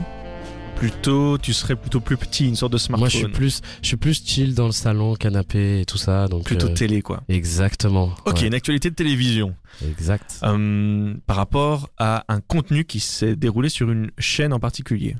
Plutôt, 0.77 1.37
tu 1.39 1.53
serais 1.53 1.75
plutôt 1.75 1.99
plus 1.99 2.17
petit, 2.17 2.47
une 2.47 2.55
sorte 2.55 2.71
de 2.73 2.77
smartphone. 2.77 2.99
Moi, 3.01 3.09
je 3.09 3.17
suis 3.17 3.27
plus, 3.27 3.61
je 3.81 3.87
suis 3.87 3.97
plus 3.97 4.21
chill 4.23 4.53
dans 4.53 4.67
le 4.67 4.71
salon, 4.71 5.15
canapé 5.15 5.81
et 5.81 5.85
tout 5.85 5.97
ça, 5.97 6.27
donc. 6.27 6.43
Plutôt 6.43 6.67
euh, 6.67 6.73
télé, 6.73 7.01
quoi. 7.01 7.23
Exactement. 7.29 8.11
Ok, 8.25 8.37
ouais, 8.41 8.47
une 8.47 8.53
actualité 8.53 8.89
de 8.91 8.95
télévision. 8.95 9.55
exact. 9.87 10.39
Euh, 10.43 11.15
par 11.25 11.35
rapport 11.37 11.89
à 11.97 12.25
un 12.29 12.41
contenu 12.41 12.85
qui 12.85 12.99
s'est 12.99 13.35
déroulé 13.35 13.69
sur 13.69 13.89
une 13.91 14.11
chaîne 14.19 14.53
en 14.53 14.59
particulier. 14.59 15.15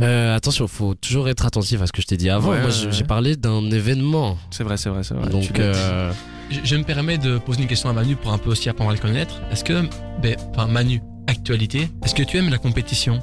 Euh, 0.00 0.34
attention, 0.34 0.66
faut 0.66 0.94
toujours 0.94 1.28
être 1.28 1.46
attentif 1.46 1.80
à 1.80 1.86
ce 1.86 1.92
que 1.92 2.02
je 2.02 2.06
t'ai 2.08 2.16
dit 2.16 2.28
avant. 2.28 2.50
Ouais, 2.50 2.60
Moi, 2.60 2.70
ouais, 2.70 2.88
j'ai 2.90 3.04
parlé 3.04 3.36
d'un 3.36 3.70
événement, 3.70 4.36
C'est 4.50 4.64
vrai, 4.64 4.76
c'est 4.76 4.88
vrai, 4.90 5.04
c'est 5.04 5.14
vrai. 5.14 5.28
Donc. 5.30 5.58
euh, 5.60 6.12
Je, 6.50 6.58
je 6.64 6.74
me 6.76 6.82
permets 6.82 7.18
de 7.18 7.38
poser 7.38 7.62
une 7.62 7.68
question 7.68 7.88
à 7.88 7.92
Manu 7.92 8.16
pour 8.16 8.32
un 8.32 8.38
peu 8.38 8.50
aussi 8.50 8.68
apprendre 8.68 8.90
à 8.90 8.94
le 8.94 8.98
connaître. 8.98 9.40
Est-ce 9.52 9.62
que, 9.62 9.84
ben, 10.20 10.34
enfin 10.50 10.66
Manu, 10.66 11.00
actualité, 11.26 11.88
est-ce 12.04 12.14
que 12.14 12.22
tu 12.22 12.36
aimes 12.38 12.50
la 12.50 12.58
compétition? 12.58 13.20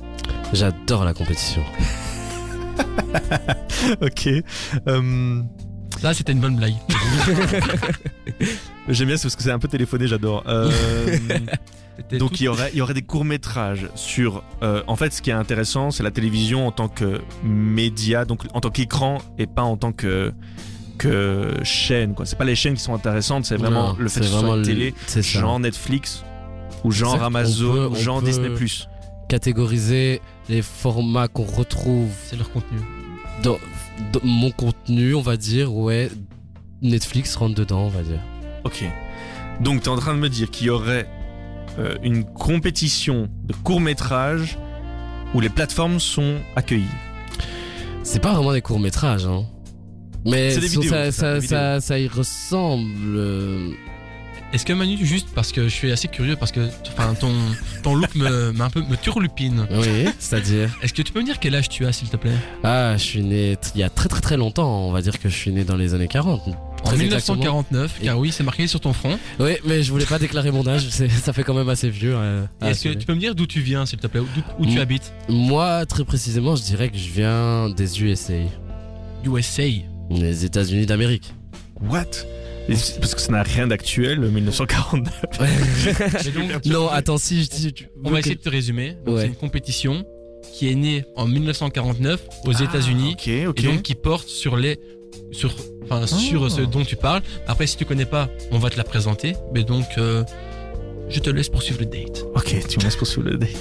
J'adore 0.53 1.05
la 1.05 1.13
compétition. 1.13 1.63
ok. 4.01 4.29
Euh, 4.87 5.41
Là, 6.03 6.15
c'était 6.15 6.31
une 6.31 6.39
bonne 6.39 6.55
blague. 6.55 6.73
J'aime 8.89 9.07
bien, 9.07 9.17
c'est 9.17 9.23
parce 9.23 9.35
que 9.35 9.43
c'est 9.43 9.51
un 9.51 9.59
peu 9.59 9.67
téléphoné, 9.67 10.07
j'adore. 10.07 10.43
Euh, 10.47 10.71
donc 12.17 12.39
il 12.39 12.45
y 12.45 12.47
aurait, 12.47 12.71
il 12.73 12.79
y 12.79 12.81
aurait 12.81 12.95
des 12.95 13.03
courts 13.03 13.25
métrages 13.25 13.87
sur. 13.93 14.41
euh, 14.63 14.81
en 14.87 14.95
fait, 14.95 15.13
ce 15.13 15.21
qui 15.21 15.29
est 15.29 15.33
intéressant, 15.33 15.91
c'est 15.91 16.01
la 16.01 16.09
télévision 16.09 16.65
en 16.65 16.71
tant 16.71 16.87
que 16.87 17.21
média, 17.43 18.25
donc 18.25 18.45
en 18.53 18.61
tant 18.61 18.71
qu'écran 18.71 19.19
et 19.37 19.45
pas 19.45 19.61
en 19.63 19.77
tant 19.77 19.91
que 19.91 20.33
que 20.97 21.53
chaîne. 21.63 22.15
Quoi. 22.15 22.25
C'est 22.25 22.37
pas 22.37 22.45
les 22.45 22.55
chaînes 22.55 22.73
qui 22.75 22.81
sont 22.81 22.95
intéressantes, 22.95 23.45
c'est 23.45 23.57
vraiment 23.57 23.89
Non, 23.89 23.95
le 23.99 24.07
fait 24.07 24.15
c'est 24.15 24.19
que 24.21 24.25
ce 24.25 24.31
soit 24.31 24.39
vraiment 24.41 24.55
une 24.57 24.63
télé, 24.63 24.93
c'est 25.07 25.21
ça. 25.23 25.39
genre 25.39 25.59
Netflix 25.59 26.23
ou 26.83 26.91
genre 26.91 27.13
Exact. 27.15 27.25
Amazon 27.27 27.73
peut- 27.73 27.87
ou 27.87 27.95
genre 27.95 28.21
Disney+. 28.21 28.49
catégoriser 29.29 30.21
les 30.49 30.61
formats 30.61 31.27
qu'on 31.27 31.43
retrouve 31.45 32.09
c'est 32.25 32.35
leur 32.35 32.51
contenu. 32.51 32.79
dans, 33.43 33.57
dans 34.13 34.19
mon 34.23 34.51
contenu, 34.51 35.15
on 35.15 35.21
va 35.21 35.37
dire, 35.37 35.73
ouais, 35.73 36.09
Netflix 36.81 37.35
rentre 37.35 37.55
dedans, 37.55 37.81
on 37.85 37.89
va 37.89 38.01
dire. 38.01 38.19
Ok. 38.65 38.83
Donc 39.61 39.81
tu 39.83 39.89
es 39.89 39.91
en 39.91 39.97
train 39.97 40.13
de 40.13 40.19
me 40.19 40.29
dire 40.29 40.49
qu'il 40.49 40.67
y 40.67 40.69
aurait 40.69 41.07
euh, 41.79 41.95
une 42.03 42.23
compétition 42.25 43.29
de 43.43 43.53
courts 43.53 43.79
métrages 43.81 44.57
où 45.33 45.39
les 45.39 45.49
plateformes 45.49 45.99
sont 45.99 46.35
accueillies. 46.55 46.83
C'est 48.03 48.19
pas 48.21 48.33
vraiment 48.33 48.51
des 48.51 48.61
courts-métrages, 48.61 49.25
hein. 49.27 49.45
Mais 50.25 50.51
C'est 50.51 50.59
des 50.59 50.67
vidéos, 50.67 50.89
ça, 50.89 51.11
ça, 51.11 51.11
ça, 51.11 51.39
des 51.39 51.47
ça, 51.47 51.79
ça 51.81 51.99
y 51.99 52.07
ressemble. 52.07 53.17
Est-ce 54.53 54.65
que 54.65 54.73
Manu, 54.73 54.97
juste 55.05 55.29
parce 55.33 55.51
que 55.53 55.63
je 55.63 55.73
suis 55.73 55.91
assez 55.93 56.09
curieux, 56.09 56.35
parce 56.35 56.51
que 56.51 56.67
enfin, 56.89 57.13
ton, 57.13 57.31
ton 57.83 57.95
look 57.95 58.13
me, 58.15 58.51
m'a 58.53 58.65
un 58.65 58.69
peu 58.69 58.81
me 58.81 58.97
turlupine. 58.97 59.65
Oui, 59.71 60.05
c'est-à-dire. 60.19 60.69
Est-ce 60.81 60.93
que 60.93 61.01
tu 61.01 61.13
peux 61.13 61.21
me 61.21 61.25
dire 61.25 61.39
quel 61.39 61.55
âge 61.55 61.69
tu 61.69 61.85
as, 61.85 61.93
s'il 61.93 62.09
te 62.09 62.17
plaît? 62.17 62.35
Ah, 62.63 62.95
je 62.97 63.03
suis 63.03 63.23
né 63.23 63.57
il 63.75 63.79
y 63.79 63.83
a 63.83 63.89
très 63.89 64.09
très 64.09 64.19
très 64.21 64.35
longtemps, 64.37 64.87
on 64.87 64.91
va 64.91 65.01
dire 65.01 65.19
que 65.19 65.29
je 65.29 65.35
suis 65.35 65.51
né 65.51 65.63
dans 65.63 65.77
les 65.77 65.93
années 65.93 66.07
40. 66.09 66.41
En 66.83 66.83
Très 66.83 66.97
1949, 66.97 67.99
car 68.03 68.17
oui, 68.17 68.31
c'est 68.31 68.43
marqué 68.43 68.65
sur 68.65 68.79
ton 68.79 68.91
front. 68.91 69.17
Oui, 69.39 69.51
mais 69.65 69.83
je 69.83 69.91
voulais 69.91 70.05
pas 70.05 70.17
déclarer 70.17 70.49
mon 70.51 70.67
âge, 70.67 70.89
ça 70.89 71.31
fait 71.31 71.43
quand 71.43 71.53
même 71.53 71.69
assez 71.69 71.89
vieux. 71.91 72.15
euh, 72.17 72.43
Et 72.61 72.65
à 72.65 72.69
Est-ce 72.71 72.85
que 72.89 72.93
tu 72.95 73.05
peux 73.05 73.13
me 73.13 73.19
dire 73.19 73.35
d'où 73.35 73.45
tu 73.45 73.61
viens, 73.61 73.85
s'il 73.85 73.99
te 73.99 74.07
plaît, 74.07 74.21
où 74.59 74.65
tu 74.65 74.79
habites? 74.79 75.13
Moi, 75.29 75.85
très 75.85 76.03
précisément, 76.03 76.55
je 76.55 76.63
dirais 76.63 76.89
que 76.89 76.97
je 76.97 77.09
viens 77.11 77.69
des 77.69 78.01
USA, 78.03 78.33
USA. 79.23 79.63
les 80.09 80.43
États-Unis 80.43 80.87
d'Amérique. 80.87 81.33
What? 81.81 82.25
Parce 82.67 83.15
que 83.15 83.21
ça 83.21 83.31
n'a 83.31 83.43
rien 83.43 83.67
d'actuel, 83.67 84.19
1949. 84.19 85.13
Mais 85.41 86.31
donc, 86.31 86.65
non, 86.65 86.87
attends, 86.89 87.17
si 87.17 87.43
je 87.43 87.49
dis. 87.49 87.73
tu- 87.73 87.87
On 88.03 88.09
va 88.11 88.19
essayer 88.19 88.35
de 88.35 88.41
te 88.41 88.49
résumer. 88.49 88.95
Ouais. 89.05 89.21
C'est 89.21 89.27
une 89.27 89.35
compétition 89.35 90.05
qui 90.53 90.69
est 90.71 90.75
née 90.75 91.03
en 91.15 91.27
1949 91.27 92.21
aux 92.45 92.51
États-Unis 92.53 93.13
Ok, 93.13 93.29
ok. 93.49 93.59
et 93.63 93.67
donc 93.67 93.81
qui 93.81 93.95
porte 93.95 94.27
sur 94.27 94.57
les 94.57 94.79
sur 95.31 95.53
enfin 95.83 96.07
sur 96.07 96.49
ce 96.51 96.61
dont 96.61 96.83
tu 96.83 96.95
parles. 96.95 97.21
Après 97.47 97.67
si 97.67 97.77
tu 97.77 97.85
connais 97.85 98.05
pas, 98.05 98.29
on 98.51 98.59
va 98.59 98.69
te 98.69 98.77
la 98.77 98.83
présenter. 98.83 99.35
Mais 99.53 99.63
donc 99.63 99.85
euh, 99.97 100.23
je 101.09 101.19
te 101.19 101.29
laisse 101.29 101.49
poursuivre 101.49 101.79
le 101.81 101.85
date. 101.87 102.23
Ok, 102.35 102.55
tu 102.67 102.79
me 102.79 102.83
laisses 102.83 102.95
poursuivre 102.95 103.29
le 103.29 103.37
date. 103.37 103.49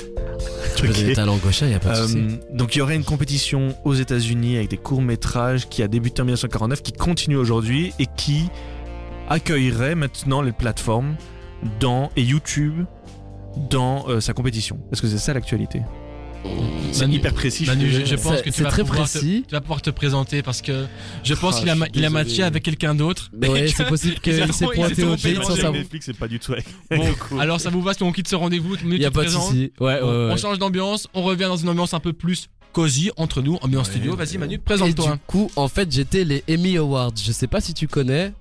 Tu 0.76 0.82
peux 0.86 0.92
Ok. 0.92 0.96
donner 1.00 1.12
ta 1.14 1.26
langue 1.26 1.44
au 1.46 1.50
chat, 1.50 1.66
y 1.68 1.74
a 1.74 1.78
pas 1.80 2.00
de 2.00 2.06
souci. 2.06 2.16
Euh, 2.18 2.56
donc 2.56 2.74
il 2.74 2.78
y 2.78 2.80
aurait 2.80 2.94
une 2.96 3.04
compétition 3.04 3.74
aux 3.84 3.92
États-Unis 3.92 4.56
avec 4.56 4.70
des 4.70 4.76
courts 4.78 5.02
métrages 5.02 5.68
qui 5.68 5.82
a 5.82 5.88
débuté 5.88 6.22
en 6.22 6.24
1949, 6.26 6.80
qui 6.82 6.92
continue 6.92 7.36
aujourd'hui 7.36 7.92
et 7.98 8.06
qui 8.16 8.44
accueillerait 9.30 9.94
maintenant 9.94 10.42
les 10.42 10.52
plateformes 10.52 11.14
dans 11.80 12.10
et 12.16 12.22
YouTube 12.22 12.84
dans 13.70 14.06
euh, 14.08 14.20
sa 14.20 14.32
compétition. 14.34 14.78
Est-ce 14.92 15.00
que 15.02 15.08
c'est 15.08 15.18
ça 15.18 15.32
l'actualité? 15.32 15.80
C'est 16.92 17.02
Manu- 17.02 17.16
hyper 17.16 17.34
précis. 17.34 17.66
je 17.66 17.70
Manu, 17.70 17.90
je, 17.90 18.14
pense 18.14 18.36
C'est- 18.36 18.42
que 18.44 18.50
tu 18.50 18.62
vas, 18.62 18.70
très 18.70 18.82
pouvoir 18.82 19.06
te, 19.06 19.18
précis. 19.18 19.44
tu 19.46 19.52
vas 19.54 19.60
pouvoir 19.60 19.82
te 19.82 19.90
présenter 19.90 20.42
parce 20.42 20.62
que 20.62 20.86
je 21.22 21.34
pense 21.34 21.56
Ah, 21.56 21.60
qu'il 21.60 21.68
a, 21.68 21.76
il 21.94 22.04
a 22.04 22.08
matché 22.10 22.42
avec 22.42 22.62
quelqu'un 22.62 22.94
d'autre. 22.94 23.30
Ouais, 23.42 23.64
Et 23.64 23.68
c'est 23.68 23.84
possible 23.86 24.14
qu'il 24.20 24.34
s'est 24.52 24.64
pointé 24.66 25.04
au 25.04 25.16
date 25.16 25.44
sans 25.44 25.54
savoir. 25.56 25.72
Netflix, 25.74 26.06
c'est 26.06 26.16
pas 26.16 26.28
du 26.28 26.38
tout 26.38 26.52
avec. 26.54 26.64
Bon, 26.90 27.04
Cool. 27.28 27.40
alors 27.42 27.60
ça 27.60 27.68
vous 27.68 27.82
va 27.82 27.92
si 27.92 28.02
on 28.02 28.12
quitte 28.12 28.28
ce 28.28 28.36
rendez-vous 28.36 28.76
tu 28.78 28.86
Y 28.96 29.04
a 29.04 29.10
te 29.10 29.14
pas 29.14 29.24
de 29.24 29.28
souci. 29.28 29.72
Ouais, 29.80 29.86
ouais, 29.94 30.00
On 30.02 30.30
ouais. 30.30 30.38
change 30.38 30.58
d'ambiance, 30.58 31.08
on 31.12 31.22
revient 31.22 31.44
dans 31.44 31.56
une 31.58 31.68
ambiance 31.68 31.92
un 31.92 32.00
peu 32.00 32.14
plus 32.14 32.48
cosy 32.72 33.10
entre 33.18 33.42
nous, 33.42 33.56
ambiance 33.60 33.88
Ouais, 33.88 33.94
studio. 33.94 34.16
Vas-y 34.16 34.32
ouais. 34.32 34.38
Manu, 34.38 34.54
Et 34.54 34.58
présente-toi. 34.58 35.12
du 35.12 35.18
coup, 35.26 35.50
en 35.56 35.68
fait, 35.68 35.92
j'étais 35.92 36.24
les 36.24 36.42
Emmy 36.50 36.78
Awards. 36.78 37.12
Je 37.22 37.32
sais 37.32 37.48
pas 37.48 37.60
si 37.60 37.74
tu 37.74 37.86
connais. 37.86 38.32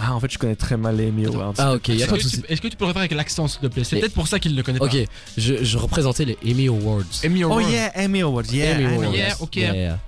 Ah, 0.00 0.14
en 0.14 0.20
fait, 0.20 0.30
je 0.30 0.38
connais 0.38 0.54
très 0.54 0.76
mal 0.76 0.96
les 0.96 1.08
Emmy 1.08 1.26
Awards. 1.26 1.54
Ah, 1.58 1.74
ok, 1.74 1.88
y 1.88 1.92
a 1.92 1.94
Est-ce 1.96 2.06
pas 2.06 2.16
de 2.16 2.22
que, 2.22 2.52
est-ce 2.52 2.60
que 2.60 2.68
tu 2.68 2.76
peux 2.76 2.84
le 2.84 2.88
refaire 2.88 3.00
avec 3.00 3.12
l'accent 3.12 3.48
s'il 3.48 3.60
te 3.60 3.66
plaît? 3.66 3.82
C'est 3.82 3.98
peut-être 3.98 4.14
pour 4.14 4.28
ça 4.28 4.38
qu'il 4.38 4.52
ne 4.52 4.56
le 4.56 4.62
connaît 4.62 4.80
Ok, 4.80 4.92
pas. 4.92 5.12
je, 5.36 5.64
je 5.64 5.76
représentais 5.78 6.24
les 6.24 6.38
Emmy 6.46 6.68
Awards. 6.68 7.02
Emmy 7.26 7.42
Oh 7.44 7.52
Awards. 7.52 7.68
yeah, 7.70 7.90
Emmy 7.96 8.20
Awards, 8.22 8.44
yeah. 8.52 8.74
Emmy. 8.78 8.94
Awards. 8.94 9.14
Yeah, 9.14 9.34
ok. 9.40 9.56
Yeah. 9.56 9.98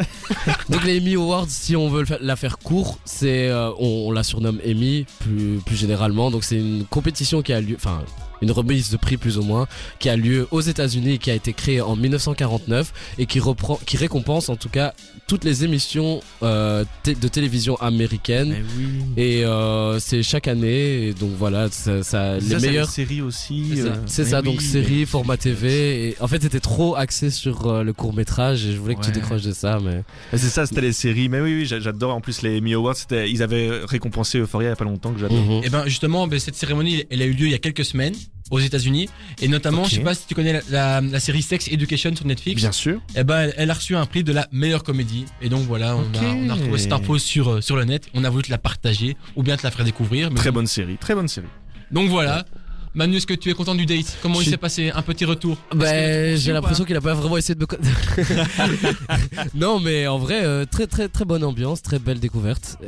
Donc 0.68 0.84
les 0.84 0.98
Emmy 1.00 1.16
Awards, 1.16 1.46
si 1.48 1.74
on 1.74 1.88
veut 1.90 2.04
la 2.20 2.36
faire 2.36 2.58
court, 2.58 2.98
c'est 3.04 3.48
euh, 3.48 3.70
on, 3.80 4.06
on 4.08 4.12
la 4.12 4.22
surnomme 4.22 4.60
Emmy 4.64 5.06
plus 5.18 5.58
plus 5.66 5.74
généralement. 5.76 6.30
Donc 6.30 6.44
c'est 6.44 6.56
une 6.58 6.84
compétition 6.84 7.42
qui 7.42 7.52
a 7.52 7.60
lieu, 7.60 7.74
enfin 7.76 8.02
une 8.42 8.50
remise 8.50 8.90
de 8.90 8.96
prix 8.96 9.16
plus 9.16 9.38
ou 9.38 9.42
moins, 9.42 9.66
qui 9.98 10.08
a 10.08 10.16
lieu 10.16 10.46
aux 10.50 10.60
États-Unis, 10.60 11.14
et 11.14 11.18
qui 11.18 11.30
a 11.30 11.34
été 11.34 11.52
créée 11.52 11.80
en 11.80 11.96
1949 11.96 12.92
et 13.18 13.26
qui 13.26 13.40
reprend, 13.40 13.78
qui 13.86 13.96
récompense 13.96 14.48
en 14.48 14.56
tout 14.56 14.68
cas 14.68 14.94
toutes 15.26 15.44
les 15.44 15.64
émissions 15.64 16.20
euh, 16.42 16.84
de 17.04 17.28
télévision 17.28 17.76
oui. 17.80 18.86
Et 19.16 19.44
euh, 19.44 19.98
c'est 19.98 20.22
chaque 20.22 20.48
année, 20.48 21.08
et 21.08 21.12
donc 21.14 21.30
voilà, 21.38 21.68
ça, 21.70 22.02
ça- 22.02 22.34
les 22.38 22.40
Ça, 22.40 22.60
c'est 22.60 22.66
meilleurs. 22.68 22.88
séries 22.90 23.20
aussi. 23.22 23.72
C'est 24.06 24.24
ça. 24.24 24.36
euh, 24.38 24.40
oui, 24.40 24.44
donc 24.46 24.56
mais- 24.60 24.66
série, 24.66 25.06
format 25.06 25.36
TV. 25.36 26.08
Et 26.08 26.16
en 26.20 26.28
fait, 26.28 26.42
c'était 26.42 26.60
trop 26.60 26.96
axé 26.96 27.30
sur 27.30 27.66
euh, 27.66 27.82
le 27.82 27.92
court 27.92 28.12
métrage 28.14 28.64
et 28.66 28.72
je 28.72 28.78
voulais 28.78 28.94
que 28.94 29.04
tu 29.04 29.10
décroches 29.12 29.42
de 29.42 29.52
ça, 29.52 29.78
mais. 29.82 30.02
C'est 30.32 30.48
ça, 30.48 30.66
c'était 30.66 30.80
les 30.80 30.92
séries. 30.92 31.28
Mais 31.28 31.40
oui, 31.40 31.54
oui, 31.54 31.66
j'a- 31.66 31.80
j'adore. 31.80 32.14
En 32.14 32.20
plus, 32.20 32.42
les 32.42 32.58
Emmy 32.58 32.74
Awards, 32.74 32.96
c'était- 32.96 33.30
ils 33.30 33.42
avaient 33.42 33.70
récompensé 33.84 34.38
Euphoria 34.38 34.68
il 34.68 34.70
y 34.70 34.72
a 34.72 34.76
pas 34.76 34.84
longtemps 34.84 35.12
que 35.12 35.20
j'adore. 35.20 35.38
Mhm. 35.38 35.64
Et 35.64 35.68
ben 35.70 35.84
justement, 35.86 36.26
ben, 36.26 36.38
cette 36.38 36.56
cérémonie, 36.56 37.04
elle 37.10 37.22
a 37.22 37.24
eu 37.26 37.32
lieu 37.32 37.46
il 37.46 37.52
y 37.52 37.54
a 37.54 37.58
quelques 37.58 37.84
semaines 37.84 38.14
aux 38.50 38.58
États-Unis, 38.58 39.08
et 39.40 39.46
notamment, 39.46 39.82
Ok. 39.82 39.90
je 39.90 39.94
sais 39.96 40.00
pas 40.00 40.12
si 40.14 40.26
tu 40.26 40.34
connais 40.34 40.54
la, 40.54 40.60
la- 40.70 41.00
la 41.00 41.20
série 41.20 41.40
Sex 41.42 41.68
Education 41.68 42.16
sur 42.16 42.26
Netflix. 42.26 42.60
Bien 42.62 42.72
sûr. 42.72 43.00
Et 43.14 43.22
ben, 43.22 43.42
elle, 43.42 43.54
elle 43.56 43.70
a 43.70 43.74
reçu 43.74 43.94
un 43.94 44.04
prix 44.06 44.24
de 44.24 44.32
la 44.32 44.48
meilleure 44.50 44.82
comédie. 44.82 45.26
Et 45.40 45.48
donc 45.48 45.62
voilà, 45.68 45.96
on, 45.96 46.00
a, 46.00 46.24
on 46.34 46.48
a 46.50 46.54
retrouvé 46.54 46.78
cette 46.78 46.92
info 46.92 47.16
sur 47.18 47.48
euh, 47.48 47.60
sur 47.60 47.76
le 47.76 47.84
net. 47.84 48.08
On 48.12 48.24
a 48.24 48.30
voulu 48.30 48.42
te 48.42 48.50
la 48.50 48.58
partager 48.58 49.16
ou 49.36 49.44
bien 49.44 49.56
te 49.56 49.62
la 49.62 49.70
faire 49.70 49.84
découvrir. 49.84 50.30
mais 50.30 50.36
Très 50.36 50.50
bon. 50.50 50.56
bonne 50.56 50.66
série. 50.66 50.96
Très 50.96 51.14
bonne 51.14 51.28
série. 51.28 51.46
Donc 51.92 52.08
voilà. 52.10 52.44
Manu, 52.92 53.18
est-ce 53.18 53.26
que 53.28 53.34
tu 53.34 53.50
es 53.50 53.52
content 53.54 53.76
du 53.76 53.86
date? 53.86 54.18
Comment 54.20 54.40
Je 54.40 54.46
il 54.46 54.50
s'est 54.50 54.56
passé? 54.56 54.90
Un 54.92 55.02
petit 55.02 55.24
retour? 55.24 55.56
Ben, 55.72 56.36
j'ai 56.36 56.52
l'impression 56.52 56.84
qu'il 56.84 56.96
a 56.96 57.00
pas 57.00 57.14
vraiment 57.14 57.36
essayé 57.36 57.54
de 57.54 57.60
me. 57.60 57.66
non, 59.54 59.78
mais 59.78 60.08
en 60.08 60.18
vrai, 60.18 60.44
euh, 60.44 60.64
très 60.64 60.88
très 60.88 61.08
très 61.08 61.24
bonne 61.24 61.44
ambiance, 61.44 61.82
très 61.82 62.00
belle 62.00 62.18
découverte. 62.18 62.78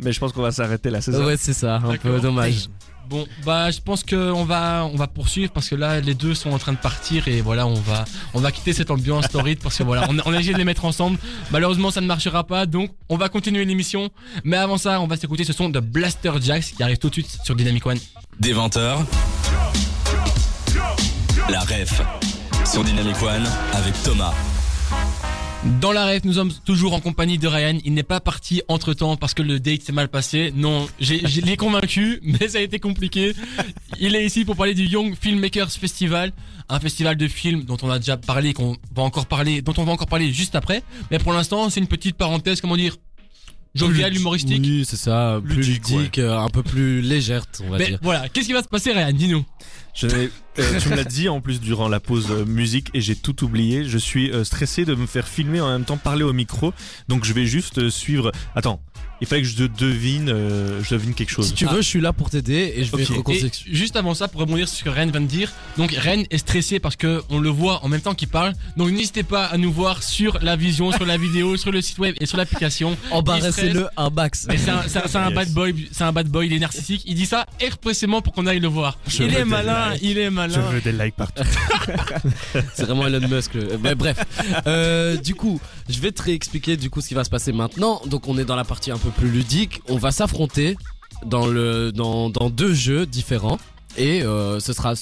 Mais 0.00 0.12
je 0.12 0.20
pense 0.20 0.30
qu'on 0.32 0.42
va 0.42 0.52
s'arrêter 0.52 0.90
là, 0.90 1.00
c'est 1.00 1.10
ça? 1.10 1.24
Ouais, 1.26 1.36
c'est 1.36 1.54
ça, 1.54 1.76
un 1.84 1.96
peu 1.96 2.20
dommage. 2.20 2.68
Bon, 3.12 3.26
bah 3.44 3.70
je 3.70 3.78
pense 3.78 4.04
qu'on 4.04 4.44
va 4.44 4.88
on 4.90 4.96
va 4.96 5.06
poursuivre 5.06 5.52
parce 5.52 5.68
que 5.68 5.74
là 5.74 6.00
les 6.00 6.14
deux 6.14 6.34
sont 6.34 6.50
en 6.50 6.58
train 6.58 6.72
de 6.72 6.78
partir 6.78 7.28
et 7.28 7.42
voilà 7.42 7.66
on 7.66 7.74
va 7.74 8.06
on 8.32 8.40
va 8.40 8.50
quitter 8.50 8.72
cette 8.72 8.90
ambiance 8.90 9.28
torride 9.28 9.58
parce 9.62 9.76
que 9.76 9.82
voilà 9.82 10.06
on, 10.08 10.18
a- 10.18 10.38
essayé 10.38 10.54
de 10.54 10.58
les 10.58 10.64
mettre 10.64 10.86
ensemble. 10.86 11.18
Malheureusement 11.50 11.90
ça 11.90 12.00
ne 12.00 12.06
marchera 12.06 12.44
pas 12.44 12.64
donc 12.64 12.90
on 13.10 13.18
va 13.18 13.28
continuer 13.28 13.66
l'émission. 13.66 14.08
Mais 14.44 14.56
avant 14.56 14.78
ça 14.78 14.98
on 15.02 15.06
va 15.06 15.18
s'écouter 15.18 15.44
ce 15.44 15.52
son 15.52 15.68
de 15.68 15.78
Blaster 15.78 16.32
Jacks 16.40 16.72
qui 16.74 16.82
arrive 16.82 16.96
tout 16.96 17.10
de 17.10 17.14
suite 17.14 17.38
sur 17.44 17.54
Dynamic 17.54 17.84
One. 17.84 17.98
Des 18.40 18.54
20h. 18.54 18.96
La 21.50 21.60
ref 21.60 22.00
sur 22.64 22.82
Dynamic 22.82 23.20
One 23.22 23.44
avec 23.74 23.92
Thomas. 24.04 24.32
Dans 25.80 25.92
la 25.92 26.04
rêve, 26.04 26.22
nous 26.24 26.32
sommes 26.32 26.52
toujours 26.64 26.92
en 26.92 27.00
compagnie 27.00 27.38
de 27.38 27.46
Ryan. 27.46 27.78
Il 27.84 27.94
n'est 27.94 28.02
pas 28.02 28.18
parti 28.18 28.62
entre 28.66 28.94
temps 28.94 29.16
parce 29.16 29.32
que 29.32 29.42
le 29.42 29.60
date 29.60 29.82
s'est 29.82 29.92
mal 29.92 30.08
passé. 30.08 30.52
Non, 30.56 30.88
je 30.98 31.40
l'ai 31.40 31.56
convaincu, 31.56 32.18
mais 32.24 32.48
ça 32.48 32.58
a 32.58 32.62
été 32.62 32.80
compliqué. 32.80 33.32
Il 34.00 34.16
est 34.16 34.26
ici 34.26 34.44
pour 34.44 34.56
parler 34.56 34.74
du 34.74 34.86
Young 34.86 35.14
Filmmakers 35.14 35.70
Festival, 35.70 36.32
un 36.68 36.80
festival 36.80 37.16
de 37.16 37.28
films 37.28 37.62
dont 37.62 37.76
on 37.82 37.90
a 37.90 38.00
déjà 38.00 38.16
parlé, 38.16 38.54
qu'on 38.54 38.76
va 38.92 39.02
encore 39.04 39.26
parler, 39.26 39.62
dont 39.62 39.74
on 39.76 39.84
va 39.84 39.92
encore 39.92 40.08
parler 40.08 40.32
juste 40.32 40.56
après. 40.56 40.82
Mais 41.12 41.20
pour 41.20 41.32
l'instant, 41.32 41.70
c'est 41.70 41.78
une 41.78 41.86
petite 41.86 42.16
parenthèse, 42.16 42.60
comment 42.60 42.76
dire, 42.76 42.96
joviale, 43.74 44.16
humoristique. 44.16 44.60
Oui, 44.62 44.84
c'est 44.88 44.96
ça, 44.96 45.40
plus 45.44 45.56
Ludique, 45.56 45.88
ludique, 45.88 46.18
euh, 46.18 46.38
un 46.38 46.48
peu 46.48 46.62
plus 46.62 47.00
légère, 47.02 47.44
on 47.64 47.70
va 47.70 47.78
Mais 47.78 47.86
dire. 47.88 47.98
voilà, 48.02 48.28
qu'est-ce 48.28 48.46
qui 48.46 48.52
va 48.52 48.62
se 48.62 48.68
passer, 48.68 48.92
Ryan 48.92 49.12
Dis-nous. 49.12 49.44
Je 49.94 50.06
euh, 50.06 50.78
tu 50.80 50.88
me 50.88 50.96
l'as 50.96 51.04
dit 51.04 51.28
en 51.28 51.40
plus 51.42 51.60
durant 51.60 51.88
la 51.88 52.00
pause 52.00 52.28
euh, 52.30 52.44
musique 52.46 52.88
et 52.94 53.00
j'ai 53.02 53.14
tout 53.14 53.44
oublié. 53.44 53.84
Je 53.84 53.98
suis 53.98 54.30
euh, 54.30 54.42
stressé 54.44 54.84
de 54.86 54.94
me 54.94 55.06
faire 55.06 55.28
filmer 55.28 55.60
en 55.60 55.70
même 55.70 55.84
temps 55.84 55.98
parler 55.98 56.24
au 56.24 56.32
micro. 56.32 56.72
Donc 57.08 57.24
je 57.24 57.32
vais 57.34 57.44
juste 57.46 57.78
euh, 57.78 57.90
suivre. 57.90 58.32
Attends, 58.54 58.80
il 59.22 59.26
fallait 59.26 59.42
que 59.42 59.48
je 59.48 59.64
devine, 59.64 60.28
euh, 60.28 60.82
je 60.82 60.94
devine 60.94 61.14
quelque 61.14 61.30
chose. 61.30 61.46
Si 61.46 61.54
tu 61.54 61.64
veux, 61.66 61.80
je 61.80 61.86
suis 61.88 62.00
là 62.00 62.12
pour 62.12 62.28
t'aider 62.28 62.74
et 62.76 62.84
je 62.84 62.94
vais 62.94 63.08
Ok. 63.16 63.24
te 63.38 63.46
Et 63.46 63.50
juste 63.74 63.96
avant 63.96 64.12
ça, 64.14 64.28
pour 64.28 64.40
rebondir 64.42 64.68
sur 64.68 64.78
ce 64.78 64.84
que 64.84 64.90
Ren 64.90 65.06
vient 65.10 65.20
de 65.20 65.26
dire, 65.26 65.50
donc 65.78 65.92
Ren 65.92 66.24
est 66.30 66.38
stressé 66.38 66.78
parce 66.80 66.96
que 66.96 67.22
on 67.30 67.38
le 67.38 67.48
voit 67.48 67.84
en 67.84 67.88
même 67.88 68.00
temps 68.00 68.14
qu'il 68.14 68.28
parle. 68.28 68.52
Donc 68.76 68.90
n'hésitez 68.90 69.22
pas 69.22 69.44
à 69.46 69.56
nous 69.58 69.72
voir 69.72 70.02
sur 70.02 70.38
la 70.42 70.56
vision, 70.56 70.92
sur 70.92 71.06
la 71.06 71.16
vidéo, 71.16 71.56
sur 71.62 71.70
le 71.72 71.80
site 71.80 71.98
web 71.98 72.14
et 72.20 72.26
sur 72.26 72.36
l'application. 72.36 72.96
Embarrassez-le 73.10 73.86
un 73.96 74.10
max. 74.10 74.46
Mais 74.48 74.58
c'est 74.58 74.70
un, 74.70 74.82
c'est 74.88 74.98
un- 74.98 75.06
c'est 75.06 75.18
un 75.18 75.26
Yes. 75.28 75.34
bad 75.36 75.48
boy, 75.52 75.88
c'est 75.92 76.04
un 76.04 76.12
bad 76.12 76.28
boy, 76.28 76.46
il 76.48 76.52
est 76.54 76.58
narcissique. 76.58 77.02
Il 77.06 77.14
dit 77.14 77.26
ça 77.26 77.46
expressément 77.60 78.20
pour 78.22 78.32
qu'on 78.32 78.46
aille 78.46 78.60
le 78.60 78.68
voir. 78.68 78.98
Je 79.06 79.22
il 79.22 79.34
est 79.34 79.44
malin, 79.44 79.92
likes. 79.92 80.02
il 80.02 80.18
est 80.18 80.24
Je 80.24 80.30
malin. 80.30 80.58
veux 80.70 80.80
des 80.80 80.92
likes 80.92 81.14
partout. 81.16 81.42
C'est 82.74 82.84
vraiment 82.84 83.06
Elon 83.06 83.28
Musk. 83.28 83.54
le- 83.54 83.78
Mais 83.82 83.94
bref. 83.94 84.18
Euh, 84.66 85.16
du 85.16 85.34
coup, 85.34 85.60
je 85.88 85.98
vais 86.00 86.12
te 86.12 86.22
réexpliquer 86.22 86.76
du 86.76 86.90
coup 86.90 87.00
ce 87.00 87.08
qui 87.08 87.14
va 87.14 87.24
se 87.24 87.30
passer 87.30 87.52
maintenant. 87.52 88.00
Donc 88.06 88.26
on 88.28 88.36
est 88.38 88.44
dans 88.44 88.56
la 88.56 88.64
partie 88.64 88.90
un 88.90 88.98
peu 88.98 89.10
plus 89.12 89.30
ludique. 89.30 89.80
On 89.88 89.96
va 89.96 90.10
s'affronter 90.10 90.76
dans 91.24 91.46
le 91.46 91.92
dans, 91.92 92.30
dans 92.30 92.50
deux 92.50 92.74
jeux 92.74 93.06
différents 93.06 93.58
et 93.96 94.22
euh, 94.22 94.58
ce 94.60 94.72
sera 94.72 94.94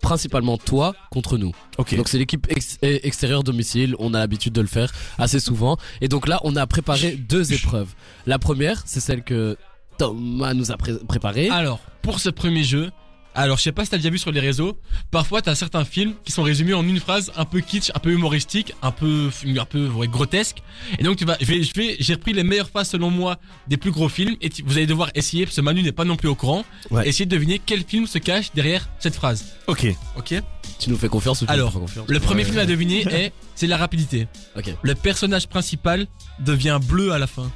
principalement 0.00 0.56
toi 0.56 0.94
contre 1.10 1.36
nous. 1.38 1.52
Ok. 1.78 1.96
Donc 1.96 2.08
c'est 2.08 2.18
l'équipe 2.18 2.46
ex- 2.50 2.78
eh, 2.82 3.06
extérieure 3.06 3.42
domicile. 3.42 3.96
On 3.98 4.14
a 4.14 4.18
l'habitude 4.20 4.52
de 4.52 4.60
le 4.60 4.66
faire 4.68 4.92
assez 5.18 5.40
souvent. 5.40 5.76
Et 6.00 6.08
donc 6.08 6.28
là, 6.28 6.40
on 6.44 6.54
a 6.56 6.66
préparé 6.66 7.12
deux 7.16 7.52
épreuves. 7.52 7.88
La 8.26 8.38
première, 8.38 8.82
c'est 8.86 9.00
celle 9.00 9.22
que 9.24 9.56
Thomas 9.98 10.54
nous 10.54 10.70
a 10.70 10.76
pré- 10.76 10.98
préparée. 11.08 11.48
Alors, 11.48 11.80
pour 12.02 12.20
ce 12.20 12.28
premier 12.30 12.62
jeu, 12.62 12.90
alors 13.36 13.56
je 13.58 13.62
sais 13.62 13.72
pas 13.72 13.84
si 13.84 13.90
t'as 13.90 13.96
déjà 13.98 14.10
vu 14.10 14.18
sur 14.18 14.32
les 14.32 14.40
réseaux, 14.40 14.78
parfois 15.10 15.42
t'as 15.42 15.54
certains 15.54 15.84
films 15.84 16.14
qui 16.24 16.32
sont 16.32 16.42
résumés 16.42 16.74
en 16.74 16.86
une 16.86 16.98
phrase 17.00 17.30
un 17.36 17.44
peu 17.44 17.60
kitsch, 17.60 17.90
un 17.94 17.98
peu 17.98 18.10
humoristique, 18.12 18.72
un 18.82 18.90
peu, 18.90 19.30
un 19.58 19.64
peu 19.64 19.86
ouais, 19.88 20.08
grotesque. 20.08 20.58
Et 20.98 21.02
donc 21.04 21.16
tu 21.16 21.24
vas, 21.24 21.36
je 21.40 21.46
vais, 21.46 21.62
je 21.62 21.72
vais, 21.74 21.96
j'ai 22.00 22.14
repris 22.14 22.32
les 22.32 22.42
meilleures 22.42 22.68
phrases 22.70 22.88
selon 22.90 23.10
moi 23.10 23.36
des 23.68 23.76
plus 23.76 23.90
gros 23.90 24.08
films 24.08 24.36
et 24.40 24.50
tu- 24.50 24.62
vous 24.64 24.76
allez 24.76 24.86
devoir 24.86 25.10
essayer, 25.14 25.44
parce 25.44 25.56
que 25.56 25.60
Manu 25.60 25.82
n'est 25.82 25.92
pas 25.92 26.04
non 26.04 26.16
plus 26.16 26.28
au 26.28 26.34
courant, 26.34 26.64
Ouais. 26.90 27.08
essayer 27.08 27.26
de 27.26 27.30
deviner 27.30 27.60
quel 27.64 27.84
film 27.84 28.06
se 28.06 28.18
cache 28.18 28.52
derrière 28.54 28.88
cette 28.98 29.14
phrase. 29.14 29.44
Ok. 29.66 29.86
Ok 30.16 30.34
Tu 30.78 30.90
nous 30.90 30.96
fais 30.96 31.08
confiance 31.08 31.42
ou 31.42 31.46
tu 31.46 31.52
Alors, 31.52 31.66
nous 31.68 31.72
fais 31.74 31.80
confiance 31.80 32.06
Le 32.08 32.20
premier 32.20 32.42
Ouais. 32.42 32.48
film 32.48 32.58
à 32.58 32.66
deviner 32.66 33.02
est, 33.12 33.32
c'est 33.54 33.66
la 33.66 33.76
rapidité. 33.76 34.28
Ok. 34.56 34.70
Le 34.82 34.94
personnage 34.94 35.46
principal 35.48 36.06
devient 36.40 36.78
bleu 36.82 37.12
à 37.12 37.18
la 37.18 37.26
fin. 37.26 37.50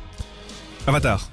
Avatar. 0.86 1.30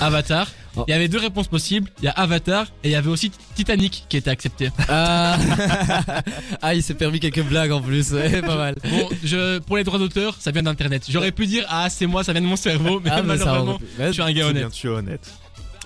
Avatar. 0.00 0.48
Oh. 0.76 0.84
Il 0.86 0.90
y 0.90 0.94
avait 0.94 1.08
deux 1.08 1.18
réponses 1.18 1.48
possibles. 1.48 1.90
Il 2.02 2.04
y 2.04 2.08
a 2.08 2.12
Avatar 2.12 2.66
et 2.84 2.88
il 2.88 2.90
y 2.92 2.94
avait 2.94 3.08
aussi 3.08 3.30
Titanic 3.54 4.04
qui 4.08 4.16
était 4.16 4.30
accepté. 4.30 4.70
Ah, 4.88 5.38
ah 6.62 6.74
il 6.74 6.82
s'est 6.82 6.94
permis 6.94 7.18
quelques 7.20 7.42
blagues 7.42 7.72
en 7.72 7.80
plus, 7.80 8.12
ouais, 8.12 8.42
pas 8.42 8.56
mal. 8.56 8.76
Bon, 8.84 9.08
je, 9.24 9.58
pour 9.60 9.76
les 9.78 9.84
droits 9.84 9.98
d'auteur, 9.98 10.36
ça 10.38 10.50
vient 10.50 10.62
d'internet. 10.62 11.04
J'aurais 11.08 11.32
pu 11.32 11.46
dire 11.46 11.64
ah 11.68 11.88
c'est 11.88 12.06
moi, 12.06 12.24
ça 12.24 12.32
vient 12.32 12.42
de 12.42 12.46
mon 12.46 12.56
cerveau, 12.56 13.00
mais 13.02 13.10
Ah, 13.10 13.22
mais 13.22 13.38
ça 13.38 13.46
malheureusement, 13.46 13.78
ouais, 13.98 14.06
je 14.08 14.12
suis 14.12 14.22
un 14.22 14.32
gars 14.32 14.46
honnête. 14.46 14.62
bien, 14.62 14.70
tu 14.70 14.86
es 14.86 14.90
honnête. 14.90 15.32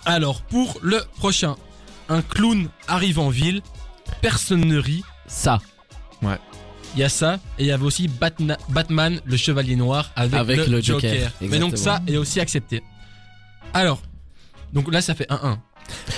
Alors 0.04 0.42
pour 0.42 0.78
le 0.82 1.02
prochain, 1.16 1.56
un 2.08 2.22
clown 2.22 2.68
arrive 2.88 3.18
en 3.18 3.28
ville, 3.28 3.62
personne 4.20 4.64
ne 4.64 4.78
rit. 4.78 5.04
Ça, 5.28 5.60
Il 6.22 7.00
y 7.00 7.04
a 7.04 7.08
ça 7.08 7.34
et 7.58 7.62
il 7.62 7.66
y 7.66 7.70
avait 7.70 7.84
aussi 7.84 8.08
Batna- 8.08 8.58
Batman, 8.68 9.20
le 9.24 9.36
chevalier 9.36 9.76
noir 9.76 10.10
avec, 10.16 10.40
Avec 10.40 10.56
le, 10.58 10.64
le 10.66 10.80
Joker, 10.80 11.30
Mais 11.40 11.60
donc 11.60 11.78
ça 11.78 12.02
est 12.08 12.16
aussi 12.16 12.40
accepté. 12.40 12.82
Alors, 13.72 14.02
donc 14.72 14.92
là 14.92 15.00
ça 15.00 15.14
fait 15.14 15.28
1-1. 15.30 15.58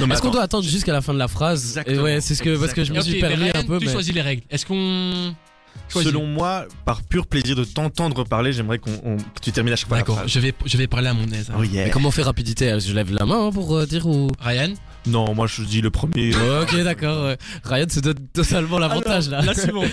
Non, 0.00 0.06
mais 0.06 0.14
Est-ce 0.14 0.22
qu'on 0.22 0.30
doit 0.30 0.42
attendre 0.42 0.64
jusqu'à 0.64 0.92
la 0.92 1.00
fin 1.00 1.14
de 1.14 1.18
la 1.18 1.28
phrase? 1.28 1.64
Exactement. 1.64 1.96
Et 1.96 2.00
Ouais, 2.00 2.20
c'est 2.20 2.34
ce 2.34 2.42
que 2.42 2.56
parce 2.58 2.74
que 2.74 2.84
je 2.84 2.92
me 2.92 3.00
suis 3.00 3.14
mais 3.14 3.28
permis 3.28 3.50
un 3.54 3.64
peu. 3.64 3.78
Tu 3.78 3.86
Mais... 3.86 3.92
choisis 3.92 4.12
les 4.14 4.20
règles. 4.20 4.42
Est-ce 4.50 4.66
qu'on 4.66 5.34
Selon 5.88 6.26
moi, 6.26 6.64
par 6.86 7.02
pur 7.02 7.26
plaisir 7.26 7.54
de 7.54 7.64
t'entendre 7.64 8.24
parler, 8.24 8.52
j'aimerais 8.54 8.78
qu'on 8.78 8.92
on- 9.04 9.16
que 9.18 9.40
tu 9.42 9.52
termines 9.52 9.74
à 9.74 9.76
chaque 9.76 9.88
fois 9.88 9.98
D'accord, 9.98 10.22
je 10.26 10.40
vais 10.40 10.54
je 10.64 10.76
vais 10.78 10.86
parler 10.86 11.08
à 11.08 11.14
mon 11.14 11.26
aise. 11.28 11.50
hein. 11.50 11.56
Oh 11.58 11.62
yeah. 11.64 11.84
Mais 11.84 11.90
comment 11.90 12.08
on 12.08 12.12
fait 12.12 12.22
rapidité? 12.22 12.78
Je 12.80 12.94
lève 12.94 13.12
la 13.12 13.26
main 13.26 13.48
hein, 13.48 13.50
pour 13.52 13.76
euh, 13.76 13.84
dire 13.86 14.06
ou? 14.06 14.30
Ryan? 14.40 14.72
Non, 15.06 15.34
moi 15.34 15.46
je 15.46 15.62
dis 15.62 15.80
le 15.82 15.90
premier. 15.90 16.32
ok, 16.62 16.76
d'accord. 16.82 17.34
Ryan 17.64 17.86
se 17.90 18.00
donne 18.00 18.26
totalement 18.32 18.78
l'avantage 18.78 19.28
là. 19.28 19.42
La 19.42 19.52
suivante. 19.62 19.90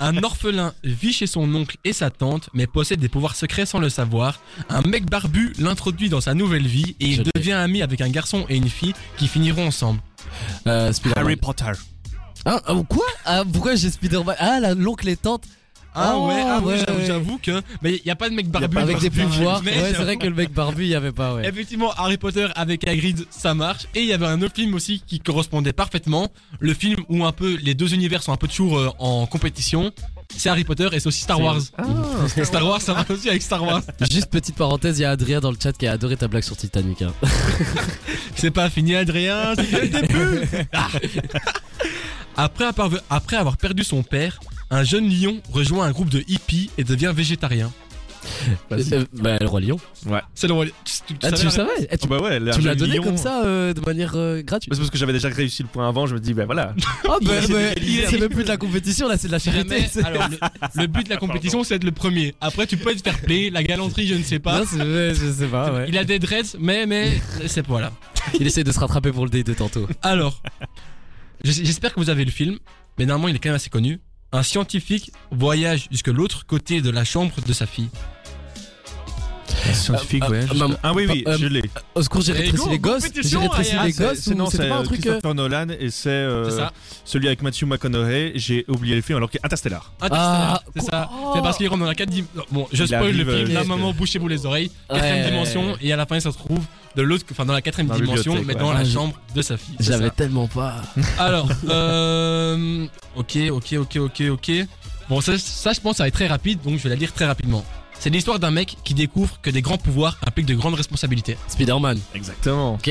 Un 0.00 0.16
orphelin 0.22 0.72
vit 0.84 1.12
chez 1.12 1.26
son 1.26 1.52
oncle 1.54 1.76
et 1.84 1.92
sa 1.92 2.08
tante, 2.10 2.48
mais 2.54 2.66
possède 2.66 3.00
des 3.00 3.08
pouvoirs 3.08 3.34
secrets 3.36 3.66
sans 3.66 3.80
le 3.80 3.90
savoir. 3.90 4.40
Un 4.70 4.80
mec 4.82 5.10
barbu 5.10 5.52
l'introduit 5.58 6.08
dans 6.08 6.20
sa 6.22 6.32
nouvelle 6.34 6.66
vie 6.66 6.96
et 7.00 7.12
Je 7.12 7.20
il 7.20 7.24
l'ai. 7.24 7.30
devient 7.34 7.52
ami 7.52 7.82
avec 7.82 8.00
un 8.00 8.08
garçon 8.08 8.46
et 8.48 8.56
une 8.56 8.68
fille 8.70 8.94
qui 9.18 9.28
finiront 9.28 9.66
ensemble. 9.66 10.00
Euh. 10.66 10.92
Harry 11.16 11.36
Potter. 11.36 11.72
Ah, 12.50 12.60
ah, 12.66 12.74
quoi 12.88 13.04
ah, 13.26 13.42
Pourquoi 13.52 13.74
j'ai 13.74 13.90
Spider-Man 13.90 14.36
Ah, 14.38 14.58
la- 14.60 14.74
l'oncle 14.74 15.06
et 15.08 15.16
tante 15.16 15.44
Ah 15.94 16.14
Oh, 16.16 16.28
ouais, 16.28 16.34
ah 16.46 16.60
ouais, 16.60 16.64
ouais, 16.74 16.78
j'avoue- 16.86 16.98
ouais. 17.00 17.06
j'avoue 17.06 17.38
que. 17.42 17.60
Mais 17.82 17.96
il 17.96 18.02
n'y 18.04 18.10
a 18.10 18.16
pas 18.16 18.28
de 18.30 18.34
mec 18.34 18.48
barbu. 18.48 18.78
avec 18.78 18.98
des 19.00 19.08
ce 19.08 19.12
film. 19.12 19.28
pouvoirs. 19.28 19.62
Mais 19.64 19.72
Ouais, 19.72 19.76
c'est 19.82 19.90
j'avoue- 19.92 20.04
vrai 20.04 20.16
que 20.16 20.26
le 20.26 20.34
mec 20.34 20.52
barbu, 20.52 20.82
il 20.84 20.88
y 20.88 20.94
avait 20.94 21.12
pas, 21.12 21.34
ouais. 21.34 21.46
Effectivement, 21.48 21.92
Harry 21.96 22.16
Potter 22.18 22.46
avec 22.54 22.86
Hagrid, 22.86 23.26
ça 23.30 23.52
marche. 23.54 23.86
Et 23.94 24.00
il 24.00 24.06
y 24.06 24.12
avait 24.12 24.26
un 24.26 24.40
autre 24.42 24.54
film 24.54 24.74
aussi 24.74 25.02
qui 25.06 25.18
correspondait 25.20 25.72
parfaitement. 25.72 26.28
Le 26.60 26.72
film 26.72 26.96
où 27.08 27.24
un 27.26 27.32
peu 27.32 27.58
les 27.62 27.74
deux 27.74 27.92
univers 27.94 28.22
sont 28.22 28.32
un 28.32 28.36
peu 28.36 28.48
toujours 28.48 28.78
euh, 28.78 28.88
en 28.98 29.26
compétition. 29.26 29.90
C'est 30.36 30.50
Harry 30.50 30.64
Potter 30.64 30.88
et 30.92 31.00
c'est 31.00 31.06
aussi 31.06 31.22
Star 31.22 31.40
Wars. 31.40 31.58
Star 32.44 32.64
Wars, 32.66 32.82
ça 32.82 32.92
marche 32.94 33.10
aussi 33.10 33.28
avec 33.30 33.40
Star 33.42 33.62
Wars. 33.64 33.80
Juste 34.10 34.30
petite 34.30 34.56
parenthèse, 34.56 34.98
il 34.98 35.02
y 35.02 35.04
a 35.06 35.10
Adrien 35.10 35.40
dans 35.40 35.50
le 35.50 35.56
chat 35.60 35.72
qui 35.72 35.86
a 35.86 35.92
adoré 35.92 36.16
ta 36.18 36.28
blague 36.28 36.42
sur 36.44 36.56
Titanic. 36.56 37.00
hein. 37.02 37.12
C'est 38.36 38.50
pas 38.52 38.68
fini, 38.70 38.94
Adrien, 38.94 39.54
c'est 39.56 39.82
le 39.82 39.88
début. 39.88 40.66
Ah. 40.72 40.88
Après, 42.40 42.64
avoir, 42.64 42.90
après 43.10 43.36
avoir 43.36 43.56
perdu 43.56 43.82
son 43.84 44.02
père, 44.02 44.38
un 44.70 44.84
jeune 44.84 45.08
lion 45.10 45.38
rejoint 45.52 45.84
un 45.86 45.90
groupe 45.90 46.08
de 46.08 46.22
hippies 46.28 46.70
et 46.78 46.84
devient 46.84 47.12
végétarien. 47.14 47.70
Euh, 48.72 49.04
bah, 49.14 49.38
le 49.40 49.46
roi 49.46 49.60
lion. 49.60 49.78
C'est 50.34 50.46
le 50.48 50.52
roi. 50.52 50.66
Tu, 50.66 50.72
tu 51.06 51.14
Ah, 51.22 51.30
savais 51.30 51.36
tu 51.42 51.50
savais? 51.50 51.70
Eh, 51.90 51.96
tu, 51.96 52.06
Oh 52.06 52.08
bah 52.10 52.20
ouais, 52.20 52.38
tu 52.52 52.60
me 52.60 52.66
l'as 52.66 52.74
donné 52.74 52.96
lion. 52.96 53.02
comme 53.02 53.16
ça 53.16 53.42
euh, 53.44 53.72
de 53.72 53.80
manière 53.80 54.12
euh, 54.16 54.42
gratuite. 54.42 54.70
Bah, 54.70 54.74
C'est 54.76 54.80
parce 54.82 54.90
que 54.90 54.98
j'avais 54.98 55.12
déjà 55.12 55.28
réussi 55.28 55.62
le 55.62 55.68
point 55.68 55.88
avant, 55.88 56.06
je 56.06 56.14
me 56.14 56.20
dis, 56.20 56.34
ben 56.34 56.44
voilà. 56.44 56.74
Ah 57.08 57.16
bah, 57.22 57.32
Il- 57.42 57.52
bah, 57.52 57.58
il- 57.80 58.06
c'est 58.08 58.18
même 58.18 58.28
plus 58.28 58.42
de 58.44 58.48
la 58.48 58.56
compétition 58.56 59.08
là, 59.08 59.16
c'est 59.16 59.28
de 59.28 59.32
la 59.32 59.38
charité. 59.38 59.76
Jamais. 59.76 59.88
c'est- 59.90 60.04
Alors, 60.04 60.28
le, 60.28 60.36
le 60.82 60.86
but 60.86 61.04
de 61.04 61.10
la 61.10 61.16
compétition, 61.24 61.64
c'est 61.64 61.74
d'être 61.74 61.84
le 61.84 61.92
premier. 61.92 62.34
Après, 62.40 62.66
tu 62.66 62.76
peux 62.76 62.90
être 62.90 63.02
fair 63.02 63.18
play, 63.20 63.50
la 63.50 63.62
galanterie, 63.62 64.06
je 64.06 64.14
ne 64.14 64.22
sais 64.22 64.38
pas. 64.40 64.60
Non, 64.60 64.64
c'est 64.70 64.76
ouais, 64.82 65.12
je 65.14 65.32
sais 65.32 65.46
pas, 65.46 65.72
ouais. 65.72 65.86
Il 65.88 65.96
a 65.98 66.04
des 66.04 66.18
dreads, 66.18 66.56
mais, 66.58 66.86
mais, 66.86 67.20
c'est 67.46 67.66
voilà. 67.66 67.92
Il 68.38 68.46
essaie 68.46 68.64
de 68.64 68.72
se 68.72 68.78
rattraper 68.80 69.10
pour 69.12 69.24
le 69.24 69.30
date 69.30 69.46
de 69.46 69.54
tantôt. 69.54 69.88
Alors, 70.02 70.42
j'espère 71.44 71.94
que 71.94 72.00
vous 72.00 72.10
avez 72.10 72.24
le 72.24 72.30
film, 72.30 72.58
mais 72.98 73.06
normalement, 73.06 73.28
il 73.28 73.36
est 73.36 73.38
quand 73.38 73.50
même 73.50 73.56
assez 73.56 73.70
connu. 73.70 74.00
Un 74.32 74.42
scientifique 74.42 75.12
voyage 75.30 75.88
jusque 75.90 76.08
l'autre 76.08 76.46
côté 76.46 76.82
de 76.82 76.90
la 76.90 77.04
chambre 77.04 77.34
de 77.46 77.52
sa 77.52 77.66
fille. 77.66 77.88
Scientifique, 79.72 80.24
Euh, 80.24 80.28
ouais. 80.30 80.44
euh, 80.50 80.54
maman, 80.54 80.74
Ah 80.82 80.92
oui, 80.94 81.06
oui, 81.08 81.24
euh, 81.26 81.36
je 81.38 81.46
l'ai. 81.46 81.62
Au 81.94 82.02
secours, 82.02 82.20
j'ai 82.22 82.32
rétréci 82.32 82.68
les 82.68 82.78
gosses. 82.78 83.04
J'ai 83.22 83.36
rétréci 83.38 83.72
les 83.72 83.78
Ah, 83.78 84.08
gosses. 84.08 84.18
c'est- 84.20 84.34
non, 84.34 84.46
c'est 84.50 84.58
pas 84.68 84.76
un 84.76 84.80
euh, 84.80 84.84
truc. 84.84 84.98
euh, 85.06 85.10
Christopher 85.12 85.34
Nolan 85.34 85.66
et 85.78 85.90
c'est 85.90 86.08
euh, 86.10 86.48
C'est 86.50 86.56
ça 86.56 86.72
celui 87.04 87.26
avec 87.26 87.42
Matthew 87.42 87.64
McConaughey. 87.64 88.32
J'ai 88.36 88.64
oublié 88.68 88.94
le 88.94 89.02
film 89.02 89.16
alors 89.16 89.30
que 89.30 89.38
Interstellar. 89.42 89.92
Interstellar, 90.00 90.54
Ah, 90.54 90.62
c'est 90.76 90.82
ça. 90.84 91.10
Oh. 91.12 91.32
C'est 91.34 91.42
parce 91.42 91.56
qu'il 91.56 91.68
rentre 91.68 91.80
dans 91.80 91.86
la 91.86 91.94
4 91.94 92.08
dimensions. 92.10 92.44
Bon, 92.50 92.66
je 92.72 92.82
Il 92.84 92.86
spoil 92.88 93.12
le 93.16 93.24
film. 93.24 93.28
euh, 93.50 93.54
Là, 93.54 93.64
maman, 93.64 93.92
bouchez-vous 93.92 94.28
les 94.28 94.46
oreilles. 94.46 94.70
Quatrième 94.88 95.30
dimension, 95.30 95.76
et 95.80 95.92
à 95.92 95.96
la 95.96 96.06
fin, 96.06 96.16
il 96.16 96.22
se 96.22 96.28
retrouve 96.28 96.64
de 96.96 97.02
l'autre, 97.02 97.24
enfin, 97.30 97.44
dans 97.44 97.52
la 97.52 97.62
quatrième 97.62 97.88
dimension, 97.94 98.36
mais 98.44 98.54
dans 98.54 98.68
ouais. 98.68 98.74
la 98.74 98.80
Ah, 98.80 98.84
chambre 98.84 99.14
de 99.34 99.42
sa 99.42 99.56
fille. 99.56 99.76
J'avais 99.80 100.06
ça. 100.06 100.10
tellement 100.10 100.48
pas. 100.48 100.76
Alors, 101.18 101.48
euh, 101.68 102.86
ok, 103.16 103.38
ok, 103.50 103.74
ok, 103.78 103.96
ok, 103.96 104.22
ok. 104.30 104.50
Bon, 105.08 105.20
ça, 105.20 105.38
ça, 105.38 105.72
je 105.72 105.80
pense, 105.80 105.96
ça 105.96 106.02
va 106.04 106.08
être 106.08 106.14
très 106.14 106.26
rapide, 106.26 106.60
donc 106.62 106.76
je 106.78 106.82
vais 106.82 106.90
la 106.90 106.96
lire 106.96 107.12
très 107.12 107.24
rapidement. 107.26 107.64
C'est 108.00 108.10
l'histoire 108.10 108.38
d'un 108.38 108.50
mec 108.50 108.76
qui 108.84 108.94
découvre 108.94 109.40
que 109.42 109.50
des 109.50 109.60
grands 109.62 109.78
pouvoirs 109.78 110.18
impliquent 110.26 110.46
de 110.46 110.54
grandes 110.54 110.74
responsabilités. 110.74 111.36
Spider-Man. 111.48 111.98
Exactement. 112.14 112.74
Ok. 112.74 112.90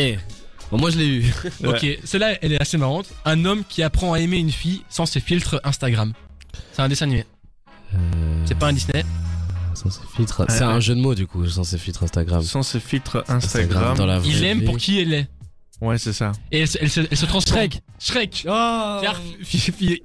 Bon, 0.72 0.78
moi 0.78 0.90
je 0.92 0.98
l'ai 0.98 1.08
eu. 1.08 1.34
Ok, 1.66 1.86
celle-là, 2.04 2.38
elle 2.42 2.52
est 2.54 2.62
assez 2.62 2.78
marrante. 2.78 3.08
Un 3.24 3.46
homme 3.46 3.64
qui 3.68 3.84
apprend 3.84 4.14
à 4.14 4.20
aimer 4.20 4.38
une 4.38 4.52
fille 4.52 4.84
sans 4.90 5.06
ses 5.06 5.22
filtres 5.22 5.62
Instagram. 5.64 6.12
C'est 6.74 6.82
un 6.82 6.90
dessin 6.90 7.06
animé. 7.06 7.26
C'est 8.46 8.56
pas 8.58 8.68
un 8.68 8.74
Disney. 8.74 9.06
Sans 9.74 9.90
ses 9.90 10.02
filtres. 10.16 10.44
C'est 10.50 10.64
un 10.64 10.80
jeu 10.82 10.94
de 10.96 11.00
mots 11.00 11.16
du 11.16 11.26
coup, 11.26 11.48
sans 11.48 11.64
ses 11.64 11.78
filtres 11.78 12.04
Instagram. 12.04 12.42
Sans 12.44 12.64
ce 12.64 12.80
filtre 12.80 13.24
Instagram 13.30 13.38
Instagram. 13.38 13.98
dans 13.98 14.06
la 14.06 14.20
vraie 14.20 14.30
Il 14.30 14.44
aime 14.44 14.60
vie. 14.60 14.66
pour 14.66 14.78
qui 14.78 15.00
elle 15.00 15.14
est. 15.14 15.28
Ouais, 15.80 15.98
c'est 16.00 16.12
ça. 16.14 16.32
Et 16.52 16.60
elle, 16.62 16.68
se- 16.68 16.80
elle 16.82 16.90
se, 16.90 17.02
elle 17.10 17.18
se 17.18 17.26
transforme. 17.28 17.60
Shrek. 17.62 17.82
Shrek. 18.00 18.46
Oh 18.50 19.00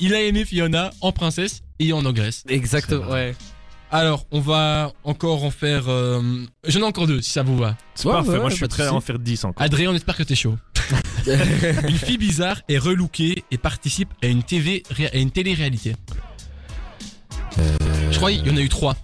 il 0.01 0.15
a 0.15 0.21
aimé 0.23 0.45
Fiona 0.45 0.91
en 1.01 1.11
princesse 1.13 1.63
et 1.79 1.93
en 1.93 2.05
ogresse. 2.05 2.45
Exactement, 2.49 3.09
ouais. 3.11 3.35
Alors, 3.95 4.25
on 4.33 4.41
va 4.41 4.91
encore 5.05 5.45
en 5.45 5.51
faire. 5.51 5.85
euh, 5.89 6.23
J'en 6.67 6.81
ai 6.81 6.85
encore 6.85 7.07
deux, 7.07 7.21
si 7.21 7.31
ça 7.31 7.43
vous 7.43 7.59
va. 7.59 7.77
C'est 7.95 8.07
Ouais, 8.09 8.15
parfait, 8.15 8.31
ouais, 8.31 8.39
moi 8.41 8.49
je 8.51 8.55
suis 8.57 8.67
prêt 8.67 8.87
à 8.87 8.95
en 8.95 9.01
faire 9.03 9.19
10 9.19 9.45
encore. 9.45 9.63
Adrien, 9.63 9.91
on 9.91 9.95
espère 9.95 10.17
que 10.17 10.23
t'es 10.23 10.35
chaud. 10.35 10.57
une 11.27 11.99
fille 11.99 12.17
bizarre 12.19 12.61
est 12.69 12.79
relookée 12.79 13.45
et 13.51 13.59
participe 13.59 14.09
à 14.23 14.27
une 14.29 14.43
TV, 14.43 14.83
ré- 14.91 15.11
à 15.13 15.17
une 15.17 15.31
télé-réalité. 15.31 15.95
Je 18.11 18.17
crois 18.17 18.33
qu'il 18.33 18.47
y 18.47 18.51
en 18.51 18.57
a 18.57 18.61
eu 18.61 18.69
trois. 18.69 18.97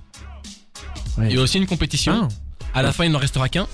Ouais. 1.18 1.26
Il 1.30 1.36
y 1.36 1.39
a 1.39 1.43
aussi 1.43 1.59
une 1.59 1.66
compétition. 1.66 2.28
Ah. 2.74 2.78
À 2.78 2.82
la 2.82 2.93
fin, 2.93 3.05
il 3.05 3.12
n'en 3.12 3.18
restera 3.18 3.49
qu'un. 3.49 3.66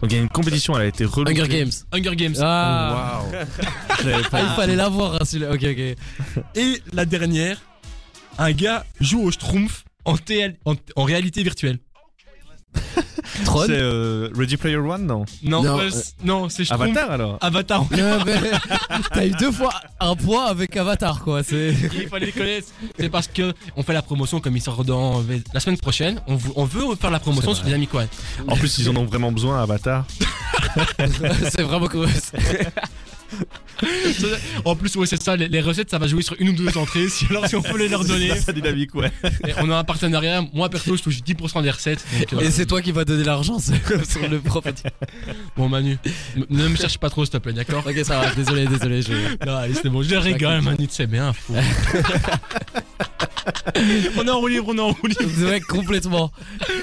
Donc 0.00 0.12
il 0.12 0.14
y 0.14 0.18
a 0.18 0.22
une 0.22 0.28
compétition, 0.28 0.74
elle 0.76 0.82
a 0.82 0.86
été 0.86 1.04
relookée. 1.04 1.40
Hunger 1.42 1.48
Games. 1.58 1.70
Hunger 1.92 2.16
Games. 2.16 2.34
Ah, 2.40 3.22
pas 4.30 4.38
Ah, 4.38 4.40
il 4.42 4.48
fallait 4.56 4.76
l'avoir. 4.76 5.16
hein, 5.16 5.24
celui-là. 5.24 5.50
ok, 5.52 5.62
ok. 5.64 6.44
Et 6.56 6.82
la 6.92 7.04
dernière, 7.04 7.58
un 8.40 8.52
gars 8.52 8.84
joue 9.00 9.22
au 9.22 9.30
Schtroumpf 9.30 9.84
en, 10.04 10.16
TL 10.16 10.56
en, 10.64 10.74
en 10.96 11.04
réalité 11.04 11.42
virtuelle. 11.42 11.78
Tron. 13.44 13.64
C'est 13.66 13.72
euh, 13.72 14.28
Ready 14.34 14.56
Player 14.56 14.76
One, 14.76 15.06
non 15.06 15.24
Non, 15.42 15.62
Non, 15.62 15.78
euh, 15.80 15.90
euh, 15.92 16.00
non, 16.24 16.48
c'est 16.48 16.64
Schtroumpf. 16.64 16.82
Avatar 16.82 17.10
alors 17.10 17.38
Avatar. 17.40 17.90
Ouais, 17.90 17.98
T'as 19.12 19.26
eu 19.26 19.30
deux 19.32 19.52
fois 19.52 19.72
un 19.98 20.14
point 20.16 20.46
avec 20.46 20.76
Avatar, 20.76 21.20
quoi. 21.22 21.42
C'est. 21.42 21.74
Il 21.94 22.08
fallait 22.08 22.26
les 22.26 22.32
connaître. 22.32 22.68
C'est 22.98 23.08
parce 23.08 23.28
que 23.28 23.52
on 23.76 23.82
fait 23.82 23.92
la 23.92 24.02
promotion 24.02 24.40
comme 24.40 24.56
il 24.56 24.62
sort 24.62 24.84
dans 24.84 25.22
la 25.52 25.60
semaine 25.60 25.78
prochaine. 25.78 26.20
On, 26.26 26.64
veut 26.64 26.94
faire 26.96 27.10
la 27.10 27.20
promotion 27.20 27.54
sur 27.54 27.66
les 27.66 27.74
amis 27.74 27.88
quoi. 27.88 28.04
En 28.48 28.56
plus, 28.56 28.78
ils 28.78 28.88
en 28.88 28.96
ont 28.96 29.04
vraiment 29.04 29.32
besoin, 29.32 29.62
Avatar. 29.62 30.06
c'est 31.50 31.62
vraiment 31.62 31.88
cool. 31.88 32.08
En 34.64 34.76
plus, 34.76 34.94
ouais, 34.96 35.06
c'est 35.06 35.22
ça. 35.22 35.36
Les, 35.36 35.48
les 35.48 35.60
recettes, 35.60 35.90
ça 35.90 35.98
va 35.98 36.06
jouer 36.06 36.22
sur 36.22 36.36
une 36.38 36.50
ou 36.50 36.52
deux 36.52 36.76
entrées. 36.76 37.08
Si 37.08 37.26
alors, 37.30 37.46
si 37.46 37.56
on 37.56 37.62
peut 37.62 37.78
les 37.78 37.88
leur 37.88 38.04
donner. 38.04 38.36
Ça 38.36 38.52
dynamique, 38.52 38.94
ouais. 38.94 39.10
Et 39.46 39.52
on 39.58 39.70
a 39.70 39.76
un 39.76 39.84
partenariat. 39.84 40.44
Moi, 40.52 40.68
perso, 40.68 40.96
je 40.96 41.02
touche 41.02 41.20
10% 41.22 41.62
des 41.62 41.70
recettes. 41.70 42.04
donc, 42.30 42.42
euh, 42.42 42.46
Et 42.46 42.50
c'est 42.50 42.66
toi 42.66 42.82
qui 42.82 42.92
vas 42.92 43.04
donner 43.04 43.24
l'argent 43.24 43.58
c'est 43.58 43.74
sur 44.08 44.28
le 44.28 44.40
profit. 44.40 44.70
bon, 45.56 45.68
Manu, 45.68 45.98
ne 46.48 46.68
me 46.68 46.76
cherche 46.76 46.98
pas 46.98 47.10
trop, 47.10 47.24
s'il 47.24 47.32
te 47.32 47.38
plaît, 47.38 47.52
d'accord? 47.52 47.84
Ok, 47.86 47.96
ça 48.04 48.20
va. 48.20 48.34
Désolé, 48.34 48.66
désolé. 48.66 49.02
Je... 49.02 49.46
Non, 49.46 49.56
allez, 49.56 49.74
c'est 49.74 49.88
bon. 49.88 50.02
Je 50.02 50.14
rigole, 50.14 50.60
Manu, 50.60 50.86
c'est 50.90 51.06
bien. 51.06 51.32
Fou. 51.32 51.54
on 54.16 54.26
est 54.26 54.30
en 54.30 54.38
roue 54.40 54.48
libre, 54.48 54.66
on 54.68 54.76
est 54.76 54.80
en 54.80 54.88
roue 54.92 55.06
libre. 55.06 55.48
Ouais, 55.48 55.60
complètement. 55.60 56.30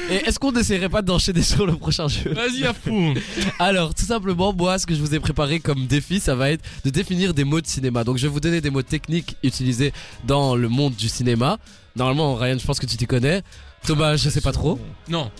Et 0.09 0.15
est-ce 0.27 0.39
qu'on 0.39 0.51
n'essaierait 0.51 0.89
pas 0.89 1.01
d'enchaîner 1.01 1.41
sur 1.41 1.65
le 1.65 1.75
prochain 1.75 2.07
jeu 2.07 2.31
Vas-y, 2.33 2.65
à 2.65 2.73
fou. 2.73 3.13
Alors, 3.59 3.93
tout 3.93 4.05
simplement, 4.05 4.53
moi, 4.53 4.79
ce 4.79 4.85
que 4.85 4.95
je 4.95 4.99
vous 5.01 5.13
ai 5.15 5.19
préparé 5.19 5.59
comme 5.59 5.85
défi, 5.87 6.19
ça 6.19 6.35
va 6.35 6.51
être 6.51 6.63
de 6.85 6.89
définir 6.89 7.33
des 7.33 7.43
mots 7.43 7.61
de 7.61 7.67
cinéma. 7.67 8.03
Donc, 8.03 8.17
je 8.17 8.23
vais 8.27 8.31
vous 8.33 8.39
donner 8.39 8.61
des 8.61 8.69
mots 8.69 8.81
techniques 8.81 9.35
utilisés 9.43 9.93
dans 10.25 10.55
le 10.55 10.69
monde 10.69 10.95
du 10.95 11.09
cinéma. 11.09 11.57
Normalement, 11.95 12.35
Ryan, 12.35 12.57
je 12.59 12.65
pense 12.65 12.79
que 12.79 12.85
tu 12.85 12.97
t'y 12.97 13.07
connais. 13.07 13.41
Thomas, 13.85 14.15
je 14.15 14.29
sais 14.29 14.41
pas 14.41 14.51
trop. 14.51 14.79
Non, 15.09 15.31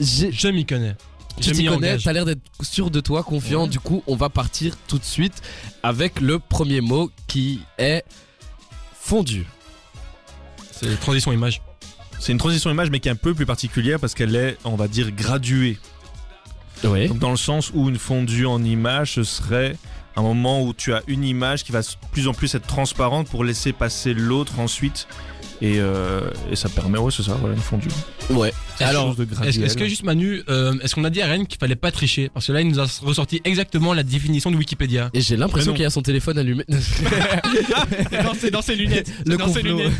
J'ai- 0.00 0.32
je 0.32 0.48
m'y 0.48 0.64
connais. 0.66 0.96
Tu 1.40 1.48
Je 1.48 1.54
t'y 1.54 1.62
m'y 1.62 1.68
connais, 1.68 1.88
engage. 1.90 2.04
t'as 2.04 2.12
l'air 2.12 2.24
d'être 2.24 2.40
sûr 2.62 2.90
de 2.90 3.00
toi, 3.00 3.22
confiant. 3.24 3.66
Du 3.66 3.80
coup, 3.80 4.02
on 4.06 4.14
va 4.14 4.28
partir 4.28 4.76
tout 4.86 4.98
de 4.98 5.04
suite 5.04 5.42
avec 5.82 6.20
le 6.20 6.38
premier 6.38 6.80
mot 6.80 7.10
qui 7.26 7.60
est 7.78 8.04
fondu. 9.00 9.44
C'est 10.84 11.00
transition 11.00 11.32
image. 11.32 11.62
C'est 12.18 12.32
une 12.32 12.38
transition 12.38 12.70
image, 12.70 12.90
mais 12.90 13.00
qui 13.00 13.08
est 13.08 13.12
un 13.12 13.16
peu 13.16 13.34
plus 13.34 13.46
particulière 13.46 13.98
parce 13.98 14.14
qu'elle 14.14 14.36
est, 14.36 14.58
on 14.64 14.76
va 14.76 14.88
dire, 14.88 15.10
graduée. 15.12 15.78
Oui. 16.84 17.08
Donc 17.08 17.18
dans 17.18 17.30
le 17.30 17.36
sens 17.36 17.70
où 17.72 17.88
une 17.88 17.98
fondue 17.98 18.46
en 18.46 18.62
image, 18.62 19.14
ce 19.14 19.24
serait 19.24 19.76
un 20.16 20.22
moment 20.22 20.62
où 20.62 20.74
tu 20.74 20.92
as 20.92 21.02
une 21.06 21.24
image 21.24 21.64
qui 21.64 21.72
va 21.72 21.80
de 21.80 21.86
plus 22.12 22.28
en 22.28 22.34
plus 22.34 22.54
être 22.54 22.66
transparente 22.66 23.28
pour 23.28 23.44
laisser 23.44 23.72
passer 23.72 24.14
l'autre 24.14 24.60
ensuite. 24.60 25.08
Et, 25.62 25.76
euh, 25.78 26.20
et 26.50 26.56
ça 26.56 26.68
permet, 26.68 26.98
ouais, 26.98 27.10
c'est 27.10 27.22
ça, 27.22 27.34
voilà, 27.34 27.54
une 27.54 27.60
fondue. 27.60 27.88
Ouais. 28.30 28.52
Quelque 28.78 28.90
Alors, 28.90 29.14
chose 29.14 29.26
de 29.26 29.46
Est-ce 29.46 29.76
que 29.76 29.86
juste 29.86 30.02
Manu, 30.02 30.42
euh, 30.48 30.74
est-ce 30.82 30.94
qu'on 30.94 31.04
a 31.04 31.10
dit 31.10 31.22
à 31.22 31.26
Rennes 31.26 31.46
qu'il 31.46 31.58
fallait 31.58 31.76
pas 31.76 31.90
tricher? 31.90 32.28
Parce 32.32 32.46
que 32.46 32.52
là, 32.52 32.60
il 32.60 32.68
nous 32.68 32.80
a 32.80 32.86
ressorti 33.02 33.40
exactement 33.44 33.94
la 33.94 34.02
définition 34.02 34.50
de 34.50 34.56
Wikipédia. 34.56 35.10
Et 35.14 35.20
j'ai 35.20 35.36
l'impression 35.36 35.72
qu'il 35.72 35.84
a 35.84 35.90
son 35.90 36.02
téléphone 36.02 36.38
allumé. 36.38 36.64
dans, 36.68 38.34
ses, 38.34 38.50
dans 38.50 38.62
ses 38.62 38.74
lunettes. 38.74 39.12
le 39.24 39.36
dans 39.36 39.48
ses 39.48 39.62
lunettes. 39.62 39.92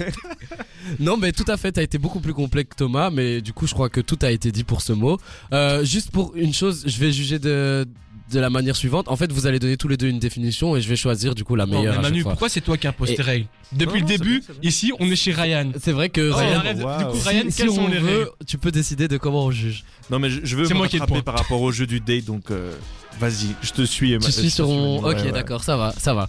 non, 1.01 1.17
mais 1.17 1.33
tout 1.33 1.45
à 1.49 1.57
fait, 1.57 1.73
t'as 1.73 1.83
été 1.83 1.99
beaucoup 1.99 2.21
plus 2.21 2.35
complet 2.35 2.65
que 2.65 2.75
Thomas, 2.75 3.11
mais 3.11 3.41
du 3.41 3.53
coup, 3.53 3.67
je 3.67 3.75
crois 3.75 3.89
que 3.89 4.01
tout 4.01 4.19
a 4.23 4.31
été 4.31 4.51
dit 4.51 4.65
pour 4.65 4.81
ce 4.83 4.93
mot. 4.93 5.19
Euh, 5.53 5.85
juste 5.85 6.11
pour 6.11 6.35
une 6.35 6.53
chose, 6.53 6.83
je 6.87 6.99
vais 6.99 7.13
juger 7.13 7.39
de, 7.39 7.87
de 8.33 8.41
la 8.41 8.49
manière 8.51 8.75
suivante. 8.75 9.09
En 9.09 9.17
fait, 9.17 9.31
vous 9.31 9.47
allez 9.47 9.59
donner 9.59 9.77
tous 9.77 9.87
les 9.89 9.97
deux 9.97 10.09
une 10.09 10.19
définition 10.19 10.77
et 10.77 10.81
je 10.81 10.89
vais 10.89 10.97
choisir 10.97 11.35
du 11.35 11.45
coup 11.45 11.57
la 11.57 11.67
Non, 11.67 11.79
meilleure. 11.79 11.99
à 11.99 12.03
Manu, 12.03 12.23
fois. 12.23 12.33
pourquoi 12.33 12.49
c'est 12.49 12.61
toi 12.63 12.77
qui 12.79 12.87
imposes 12.87 13.15
tes 13.15 13.23
règles 13.23 13.47
Depuis 13.73 14.01
Non, 14.03 14.09
le 14.09 14.17
début, 14.17 14.41
bien, 14.41 14.55
ici, 14.63 14.93
on 14.99 15.07
est 15.11 15.17
chez 15.17 15.33
Ryan. 15.33 15.71
C'est 15.81 15.93
vrai 15.93 16.09
que 16.09 16.31
Oh, 16.33 16.37
Ryan, 16.37 16.63
wow. 16.83 16.99
Du 16.99 17.05
coup, 17.05 17.29
Ryan, 17.29 17.43
si 17.51 17.57
quelles 17.57 17.71
on 17.71 17.75
sont 17.75 17.89
les 17.89 17.99
veut, 17.99 18.19
règles 18.19 18.31
tu 18.47 18.59
peux 18.59 18.71
décider 18.71 19.09
de 19.09 19.19
comment 19.19 19.45
on 19.45 19.51
juge. 19.51 19.85
Non, 20.11 20.19
mais 20.19 20.31
je, 20.31 20.41
je 20.43 20.57
veux 20.57 20.65
C'est 20.65 20.75
me 20.75 20.79
moi 20.79 20.89
qui 20.89 20.97
ai 20.97 20.99
le 20.99 21.03
rattraper 21.05 21.23
par 21.23 21.37
rapport 21.37 21.61
au 21.61 21.71
jeu 21.71 21.87
du 21.87 22.01
date, 22.01 22.25
donc 22.25 22.51
euh, 22.51 22.73
vas-y, 23.21 23.55
je 23.63 23.73
te 23.73 23.83
suis. 23.83 24.19
Tu 24.19 24.27
je 24.27 24.31
suis 24.31 24.51
sur 24.51 24.69
mon. 24.69 24.99
Ok, 24.99 25.05
ouais, 25.05 25.23
ouais. 25.25 25.33
d'accord, 25.33 25.63
ça 25.63 25.77
va, 25.77 25.93
ça 25.99 26.15
va. 26.15 26.29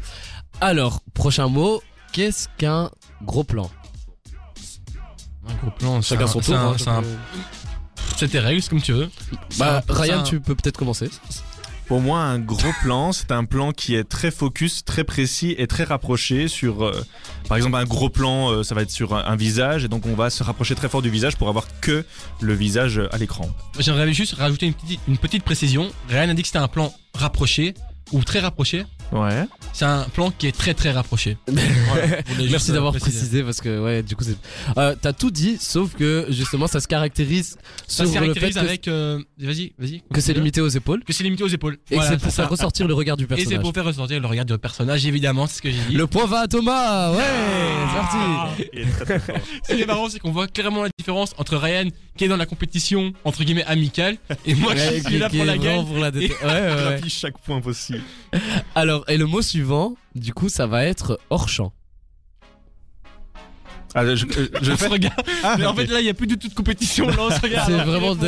Alors, 0.62 1.02
prochain 1.14 1.48
mot. 1.48 1.82
Qu'est-ce 2.12 2.48
qu'un 2.58 2.90
gros 3.24 3.44
plan? 3.44 3.70
Un 5.48 5.54
gros 5.56 5.72
plan, 5.72 6.02
c'est 6.02 6.16
Chacun 6.16 6.24
un- 6.26 6.28
son 6.28 6.42
c'est 6.42 6.52
tour. 6.54 6.60
un- 6.62 6.76
hein, 7.00 7.04
c'est 8.16 8.30
tes 8.30 8.40
règles, 8.40 8.62
c'est 8.62 8.70
comme 8.70 8.82
tu 8.82 8.94
veux. 8.94 9.10
Bah, 9.60 9.84
Ryan, 9.90 10.24
tu 10.24 10.40
peux 10.40 10.56
peut-être 10.56 10.78
commencer. 10.78 11.10
Pour 11.88 12.02
moi, 12.02 12.20
un 12.22 12.40
gros 12.40 12.72
plan, 12.82 13.12
c'est 13.12 13.32
un 13.32 13.46
plan 13.46 13.72
qui 13.72 13.94
est 13.94 14.04
très 14.04 14.32
focus, 14.32 14.84
très 14.84 15.04
précis 15.04 15.54
et 15.60 15.68
très 15.68 15.84
rapproché 15.84 16.48
sur, 16.48 16.84
euh, 16.84 17.06
par 17.48 17.58
exemple, 17.58 17.76
un 17.76 17.84
gros 17.84 18.10
plan, 18.10 18.50
euh, 18.50 18.64
ça 18.64 18.74
va 18.74 18.82
être 18.82 18.90
sur 18.90 19.14
un, 19.14 19.36
visage, 19.36 19.86
et 19.86 19.88
donc 19.88 20.08
on 20.08 20.16
va 20.16 20.32
se 20.32 20.42
rapprocher 20.42 20.74
très 20.74 20.90
fort 20.90 21.04
du 21.04 21.12
visage 21.12 21.36
pour 21.36 21.48
avoir 21.48 21.68
que 21.82 22.04
le 22.42 22.54
visage 22.54 22.98
euh, 22.98 23.14
à 23.14 23.20
l'écran. 23.20 23.48
J'aimerais 23.78 24.12
juste 24.14 24.34
rajouter 24.34 24.74
une 25.08 25.18
petite, 25.18 25.44
précision. 25.44 25.92
A 26.12 26.34
dit 26.34 26.42
que 26.42 26.48
c'était 26.48 26.58
un 26.58 26.68
plan 26.68 26.92
rapproché 27.14 27.76
ou 28.12 28.24
très 28.24 28.40
rapproché. 28.40 28.86
Ouais. 29.12 29.46
C'est 29.74 29.86
un 29.86 30.04
plan 30.14 30.32
qui 30.32 30.48
est 30.48 30.52
très 30.56 30.74
très 30.74 30.92
rapproché. 30.92 31.38
Voilà, 31.48 32.18
Merci 32.50 32.72
euh, 32.72 32.74
d'avoir 32.74 32.94
précisé 32.94 33.44
parce 33.44 33.62
que 33.62 33.80
ouais 33.80 34.04
du 34.04 34.16
coup 34.16 34.24
c'est 34.24 34.36
euh, 34.78 34.96
t'as 35.00 35.14
tout 35.14 35.30
dit 35.32 35.58
sauf 35.60 35.94
que 35.96 36.26
justement 36.30 36.68
ça 36.68 36.80
se 36.80 36.88
caractérise 36.88 37.58
Ça 37.88 38.06
sur 38.06 38.14
se 38.14 38.20
le 38.20 38.34
fait 38.34 38.40
caractérise 38.50 38.56
que, 38.56 38.60
avec. 38.60 38.88
euh, 38.88 39.20
Vas-y, 39.40 39.74
vas-y. 39.78 40.02
que 40.14 40.20
c'est 40.22 40.34
limité 40.34 40.60
aux 40.62 40.68
épaules 40.68 41.04
Que 41.04 41.14
c'est 41.14 41.24
limité 41.24 41.44
aux 41.44 41.48
épaules. 41.48 41.78
et 41.92 41.96
Voilà, 41.96 42.10
c'est 42.12 42.18
pour 42.18 42.32
ça. 42.32 42.44
faire 42.44 42.50
ressortir 42.50 42.88
le 42.88 42.94
regard 42.94 43.16
du 43.18 43.24
Et 43.26 43.28
c'est 43.30 43.36
personnage. 43.36 43.62
pour 43.62 43.74
faire 43.74 43.86
ressortir 43.86 44.20
le 44.20 44.28
regard 44.28 44.46
du 44.46 44.58
personnage, 44.58 45.06
évidemment, 45.06 45.46
c'est 45.48 45.58
ce 45.58 45.62
que 45.62 45.72
j'ai 45.72 45.80
dit. 45.90 45.96
Le 45.96 46.08
point 46.08 46.26
va 46.26 46.40
à 46.42 46.48
Thomas 46.48 47.12
ouais 47.12 47.24
c'est 47.88 47.96
parti 47.96 48.18
Ah. 48.20 48.50
Fort. 49.26 49.38
Ce 49.70 49.74
qui 49.76 49.82
est 49.82 49.86
marrant, 49.86 50.10
c'est 50.10 50.20
qu'on 50.20 50.32
voit 50.32 50.48
clairement 50.48 50.84
la 50.84 50.90
différence 50.98 51.34
entre 51.38 51.56
Ryan 51.58 51.88
qui 52.18 52.24
est 52.24 52.28
dans 52.30 52.38
la 52.38 52.46
compétition 52.46 53.12
entre 53.26 53.44
guillemets 53.44 53.66
amicale 53.66 54.18
et 54.46 54.56
moi 54.56 54.72
Ouais, 54.74 55.02
qui 55.02 55.02
suis 55.10 55.20
là 55.20 55.30
pour 55.30 55.44
la 55.46 55.58
gagne. 55.58 55.86
pour 55.86 55.98
la 55.98 56.08
Et- 56.10 56.14
ouais, 56.14 56.30
ouais, 56.42 57.02
ouais. 57.02 57.10
chaque 57.10 57.38
point 57.40 57.60
possible. 57.62 58.02
Alors 58.74 58.95
et 59.08 59.18
le 59.18 59.26
mot 59.26 59.42
suivant 59.42 59.96
du 60.16 60.34
coup 60.34 60.50
ça 60.50 60.68
va 60.68 60.86
être 60.86 61.20
hors 61.30 61.50
champ. 61.50 61.74
Ah, 63.98 64.04
je, 64.14 64.26
fais. 64.76 64.88
regarde. 64.88 65.22
Ah, 65.42 65.56
Mais 65.58 65.66
en 65.66 65.74
fait 65.74 65.86
là, 65.86 66.02
il 66.02 66.06
y 66.06 66.10
a 66.10 66.14
plus 66.14 66.28
du 66.28 66.38
tout 66.38 66.50
de 66.50 66.54
compétition. 66.54 67.08
Là, 67.08 67.16
on 67.18 67.32
se 67.32 67.40
regarde. 67.40 67.72
C'est 67.72 67.82
vraiment 67.82 68.14
de 68.14 68.28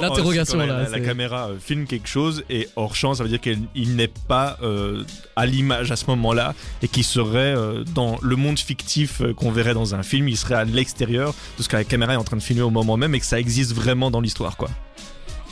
l'interrogation. 0.00 0.58
La, 0.58 0.88
la 0.88 1.00
caméra 1.00 1.50
euh, 1.50 1.58
filme 1.60 1.86
quelque 1.86 2.08
chose 2.08 2.42
et 2.50 2.68
hors 2.74 2.96
champ, 2.96 3.14
ça 3.14 3.22
veut 3.22 3.28
dire 3.28 3.40
qu'il 3.40 3.60
il 3.76 3.94
n'est 3.94 4.08
pas 4.08 4.58
euh, 4.64 5.04
à 5.36 5.46
l'image 5.46 5.92
à 5.92 5.96
ce 5.96 6.06
moment-là 6.06 6.54
et 6.82 6.88
qu'il 6.88 7.04
serait 7.04 7.54
euh, 7.54 7.84
dans 7.94 8.18
le 8.22 8.34
monde 8.34 8.58
fictif 8.58 9.22
qu'on 9.36 9.52
verrait 9.52 9.74
dans 9.74 9.94
un 9.94 10.02
film. 10.02 10.26
Il 10.28 10.36
serait 10.36 10.56
à 10.56 10.64
l'extérieur 10.64 11.32
de 11.58 11.62
ce 11.62 11.68
que 11.68 11.76
la 11.76 11.84
caméra 11.84 12.14
est 12.14 12.16
en 12.16 12.24
train 12.24 12.36
de 12.36 12.42
filmer 12.42 12.62
au 12.62 12.70
moment 12.70 12.96
même 12.96 13.14
et 13.14 13.20
que 13.20 13.26
ça 13.26 13.38
existe 13.38 13.72
vraiment 13.72 14.10
dans 14.10 14.20
l'histoire, 14.20 14.56
quoi. 14.56 14.68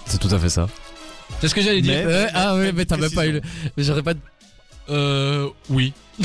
C'est 0.06 0.18
tout 0.18 0.34
à 0.34 0.40
fait 0.40 0.48
ça. 0.48 0.66
C'est 1.40 1.46
ce 1.46 1.54
que 1.54 1.62
j'allais 1.62 1.82
dire. 1.82 2.04
Mais- 2.04 2.12
Ouais, 2.12 2.26
ah 2.34 2.56
ouais 2.56 2.72
mais 2.72 2.84
t'as 2.84 2.96
même 2.96 3.12
pas 3.12 3.26
eu 3.28 3.32
le... 3.32 3.40
j'aurais 3.78 4.02
pas 4.02 4.14
Euh, 4.88 5.48
oui. 5.70 5.92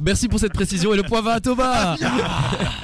Merci 0.00 0.28
pour 0.28 0.40
cette 0.40 0.52
précision 0.52 0.94
et 0.94 0.96
le 0.96 1.02
point 1.02 1.20
va 1.20 1.32
à 1.34 1.40
Thomas 1.40 1.96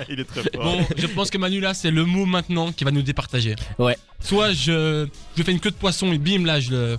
Il 0.08 0.20
est 0.20 0.24
très 0.24 0.42
fort. 0.42 0.62
Bon, 0.64 0.86
je 0.96 1.06
pense 1.06 1.30
que 1.30 1.38
Manu 1.38 1.60
là, 1.60 1.74
c'est 1.74 1.90
le 1.90 2.04
mot 2.04 2.26
maintenant 2.26 2.72
qui 2.72 2.84
va 2.84 2.90
nous 2.90 3.02
départager. 3.02 3.56
Ouais. 3.78 3.96
Soit 4.20 4.52
je, 4.52 5.06
je 5.36 5.42
fais 5.42 5.52
une 5.52 5.60
queue 5.60 5.70
de 5.70 5.76
poisson 5.76 6.12
et 6.12 6.18
bim 6.18 6.44
là, 6.44 6.60
je 6.60 6.70
le, 6.70 6.98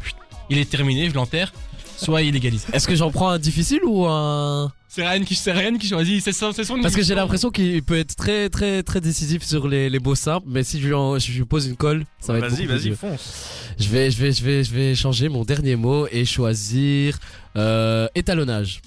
il 0.50 0.58
est 0.58 0.70
terminé, 0.70 1.10
je 1.10 1.16
l'enterre. 1.16 1.54
Soit 2.04 2.22
il 2.24 2.36
égalise. 2.36 2.66
Est-ce 2.74 2.88
que 2.88 2.96
j'en 2.96 3.12
prends 3.12 3.30
un 3.30 3.40
difficile 3.40 3.80
ou 3.86 4.06
un 4.06 4.72
C'est 4.90 5.08
Ryan 5.08 5.24
qui, 5.24 5.36
c'est 5.36 5.52
Ryan 5.52 5.78
qui 5.78 5.88
choisit. 5.88 6.22
C'est 6.24 6.32
son, 6.34 6.52
c'est 6.52 6.64
son. 6.64 6.80
Parce 6.82 6.96
que 6.96 7.02
j'ai 7.04 7.16
l'impression 7.16 7.50
qu'il 7.50 7.82
peut 7.84 7.98
être 7.98 8.16
très 8.16 8.50
très 8.50 8.84
très 8.84 9.02
décisif 9.02 9.44
sur 9.44 9.68
les, 9.68 9.90
les 9.90 10.00
beaux 10.00 10.16
simples, 10.16 10.48
mais 10.50 10.64
si 10.64 10.80
je 10.82 10.88
lui, 10.88 10.94
en- 10.94 11.18
je 11.18 11.32
lui 11.32 11.46
pose 11.46 11.68
une 11.68 11.76
colle, 11.78 12.06
ça 12.20 12.34
va 12.34 12.40
être 12.40 12.50
Vas-y, 12.50 12.68
beaucoup 12.68 12.80
vas-y, 12.80 12.96
fonce. 12.96 13.34
Je 13.80 13.88
vais 13.90 14.12
je 14.12 14.18
vais 14.22 14.32
je 14.32 14.44
vais 14.44 14.64
je 14.64 14.74
vais 14.74 14.96
changer 14.96 15.30
mon 15.30 15.44
dernier 15.44 15.76
mot 15.76 16.08
et 16.12 16.26
choisir 16.26 17.18
euh, 17.56 18.08
étalonnage. 18.16 18.82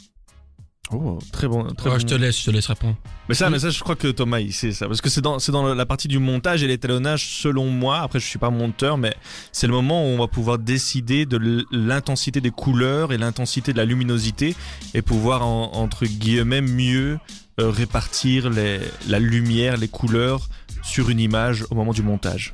Oh, 0.93 1.19
très 1.33 1.49
bon. 1.49 1.65
Très 1.75 1.89
Ouais, 1.91 1.97
bon. 1.97 2.01
je 2.01 2.07
te 2.07 2.15
laisse, 2.15 2.39
je 2.41 2.45
te 2.45 2.51
laisse 2.51 2.67
répondre. 2.69 2.95
Mais 3.29 3.35
ça, 3.35 3.51
mais 3.51 3.59
ça, 3.59 3.71
je 3.71 3.81
crois 3.81 3.97
que 3.97 4.07
Thomas, 4.09 4.39
il 4.39 4.53
sait 4.53 4.71
ça. 4.73 4.87
Parce 4.87 5.01
que 5.01 5.09
c'est 5.11 5.21
dans, 5.21 5.39
c'est 5.41 5.51
dans 5.51 5.75
la 5.75 5.87
partie 5.87 6.07
du 6.07 6.19
montage 6.21 6.63
et 6.63 6.69
l'étalonnage, 6.69 7.27
selon 7.41 7.67
moi. 7.71 7.99
Après, 8.01 8.21
je 8.21 8.25
suis 8.27 8.39
pas 8.39 8.51
monteur, 8.51 8.97
mais 8.97 9.13
c'est 9.51 9.67
le 9.67 9.73
moment 9.73 10.03
où 10.05 10.07
on 10.15 10.19
va 10.19 10.29
pouvoir 10.29 10.59
décider 10.59 11.27
de 11.27 11.65
l'intensité 11.73 12.41
des 12.41 12.51
couleurs 12.53 13.13
et 13.13 13.19
l'intensité 13.19 13.73
de 13.73 13.79
la 13.79 13.85
luminosité 13.85 14.55
et 14.95 15.03
pouvoir, 15.03 15.45
en- 15.45 15.73
entre 15.75 16.07
guillemets, 16.07 16.61
mieux 16.61 17.19
euh, 17.59 17.71
répartir 17.71 18.51
les, 18.51 18.79
la 19.09 19.19
lumière, 19.19 19.77
les 19.79 19.89
couleurs 19.89 20.49
sur 20.87 21.11
une 21.11 21.21
image 21.21 21.65
au 21.71 21.75
moment 21.75 21.93
du 21.93 22.03
montage. 22.03 22.53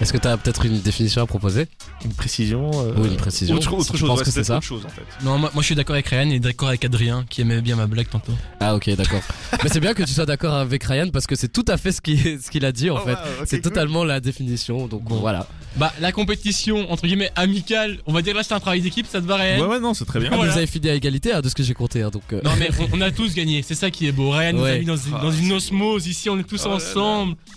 Est-ce 0.00 0.12
que 0.12 0.18
tu 0.18 0.28
as 0.28 0.36
peut-être 0.36 0.64
une 0.66 0.80
définition 0.80 1.22
à 1.22 1.26
proposer? 1.26 1.66
Une 2.04 2.12
précision 2.12 2.70
euh, 2.74 2.94
Ou 2.96 3.06
une 3.06 3.16
précision 3.16 3.54
Autre, 3.56 3.72
autre 3.72 3.92
Je 3.94 3.98
chose, 3.98 4.08
pense 4.08 4.18
ouais, 4.18 4.24
que 4.24 4.30
c'est 4.30 4.44
ça. 4.44 4.56
autre 4.56 4.66
chose 4.66 4.84
en 4.84 4.88
fait. 4.88 5.02
Non, 5.24 5.38
moi, 5.38 5.50
moi, 5.54 5.62
je 5.62 5.66
suis 5.66 5.74
d'accord 5.74 5.94
avec 5.94 6.08
Ryan 6.08 6.28
et 6.30 6.40
d'accord 6.40 6.68
avec 6.68 6.84
Adrien 6.84 7.24
qui 7.30 7.40
aimait 7.40 7.60
bien 7.62 7.76
ma 7.76 7.86
blague 7.86 8.08
tantôt. 8.08 8.32
Ah 8.60 8.74
ok 8.74 8.90
d'accord. 8.96 9.22
Mais 9.62 9.70
c'est 9.70 9.80
bien 9.80 9.94
que 9.94 10.02
tu 10.02 10.12
sois 10.12 10.26
d'accord 10.26 10.54
avec 10.54 10.82
Ryan 10.84 11.08
parce 11.10 11.26
que 11.26 11.36
c'est 11.36 11.48
tout 11.52 11.64
à 11.68 11.76
fait 11.76 11.92
ce 11.92 12.00
qu'il 12.00 12.40
ce 12.40 12.50
qu'il 12.50 12.64
a 12.64 12.72
dit 12.72 12.90
en 12.90 12.96
Oh, 12.96 13.04
fait. 13.04 13.12
wow, 13.12 13.18
c'est 13.46 13.56
cool. 13.62 13.70
totalement 13.70 14.04
la 14.04 14.20
définition 14.20 14.86
donc 14.86 15.04
Bon. 15.04 15.16
voilà. 15.16 15.46
Bah, 15.76 15.92
la 16.00 16.12
compétition, 16.12 16.90
entre 16.92 17.06
guillemets, 17.06 17.30
amicale, 17.34 17.98
on 18.06 18.12
va 18.12 18.22
dire 18.22 18.34
là 18.34 18.42
c'est 18.44 18.54
un 18.54 18.60
travail 18.60 18.80
d'équipe, 18.80 19.06
ça 19.06 19.20
te 19.20 19.26
va 19.26 19.36
Ryan? 19.36 19.60
Ouais, 19.62 19.66
ouais, 19.66 19.80
non, 19.80 19.92
c'est 19.94 20.04
très 20.04 20.20
bien. 20.20 20.28
Ah, 20.32 20.36
Voilà. 20.36 20.52
Vous 20.52 20.58
avez 20.58 20.66
fini 20.66 20.88
à 20.88 20.94
égalité 20.94 21.32
hein, 21.32 21.40
de 21.40 21.48
ce 21.48 21.54
que 21.54 21.62
j'ai 21.62 21.74
compté 21.74 22.02
hein, 22.02 22.10
donc. 22.10 22.22
euh, 22.32 22.40
Non 22.44 22.52
mais 22.58 22.68
on, 22.92 22.98
on 22.98 23.00
a 23.00 23.10
tous 23.10 23.34
gagné, 23.34 23.62
c'est 23.62 23.74
ça 23.74 23.90
qui 23.90 24.06
est 24.06 24.12
beau. 24.12 24.30
Ryan 24.30 24.52
nous 24.52 24.60
a 24.60 24.62
Ouais. 24.64 24.78
mis 24.80 24.84
dans, 24.86 24.96
une- 24.96 25.14
Ah, 25.16 25.20
dans 25.22 25.32
une 25.32 25.52
osmose 25.52 26.06
ici, 26.06 26.28
on 26.30 26.38
est 26.38 26.44
tous 26.44 26.62
Oh 26.64 26.68
là 26.68 26.74
là. 26.74 26.80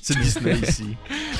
C'est 0.02 0.18
Disney 0.22 0.56
ici. 0.68 0.86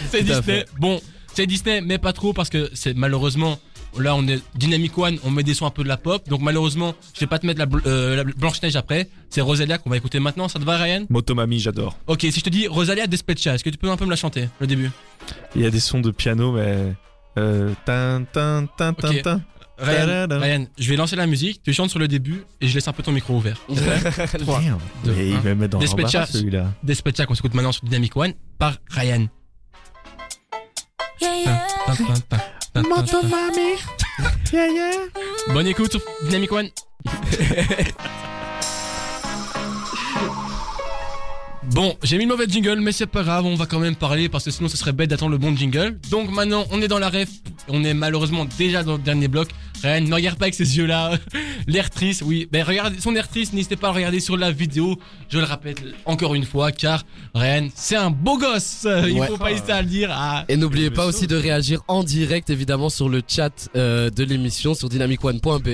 C'est 0.10 0.24
Disney. 0.24 0.66
Bon, 0.80 1.01
c'est 1.34 1.45
Disney, 1.45 1.82
mais 1.82 1.97
pas 1.97 2.14
trop 2.14 2.34
parce 2.34 2.49
que 2.49 2.70
c'est 2.74 2.93
malheureusement. 2.95 3.60
Là, 3.97 4.14
on 4.16 4.28
est 4.28 4.39
Dynamic 4.53 4.95
One, 4.97 5.18
on 5.24 5.32
met 5.32 5.41
des 5.41 5.55
sons 5.55 5.66
un 5.66 5.72
peu 5.72 5.82
de 5.82 5.88
la 5.88 5.97
pop. 5.97 6.28
Donc, 6.30 6.41
malheureusement, 6.41 6.93
je 7.16 7.22
vais 7.22 7.26
pas 7.26 7.39
te 7.39 7.47
mettre 7.47 7.58
la, 7.58 7.66
bl- 7.66 7.82
euh, 7.88 8.18
la 8.18 8.24
Blanche-Neige 8.26 8.76
après. 8.76 9.10
C'est 9.32 9.41
Rosalia 9.41 9.80
qu'on 9.80 9.89
va 9.89 9.97
écouter 9.97 10.20
maintenant. 10.20 10.47
Ça 10.47 10.60
te 10.60 10.66
va, 10.66 10.78
Ryan? 10.78 11.05
Motomami, 11.10 11.60
j'adore. 11.60 11.97
Ok, 12.05 12.20
si 12.22 12.32
je 12.32 12.41
te 12.41 12.49
dis 12.49 12.68
Rosalia 12.68 13.08
Despecha, 13.08 13.55
est-ce 13.55 13.64
que 13.64 13.72
tu 13.72 13.78
peux 13.78 13.89
un 13.89 13.97
peu 13.97 14.05
me 14.05 14.12
la 14.12 14.16
chanter, 14.16 14.49
le 14.60 14.68
début? 14.68 14.91
Il 15.55 15.62
y 15.62 15.66
a 15.66 15.72
des 15.72 15.80
sons 15.80 15.99
de 16.01 16.12
piano, 16.12 16.51
mais. 16.51 16.93
Euh, 17.39 17.74
tin, 17.86 18.24
tin, 18.32 18.68
tin, 18.78 18.93
tin, 18.93 19.10
Ok. 19.10 19.22
tin. 19.24 19.41
Ryan, 19.80 20.65
je 20.78 20.89
vais 20.89 20.95
lancer 20.95 21.15
la 21.15 21.28
musique, 21.28 21.61
tu 21.63 21.71
chantes 21.73 21.89
sur 21.91 21.99
le 21.99 22.07
début 22.07 22.43
et 22.61 22.67
je 22.67 22.73
laisse 22.73 22.88
un 22.88 22.93
peu 22.93 23.03
ton 23.03 23.11
micro 23.11 23.36
ouvert. 23.36 23.57
Trois, 24.39 24.59
Merde. 24.59 24.82
deux, 25.03 25.13
Mais 25.13 25.28
il 25.30 25.36
un. 25.36 25.39
va 25.39 25.49
me 25.49 25.55
mettre 25.55 25.71
dans 25.73 25.80
Despecha. 25.80 26.25
celui-là. 26.25 26.73
Despecha 26.84 27.25
qu'on 27.25 27.36
s'écoute 27.36 27.53
maintenant 27.53 27.71
sur 27.71 27.84
Dynamic 27.84 28.15
One 28.17 28.34
par 28.57 28.78
Ryan. 28.89 29.28
Bonne 35.53 35.67
écoute 35.67 35.91
sur 35.91 36.01
Dynamic 36.25 36.51
One. 36.51 36.69
Bon, 41.71 41.95
j'ai 42.01 42.17
mis 42.17 42.23
le 42.23 42.30
mauvais 42.30 42.45
jingle, 42.47 42.80
mais 42.80 42.91
c'est 42.91 43.05
pas 43.07 43.23
grave, 43.23 43.45
on 43.45 43.55
va 43.55 43.65
quand 43.65 43.80
même 43.80 43.95
parler 43.95 44.30
parce 44.30 44.45
que 44.45 44.51
sinon 44.51 44.69
ce 44.69 44.78
serait 44.78 44.93
bête 44.93 45.09
d'attendre 45.09 45.32
le 45.34 45.38
bon 45.38 45.55
jingle. 45.55 45.99
Donc 46.09 46.32
maintenant, 46.32 46.65
on 46.71 46.82
est 46.82 46.88
dans 46.88 46.97
la 46.99 47.09
ref, 47.09 47.30
on 47.67 47.84
est 47.84 47.93
malheureusement 47.93 48.45
déjà 48.57 48.84
dans 48.84 48.93
le 48.93 48.99
dernier 49.03 49.28
bloc. 49.28 49.49
Ryan, 49.84 50.01
ne 50.01 50.13
regarde 50.13 50.38
pas 50.38 50.45
avec 50.45 50.55
ces 50.55 50.78
yeux-là. 50.78 51.11
L'air 51.67 51.89
triste, 51.89 52.23
oui. 52.25 52.47
Ben 52.51 52.63
regardez 52.63 52.99
son 52.99 53.15
air 53.15 53.28
triste, 53.28 53.53
n'hésitez 53.53 53.75
pas 53.75 53.88
à 53.88 53.91
le 53.91 53.95
regarder 53.97 54.19
sur 54.19 54.38
la 54.38 54.51
vidéo. 54.51 54.97
Je 55.30 55.38
le 55.39 55.43
répète 55.45 55.82
encore 56.05 56.36
une 56.36 56.45
fois, 56.45 56.71
car 56.71 57.03
Ryan, 57.36 57.67
c'est 57.75 57.95
un 57.95 58.09
beau 58.09 58.38
gosse. 58.38 58.86
Il 59.07 59.13
Ouais. 59.19 59.28
faut 59.28 59.38
pas 59.38 59.51
hésiter 59.51 59.71
à 59.71 59.82
le 59.82 59.88
dire. 59.88 60.09
Ah. 60.11 60.45
Et 60.47 60.57
n'oubliez 60.57 60.89
pas 60.91 61.05
aussi 61.05 61.28
de 61.28 61.36
réagir 61.36 61.82
en 61.88 62.03
direct 62.03 62.49
évidemment 62.49 62.89
sur 62.89 63.09
le 63.09 63.21
chat 63.28 63.69
euh, 63.75 64.09
de 64.09 64.23
l'émission 64.23 64.73
sur 64.73 64.89
dynamicone.be. 64.89 65.69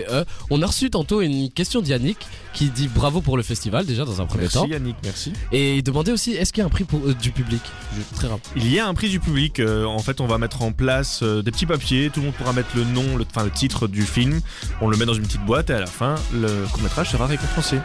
On 0.49 0.61
a 0.61 0.65
reçu 0.65 0.89
tantôt 0.89 1.21
une 1.21 1.49
question 1.51 1.81
d'Yannick 1.81 2.17
qui 2.53 2.69
dit 2.69 2.87
bravo 2.87 3.21
pour 3.21 3.37
le 3.37 3.43
festival 3.43 3.85
déjà 3.85 4.05
dans 4.05 4.21
un 4.21 4.25
premier 4.25 4.43
Merci 4.43 4.57
temps. 4.57 4.67
Yannick, 4.67 4.95
merci. 5.03 5.33
Et 5.51 5.77
il 5.77 5.83
demandait 5.83 6.11
aussi 6.11 6.31
est-ce 6.33 6.51
qu'il 6.53 6.61
y 6.61 6.63
a 6.63 6.67
un 6.67 6.69
prix 6.69 6.83
pour, 6.83 6.99
euh, 7.07 7.13
du 7.13 7.31
public? 7.31 7.61
Je- 7.97 8.15
Très 8.15 8.27
rapide. 8.27 8.51
Il 8.55 8.71
y 8.71 8.79
a 8.79 8.87
un 8.87 8.93
prix 8.93 9.09
du 9.09 9.19
public. 9.19 9.59
euh, 9.59 9.85
en 9.85 9.99
fait, 9.99 10.21
on 10.21 10.27
va 10.27 10.37
mettre 10.37 10.61
en 10.61 10.71
place 10.71 11.21
euh, 11.23 11.41
des 11.41 11.51
petits 11.51 11.65
papiers. 11.65 12.09
Tout 12.13 12.19
le 12.19 12.27
monde 12.27 12.35
pourra 12.35 12.53
mettre 12.53 12.69
le 12.75 12.83
nom, 12.85 13.17
le, 13.17 13.25
enfin 13.29 13.43
le 13.43 13.51
titre 13.51 13.87
du 13.93 14.03
film. 14.03 14.41
On 14.81 14.89
le 14.89 14.97
met 14.97 15.05
dans 15.05 15.13
une 15.13 15.23
petite 15.23 15.45
boîte 15.45 15.69
et 15.69 15.73
à 15.73 15.79
la 15.79 15.85
fin, 15.85 16.15
le 16.33 16.65
court 16.71 16.81
métrage 16.81 17.11
sera 17.11 17.27
récompensé. 17.27 17.77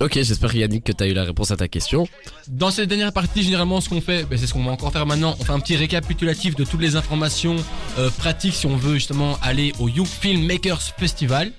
Ok, 0.00 0.14
j'espère 0.14 0.52
Yannick 0.56 0.82
que 0.82 0.90
tu 0.90 1.04
as 1.04 1.06
eu 1.06 1.12
la 1.12 1.22
réponse 1.22 1.52
à 1.52 1.56
ta 1.56 1.68
question. 1.68 2.08
Dans 2.48 2.72
cette 2.72 2.88
dernière 2.88 3.12
partie, 3.12 3.44
généralement, 3.44 3.80
ce 3.80 3.88
qu'on 3.88 4.00
fait, 4.00 4.24
ben, 4.24 4.36
c'est 4.36 4.48
ce 4.48 4.52
qu'on 4.52 4.64
va 4.64 4.72
encore 4.72 4.92
faire 4.92 5.06
maintenant. 5.06 5.36
On 5.38 5.44
fait 5.44 5.52
un 5.52 5.60
petit 5.60 5.76
récapitulatif 5.76 6.56
de 6.56 6.64
toutes 6.64 6.80
les 6.80 6.96
informations 6.96 7.54
euh, 7.98 8.10
pratiques 8.10 8.54
si 8.54 8.66
on 8.66 8.76
veut 8.76 8.94
justement 8.94 9.38
aller 9.40 9.72
au 9.78 9.88
Young 9.88 10.06
Film 10.06 10.46
Makers 10.46 10.82
Festival. 10.98 11.52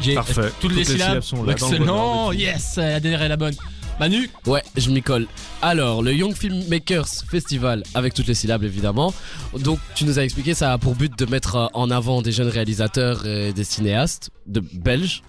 J'ai 0.00 0.14
Parfait. 0.14 0.40
euh, 0.40 0.50
toutes, 0.60 0.74
les 0.74 0.84
syllabes. 0.84 1.20
sont 1.20 1.44
là. 1.44 1.54
dans 1.54 1.68
le 1.70 1.78
bon 1.78 1.84
Excellent, 1.84 2.32
yes, 2.32 2.76
la 2.76 3.00
dernière 3.00 3.20
est 3.22 3.28
la 3.28 3.36
bonne. 3.36 3.54
Manu, 4.00 4.28
Ouais, 4.46 4.62
je 4.76 4.90
m'y 4.90 5.02
colle. 5.02 5.26
Alors, 5.62 6.02
le 6.02 6.12
Young 6.12 6.34
Filmmakers 6.34 7.06
Festival, 7.30 7.84
avec 7.94 8.12
toutes 8.12 8.26
les 8.26 8.34
syllabes 8.34 8.64
évidemment. 8.64 9.14
Donc, 9.60 9.78
tu 9.94 10.04
nous 10.04 10.18
as 10.18 10.24
expliqué, 10.24 10.52
ça 10.54 10.72
a 10.72 10.78
pour 10.78 10.96
but 10.96 11.16
de 11.16 11.26
mettre 11.26 11.56
euh, 11.56 11.66
en 11.74 11.90
avant 11.90 12.20
des 12.20 12.32
jeunes 12.32 12.48
réalisateurs 12.48 13.24
et 13.24 13.52
des 13.52 13.62
cinéastes 13.62 14.30
de 14.46 14.60
belges 14.60 15.22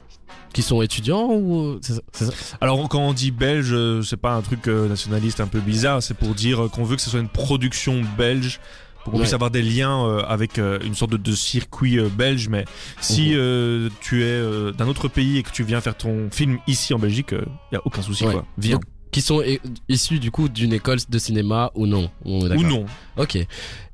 qui 0.51 0.63
sont 0.63 0.81
étudiants 0.81 1.27
ou 1.31 1.59
euh, 1.61 1.79
c'est 1.81 2.25
ça, 2.25 2.31
Alors 2.59 2.87
quand 2.89 2.99
on 2.99 3.13
dit 3.13 3.29
belge, 3.29 3.71
euh, 3.71 4.01
c'est 4.01 4.17
pas 4.17 4.33
un 4.33 4.41
truc 4.41 4.67
nationaliste 4.67 5.41
un 5.41 5.47
peu 5.47 5.59
bizarre, 5.59 6.01
c'est 6.01 6.13
pour 6.13 6.33
dire 6.33 6.69
qu'on 6.71 6.85
veut 6.85 6.95
que 6.95 7.01
ce 7.01 7.09
soit 7.09 7.19
une 7.19 7.29
production 7.29 8.01
belge. 8.17 8.59
Pour 9.05 9.11
qu'on 9.13 9.19
Ouais. 9.19 9.23
puisse 9.25 9.33
avoir 9.33 9.51
des 9.51 9.61
liens 9.61 10.03
euh, 10.05 10.23
avec 10.27 10.57
euh, 10.59 10.79
une 10.83 10.95
sorte 10.95 11.11
de, 11.11 11.17
de 11.17 11.31
circuit 11.35 11.99
euh, 11.99 12.09
belge, 12.09 12.49
mais 12.49 12.65
si 12.99 13.35
Mhm. 13.35 13.89
tu 14.01 14.23
es 14.25 14.41
d'un 14.77 14.87
autre 14.87 15.07
pays 15.07 15.37
et 15.37 15.43
que 15.43 15.51
tu 15.51 15.63
viens 15.63 15.79
faire 15.79 15.95
ton 15.95 16.27
film 16.31 16.57
ici 16.67 16.93
en 16.93 16.99
Belgique, 16.99 17.29
il 17.31 17.75
y 17.75 17.77
a 17.77 17.81
aucun 17.85 18.01
souci 18.01 18.25
Ouais. 18.25 18.33
quoi. 18.33 18.45
Viens. 18.57 18.73
Donc, 18.77 18.83
qui 19.11 19.21
sont 19.21 19.41
issus 19.87 20.19
du 20.19 20.29
coup 20.31 20.49
d'une 20.49 20.73
école 20.73 20.97
de 21.07 21.19
cinéma 21.19 21.71
ou 21.75 21.85
non? 21.87 22.09
On 22.25 22.49
est 22.51 22.57
Ou 22.57 22.63
non. 22.63 22.85
Ok. 23.15 23.37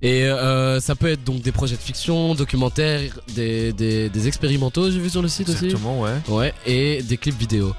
Et 0.01 0.30
ça 0.80 0.95
peut 0.95 1.07
être 1.09 1.24
donc 1.24 1.41
des 1.41 1.51
projets 1.51 1.76
de 1.76 1.82
fiction, 1.82 2.34
documentaires, 2.34 3.20
des, 3.36 3.72
des, 3.74 4.09
des 4.09 4.28
expérimentaux, 4.28 4.89
j'ai 4.89 4.99
vu 4.99 5.09
sur 5.12 5.22
le 5.22 5.28
site 5.28 5.49
aussi? 5.49 5.66
Exactement, 5.66 6.01
ouais. 6.01 6.16
Ouais, 6.30 6.53
et 6.66 7.03
des 7.03 7.18
clips 7.18 7.38
vidéo. 7.38 7.74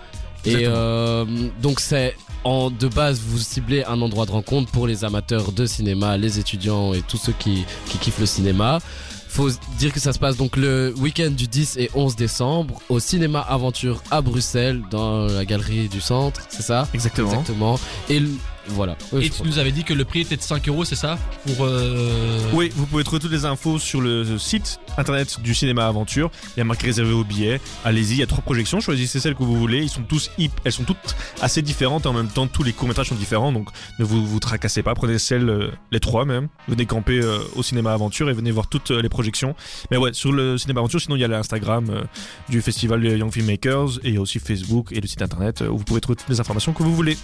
Et 0.45 0.53
Exactement. 0.66 1.51
donc 1.62 1.80
c'est 1.80 2.14
en 2.45 2.70
de 2.70 2.88
base 2.88 3.20
vous 3.20 3.38
ciblez 3.38 3.84
un 3.84 4.01
endroit 4.03 4.26
de 4.26 4.32
rencontre 4.32 4.70
pour 4.70 4.86
les 4.86 5.05
amateurs 5.05 5.53
de 5.53 5.66
cinéma, 5.66 6.16
les 6.16 6.38
étudiants 6.38 6.93
et 6.95 7.03
tous 7.03 7.16
ceux 7.16 7.32
qui, 7.38 7.64
qui 7.86 7.99
kiffent 7.99 8.20
le 8.20 8.26
cinéma. 8.26 8.80
Faut 9.28 9.49
dire 9.78 9.93
que 9.95 10.01
ça 10.01 10.12
se 10.12 10.18
passe 10.18 10.36
donc 10.36 10.57
le 10.57 10.93
week-end 10.99 11.30
du 11.30 11.49
10 11.49 11.78
et 11.78 11.90
11 11.95 12.16
décembre 12.16 12.82
au 12.90 13.01
cinéma 13.01 13.40
Aventure 13.40 14.03
à 14.11 14.20
Bruxelles 14.20 14.82
dans 14.90 15.24
la 15.24 15.47
galerie 15.47 15.88
du 15.88 16.03
centre, 16.03 16.43
c'est 16.51 16.62
ça? 16.62 16.86
Exactement. 16.93 17.30
Exactement. 17.30 17.80
Et 18.11 18.22
voilà. 18.69 18.97
Et 19.19 19.23
tu 19.23 19.31
crois. 19.31 19.47
nous 19.47 19.59
avais 19.59 19.73
dit 19.73 19.85
que 19.85 19.95
le 19.95 20.05
prix 20.05 20.21
était 20.21 20.37
de 20.37 20.43
5 20.43 20.69
euros, 20.69 20.85
c'est 20.85 20.97
ça 20.97 21.19
Pour. 21.47 21.65
Euh... 21.67 22.41
Oui, 22.53 22.71
vous 22.75 22.87
pouvez 22.87 23.05
trouver 23.05 23.21
toutes 23.21 23.33
les 23.33 23.45
infos 23.45 23.79
sur 23.79 24.01
le 24.01 24.39
site 24.39 24.81
internet 24.97 25.41
du 25.41 25.55
cinéma 25.55 25.87
aventure. 25.87 26.31
Il 26.57 26.59
y 26.59 26.63
a 26.63 26.65
marqué 26.65 26.87
réservé 26.87 27.13
aux 27.13 27.25
billets. 27.25 27.61
Allez-y, 27.85 28.13
il 28.13 28.19
y 28.19 28.23
a 28.23 28.27
trois 28.27 28.43
projections. 28.43 28.81
Choisissez 28.81 29.21
celle 29.21 29.35
que 29.35 29.43
vous 29.43 29.57
voulez. 29.57 29.83
Ils 29.83 29.89
sont 29.89 30.03
tous 30.03 30.31
hip, 30.39 30.51
elles 30.65 30.73
sont 30.73 30.85
toutes 30.85 31.17
assez 31.41 31.63
différentes 31.63 32.05
et 32.05 32.09
en 32.09 32.13
même 32.13 32.29
temps 32.29 32.47
tous 32.47 32.63
les 32.63 32.73
courts 32.73 32.89
métrages 32.89 33.09
sont 33.09 33.15
différents. 33.15 33.53
Donc 33.53 33.69
ne 33.99 34.05
vous 34.05 34.25
vous 34.27 34.41
tracassez 34.41 34.83
pas. 34.83 34.95
Prenez 34.95 35.19
celle, 35.19 35.49
euh, 35.49 35.71
les 35.91 36.01
trois 36.01 36.25
même. 36.25 36.49
Venez 36.69 36.87
camper 36.87 37.21
euh, 37.21 37.39
au 37.57 37.63
cinéma 37.63 37.93
aventure 37.93 38.31
et 38.31 38.33
venez 38.33 38.51
voir 38.51 38.69
toutes 38.69 38.91
euh, 38.91 39.03
les 39.03 39.09
projections. 39.09 39.55
Mais 39.91 39.97
ouais, 39.97 40.13
sur 40.13 40.33
le 40.33 40.59
cinéma 40.59 40.81
aventure. 40.81 41.01
Sinon 41.01 41.17
il 41.17 41.21
y 41.21 41.25
a 41.25 41.29
l'Instagram 41.29 41.87
euh, 41.91 42.03
du 42.49 42.61
festival 42.63 43.05
Young 43.05 43.33
Filmmakers 43.33 43.99
et 44.05 44.09
il 44.09 44.15
y 44.15 44.17
a 44.19 44.21
aussi 44.21 44.39
Facebook 44.39 44.93
et 44.93 45.01
le 45.01 45.07
site 45.07 45.23
internet 45.23 45.63
où 45.63 45.79
vous 45.79 45.85
pouvez 45.85 46.01
trouver 46.01 46.17
toutes 46.17 46.29
les 46.29 46.41
informations 46.41 46.73
que 46.73 46.83
vous 46.83 46.95
voulez. 46.95 47.17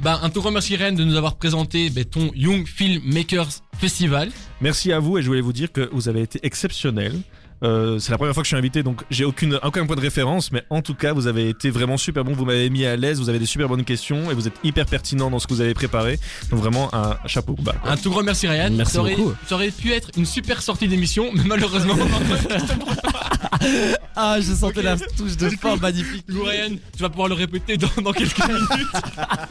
Bah, 0.00 0.20
un 0.22 0.30
tout 0.30 0.40
grand 0.40 0.50
merci 0.50 0.76
De 0.90 1.04
nous 1.04 1.14
avoir 1.14 1.36
présenté 1.36 1.90
ben, 1.90 2.04
ton 2.04 2.32
Young 2.34 2.66
Film 2.66 3.00
Makers 3.04 3.62
Festival. 3.78 4.32
Merci 4.60 4.92
à 4.92 4.98
vous 4.98 5.16
et 5.16 5.22
je 5.22 5.28
voulais 5.28 5.40
vous 5.40 5.52
dire 5.52 5.70
que 5.70 5.88
vous 5.92 6.08
avez 6.08 6.22
été 6.22 6.40
exceptionnel. 6.42 7.20
Euh, 7.62 7.98
c'est 7.98 8.10
la 8.10 8.18
première 8.18 8.34
fois 8.34 8.42
que 8.42 8.46
je 8.46 8.50
suis 8.50 8.56
invité, 8.56 8.82
donc 8.82 9.02
j'ai 9.10 9.24
aucune, 9.24 9.58
aucun 9.62 9.86
point 9.86 9.96
de 9.96 10.00
référence, 10.00 10.50
mais 10.52 10.64
en 10.70 10.82
tout 10.82 10.94
cas, 10.94 11.12
vous 11.12 11.26
avez 11.26 11.48
été 11.48 11.70
vraiment 11.70 11.96
super 11.96 12.24
bon. 12.24 12.32
Vous 12.32 12.44
m'avez 12.44 12.68
mis 12.70 12.84
à 12.84 12.96
l'aise, 12.96 13.20
vous 13.20 13.28
avez 13.28 13.38
des 13.38 13.46
super 13.46 13.68
bonnes 13.68 13.84
questions 13.84 14.30
et 14.30 14.34
vous 14.34 14.48
êtes 14.48 14.56
hyper 14.64 14.86
pertinent 14.86 15.30
dans 15.30 15.38
ce 15.38 15.46
que 15.46 15.54
vous 15.54 15.60
avez 15.60 15.74
préparé. 15.74 16.18
Donc 16.50 16.60
vraiment 16.60 16.92
un 16.94 17.16
chapeau 17.26 17.54
bas. 17.60 17.74
quoi. 17.80 17.92
Un 17.92 17.96
tout 17.96 18.10
grand 18.10 18.22
merci 18.22 18.46
Ryan. 18.48 18.70
Merci 18.72 18.94
ça 18.94 19.00
aurait, 19.00 19.14
beaucoup. 19.16 19.34
Ça 19.46 19.54
aurait 19.54 19.70
pu 19.70 19.92
être 19.92 20.10
une 20.16 20.26
super 20.26 20.60
sortie 20.62 20.88
d'émission, 20.88 21.30
mais 21.34 21.42
malheureusement. 21.46 21.94
Ah, 24.16 24.38
je 24.40 24.52
sentais 24.52 24.82
la 24.82 24.96
touche 24.96 25.36
de 25.36 25.48
fin 25.50 25.76
magnifique. 25.76 26.26
Du 26.26 26.34
coup, 26.34 26.42
Ryan, 26.44 26.70
tu 26.96 27.02
vas 27.02 27.08
pouvoir 27.08 27.28
le 27.28 27.34
répéter 27.34 27.76
dans, 27.76 27.88
dans 28.02 28.12
quelques 28.12 28.38
minutes. 28.46 28.68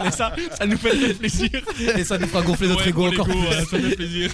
Mais 0.04 0.12
ça, 0.12 0.34
ça 0.58 0.66
nous 0.66 0.78
fait 0.78 1.14
plaisir. 1.14 1.50
Et 1.98 2.04
ça 2.04 2.18
nous 2.18 2.28
fera 2.28 2.42
gonfler 2.44 2.68
notre 2.68 2.82
Ouais, 2.84 2.90
ego 2.90 3.08
encore 3.08 3.26
plus. 3.28 3.36
ouais, 3.40 3.66
ça 3.70 3.80
fait 3.80 3.96
plaisir. 3.96 4.32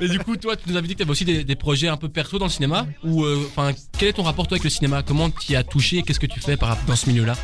Et 0.00 0.08
du 0.08 0.18
coup, 0.20 0.36
toi, 0.36 0.56
tu 0.56 0.70
nous 0.70 0.76
avais 0.76 0.86
dit 0.86 0.94
que 0.94 0.98
tu 0.98 1.02
avais 1.02 1.10
aussi 1.10 1.24
des, 1.24 1.44
des 1.44 1.56
projets 1.56 1.88
un 1.88 1.96
peu 1.96 2.08
perso 2.08 2.38
dans 2.38 2.46
le 2.46 2.50
cinéma. 2.50 2.86
Ou, 3.08 3.24
euh, 3.24 3.48
enfin, 3.48 3.72
quel 3.98 4.08
est 4.08 4.12
ton 4.12 4.22
rapport 4.22 4.46
toi 4.46 4.56
avec 4.56 4.64
le 4.64 4.70
cinéma? 4.70 5.02
Comment 5.02 5.30
tu 5.30 5.52
y 5.52 5.56
as 5.56 5.64
touché? 5.64 6.02
Qu'est-ce 6.02 6.20
que 6.20 6.26
tu 6.26 6.40
fais 6.40 6.56
dans 6.56 6.96
ce 6.96 7.08
milieu-là? 7.08 7.34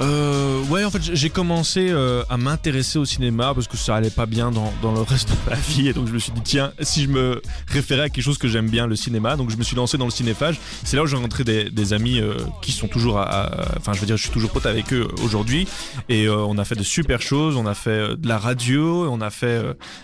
Euh, 0.00 0.62
ouais, 0.64 0.84
en 0.84 0.90
fait, 0.90 1.00
j'ai 1.02 1.30
commencé 1.30 1.88
euh, 1.90 2.24
à 2.28 2.36
m'intéresser 2.36 2.98
au 2.98 3.04
cinéma 3.04 3.52
parce 3.54 3.68
que 3.68 3.76
ça 3.76 3.94
allait 3.94 4.10
pas 4.10 4.26
bien 4.26 4.50
dans, 4.50 4.72
dans 4.82 4.92
le 4.92 5.00
reste 5.02 5.30
de 5.30 5.50
ma 5.50 5.56
vie. 5.56 5.88
Et 5.88 5.92
donc, 5.92 6.08
je 6.08 6.12
me 6.12 6.18
suis 6.18 6.32
dit, 6.32 6.40
tiens, 6.42 6.72
si 6.80 7.04
je 7.04 7.08
me 7.08 7.40
référais 7.68 8.02
à 8.02 8.08
quelque 8.08 8.24
chose 8.24 8.38
que 8.38 8.48
j'aime 8.48 8.68
bien, 8.68 8.86
le 8.86 8.96
cinéma, 8.96 9.36
donc 9.36 9.50
je 9.50 9.56
me 9.56 9.62
suis 9.62 9.76
lancé 9.76 9.96
dans 9.96 10.04
le 10.06 10.10
cinéphage. 10.10 10.58
C'est 10.84 10.96
là 10.96 11.02
où 11.04 11.06
j'ai 11.06 11.16
rencontré 11.16 11.44
des, 11.44 11.70
des 11.70 11.92
amis 11.92 12.18
euh, 12.20 12.34
qui 12.60 12.72
sont 12.72 12.88
toujours 12.88 13.18
à, 13.18 13.50
Enfin, 13.78 13.92
je 13.92 14.00
veux 14.00 14.06
dire, 14.06 14.16
je 14.16 14.22
suis 14.22 14.32
toujours 14.32 14.50
pote 14.50 14.66
avec 14.66 14.92
eux 14.92 15.06
aujourd'hui. 15.22 15.68
Et 16.08 16.26
euh, 16.26 16.36
on 16.38 16.58
a 16.58 16.64
fait 16.64 16.74
de 16.74 16.82
super 16.82 17.22
choses. 17.22 17.56
On 17.56 17.66
a 17.66 17.74
fait 17.74 18.16
de 18.16 18.28
la 18.28 18.38
radio, 18.38 19.06
on 19.10 19.20
a 19.20 19.30
fait 19.30 19.62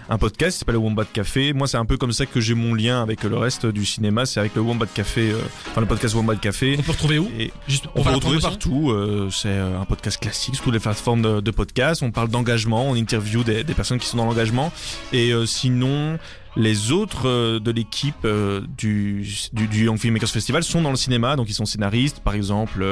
un 0.08 0.18
podcast 0.18 0.52
qui 0.52 0.58
s'appelle 0.60 0.74
le 0.74 0.80
Wombat 0.80 1.04
Café. 1.12 1.52
Moi, 1.52 1.66
c'est 1.66 1.78
un 1.78 1.84
peu 1.84 1.96
comme 1.96 2.12
ça 2.12 2.26
que 2.26 2.40
j'ai 2.40 2.54
mon 2.54 2.74
lien 2.74 3.02
avec 3.02 3.24
le 3.24 3.36
reste 3.36 3.66
du 3.66 3.84
cinéma. 3.84 4.24
C'est 4.26 4.38
avec 4.38 4.54
le 4.54 4.62
Wombat 4.62 4.86
Café, 4.86 5.32
enfin, 5.70 5.80
le 5.80 5.86
podcast 5.86 6.14
Wombat 6.14 6.36
Café. 6.36 6.76
On 6.78 6.82
peut 6.82 6.92
retrouver 6.92 7.18
où? 7.18 7.28
Et 7.38 7.50
Juste 7.66 7.86
on 7.94 8.02
peut 8.02 8.04
le 8.04 8.10
la 8.10 8.14
retrouver 8.16 8.38
partout. 8.38 8.94
c'est 9.32 9.58
un 9.80 9.84
podcast 9.86 10.18
classique 10.20 10.54
sur 10.54 10.64
toutes 10.64 10.74
les 10.74 10.80
plateformes 10.80 11.40
de, 11.40 11.50
podcast. 11.50 12.02
On 12.02 12.10
parle 12.10 12.28
d'engagement, 12.28 12.88
on 12.90 12.94
interview 12.94 13.42
des, 13.42 13.64
personnes 13.64 13.98
qui 13.98 14.06
sont 14.06 14.18
dans 14.18 14.26
l'engagement. 14.26 14.72
Et 15.12 15.32
euh, 15.32 15.46
sinon, 15.46 16.18
les 16.56 16.92
autres 16.92 17.28
euh, 17.28 17.60
de 17.60 17.70
l'équipe 17.70 18.14
euh, 18.24 18.60
du, 18.76 19.26
du, 19.52 19.68
du 19.68 19.84
Young 19.84 19.98
Filmmakers 19.98 20.28
Festival 20.28 20.62
sont 20.62 20.82
dans 20.82 20.90
le 20.90 20.96
cinéma, 20.96 21.36
donc 21.36 21.48
ils 21.48 21.54
sont 21.54 21.64
scénaristes, 21.64 22.20
par 22.20 22.34
exemple. 22.34 22.84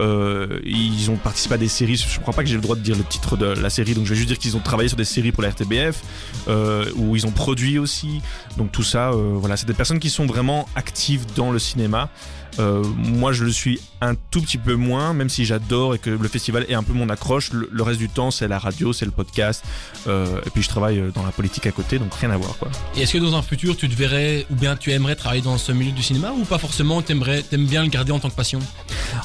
ils 0.00 1.10
ont 1.10 1.16
participé 1.16 1.54
à 1.54 1.58
des 1.58 1.68
séries. 1.68 1.96
Je 1.96 2.20
crois 2.20 2.34
pas 2.34 2.42
que 2.42 2.48
j'ai 2.48 2.56
le 2.56 2.62
droit 2.62 2.76
de 2.76 2.82
dire 2.82 2.96
le 2.96 3.04
titre 3.04 3.36
de 3.36 3.46
la 3.46 3.70
série, 3.70 3.94
donc 3.94 4.04
je 4.04 4.10
vais 4.10 4.16
juste 4.16 4.28
dire 4.28 4.38
qu'ils 4.38 4.56
ont 4.56 4.60
travaillé 4.60 4.88
sur 4.88 4.98
des 4.98 5.04
séries 5.04 5.32
pour 5.32 5.42
la 5.42 5.50
RTBF, 5.50 6.02
où 6.96 7.16
ils 7.16 7.26
ont 7.26 7.32
produit 7.32 7.78
aussi. 7.78 8.20
Donc 8.56 8.72
tout 8.72 8.82
ça, 8.82 9.10
voilà, 9.12 9.56
c'est 9.56 9.66
des 9.66 9.74
personnes 9.74 10.00
qui 10.00 10.10
sont 10.10 10.26
vraiment 10.26 10.68
actives 10.74 11.26
dans 11.36 11.52
le 11.52 11.58
cinéma. 11.58 12.10
Moi, 12.58 13.32
je 13.32 13.44
le 13.44 13.52
suis 13.52 13.80
un 14.08 14.14
tout 14.30 14.40
petit 14.40 14.58
peu 14.58 14.74
moins, 14.74 15.12
même 15.14 15.28
si 15.28 15.44
j'adore 15.44 15.94
et 15.94 15.98
que 15.98 16.10
le 16.10 16.28
festival 16.28 16.66
est 16.68 16.74
un 16.74 16.82
peu 16.82 16.92
mon 16.92 17.08
accroche. 17.08 17.52
Le, 17.52 17.68
le 17.70 17.82
reste 17.82 17.98
du 17.98 18.08
temps, 18.08 18.30
c'est 18.30 18.48
la 18.48 18.58
radio, 18.58 18.92
c'est 18.92 19.04
le 19.04 19.10
podcast. 19.10 19.64
Euh, 20.06 20.40
et 20.46 20.50
puis, 20.50 20.62
je 20.62 20.68
travaille 20.68 20.98
euh, 20.98 21.10
dans 21.14 21.24
la 21.24 21.32
politique 21.32 21.66
à 21.66 21.72
côté, 21.72 21.98
donc 21.98 22.14
rien 22.14 22.30
à 22.30 22.36
voir, 22.36 22.56
quoi. 22.58 22.68
Et 22.96 23.02
est-ce 23.02 23.12
que 23.12 23.18
dans 23.18 23.34
un 23.34 23.42
futur, 23.42 23.76
tu 23.76 23.88
te 23.88 23.94
verrais, 23.94 24.46
ou 24.50 24.54
bien 24.54 24.76
tu 24.76 24.92
aimerais 24.92 25.16
travailler 25.16 25.42
dans 25.42 25.58
ce 25.58 25.72
milieu 25.72 25.92
du 25.92 26.02
cinéma, 26.02 26.32
ou 26.32 26.44
pas 26.44 26.58
forcément, 26.58 27.02
t'aimerais, 27.02 27.42
t'aimes 27.42 27.66
bien 27.66 27.82
le 27.82 27.88
garder 27.88 28.12
en 28.12 28.18
tant 28.18 28.30
que 28.30 28.34
passion? 28.34 28.60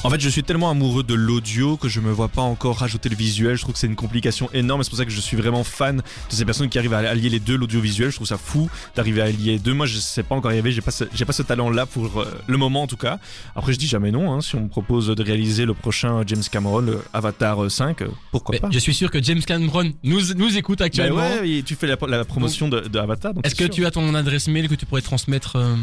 En 0.04 0.10
fait, 0.10 0.20
je 0.20 0.28
suis 0.28 0.42
tellement 0.42 0.70
amoureux 0.70 1.02
de 1.02 1.14
l'audio 1.14 1.76
que 1.76 1.88
je 1.88 2.00
me 2.00 2.10
vois 2.10 2.28
pas 2.28 2.42
encore 2.42 2.78
rajouter 2.78 3.08
le 3.08 3.16
visuel. 3.16 3.56
Je 3.56 3.62
trouve 3.62 3.74
que 3.74 3.78
c'est 3.80 3.86
une 3.86 3.96
complication 3.96 4.48
énorme. 4.52 4.80
et 4.80 4.84
C'est 4.84 4.90
pour 4.90 4.98
ça 4.98 5.04
que 5.04 5.10
je 5.10 5.20
suis 5.20 5.36
vraiment 5.36 5.64
fan 5.64 5.96
de 5.98 6.02
ces 6.34 6.44
personnes 6.44 6.68
qui 6.68 6.78
arrivent 6.78 6.94
à 6.94 6.98
allier 6.98 7.28
les 7.28 7.40
deux, 7.40 7.56
l'audiovisuel. 7.56 8.10
Je 8.10 8.16
trouve 8.16 8.26
ça 8.26 8.38
fou 8.38 8.70
d'arriver 8.94 9.22
à 9.22 9.24
allier 9.26 9.52
les 9.52 9.58
deux. 9.58 9.74
Moi, 9.74 9.86
je 9.86 9.98
sais 9.98 10.22
pas 10.22 10.34
encore 10.34 10.52
y 10.52 10.54
arriver. 10.54 10.72
J'ai 10.72 10.80
pas, 10.80 10.90
ce, 10.90 11.04
j'ai 11.14 11.24
pas 11.24 11.32
ce 11.32 11.42
talent-là 11.42 11.86
pour 11.86 12.20
euh, 12.20 12.40
le 12.46 12.56
moment, 12.56 12.82
en 12.82 12.86
tout 12.86 12.96
cas. 12.96 13.18
Après, 13.56 13.72
je 13.72 13.78
dis 13.78 13.86
jamais 13.88 14.10
non. 14.10 14.32
Hein. 14.32 14.40
Si 14.40 14.54
on 14.54 14.68
propose 14.70 15.08
de 15.08 15.22
réaliser 15.22 15.66
le 15.66 15.74
prochain 15.74 16.22
James 16.26 16.42
Cameron, 16.50 16.80
le 16.80 17.02
Avatar 17.12 17.62
euh, 17.62 17.68
5, 17.68 18.02
euh, 18.02 18.08
pourquoi 18.32 18.54
Mais 18.54 18.60
pas 18.60 18.68
Je 18.70 18.78
suis 18.78 18.94
sûr 18.94 19.10
que 19.10 19.22
James 19.22 19.42
Cameron 19.42 19.92
nous, 20.02 20.20
nous 20.36 20.56
écoute 20.56 20.78
Bah 20.78 20.86
actuellement. 20.86 21.18
ouais, 21.18 21.48
et 21.48 21.62
tu 21.62 21.74
fais 21.74 21.86
la, 21.86 21.96
la 22.08 22.24
promotion 22.24 22.68
de, 22.68 22.80
de 22.80 22.98
Avatar. 22.98 23.34
donc 23.34 23.46
Est-ce 23.46 23.54
que 23.54 23.64
sûr. 23.64 23.74
tu 23.74 23.86
as 23.86 23.90
ton 23.90 24.14
adresse 24.14 24.48
mail 24.48 24.68
que 24.68 24.74
tu 24.74 24.86
pourrais 24.86 25.02
transmettre 25.02 25.56
euh, 25.56 25.76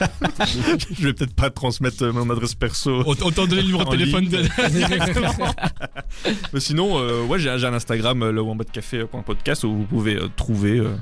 Je 0.92 1.02
vais 1.08 1.12
peut-être 1.12 1.34
pas 1.34 1.50
transmettre 1.50 2.04
euh, 2.04 2.12
mon 2.12 2.28
adresse 2.30 2.54
perso. 2.54 3.02
Autant 3.06 3.30
donner 3.46 3.62
le 3.62 3.68
numéro 3.68 3.84
de 3.84 3.90
téléphone 3.90 4.28
de... 4.28 4.38
Mais 6.52 6.60
sinon, 6.60 6.98
euh, 6.98 7.22
ouais, 7.24 7.38
j'ai 7.38 7.56
j'ai 7.58 7.66
un 7.66 7.74
Instagram, 7.74 8.22
euh, 8.22 8.32
le 8.32 8.40
wombatcafé.podcast, 8.40 9.64
où 9.64 9.74
vous 9.74 9.84
pouvez 9.84 10.16
euh, 10.16 10.28
trouver 10.36 10.78
euh, 10.78 10.94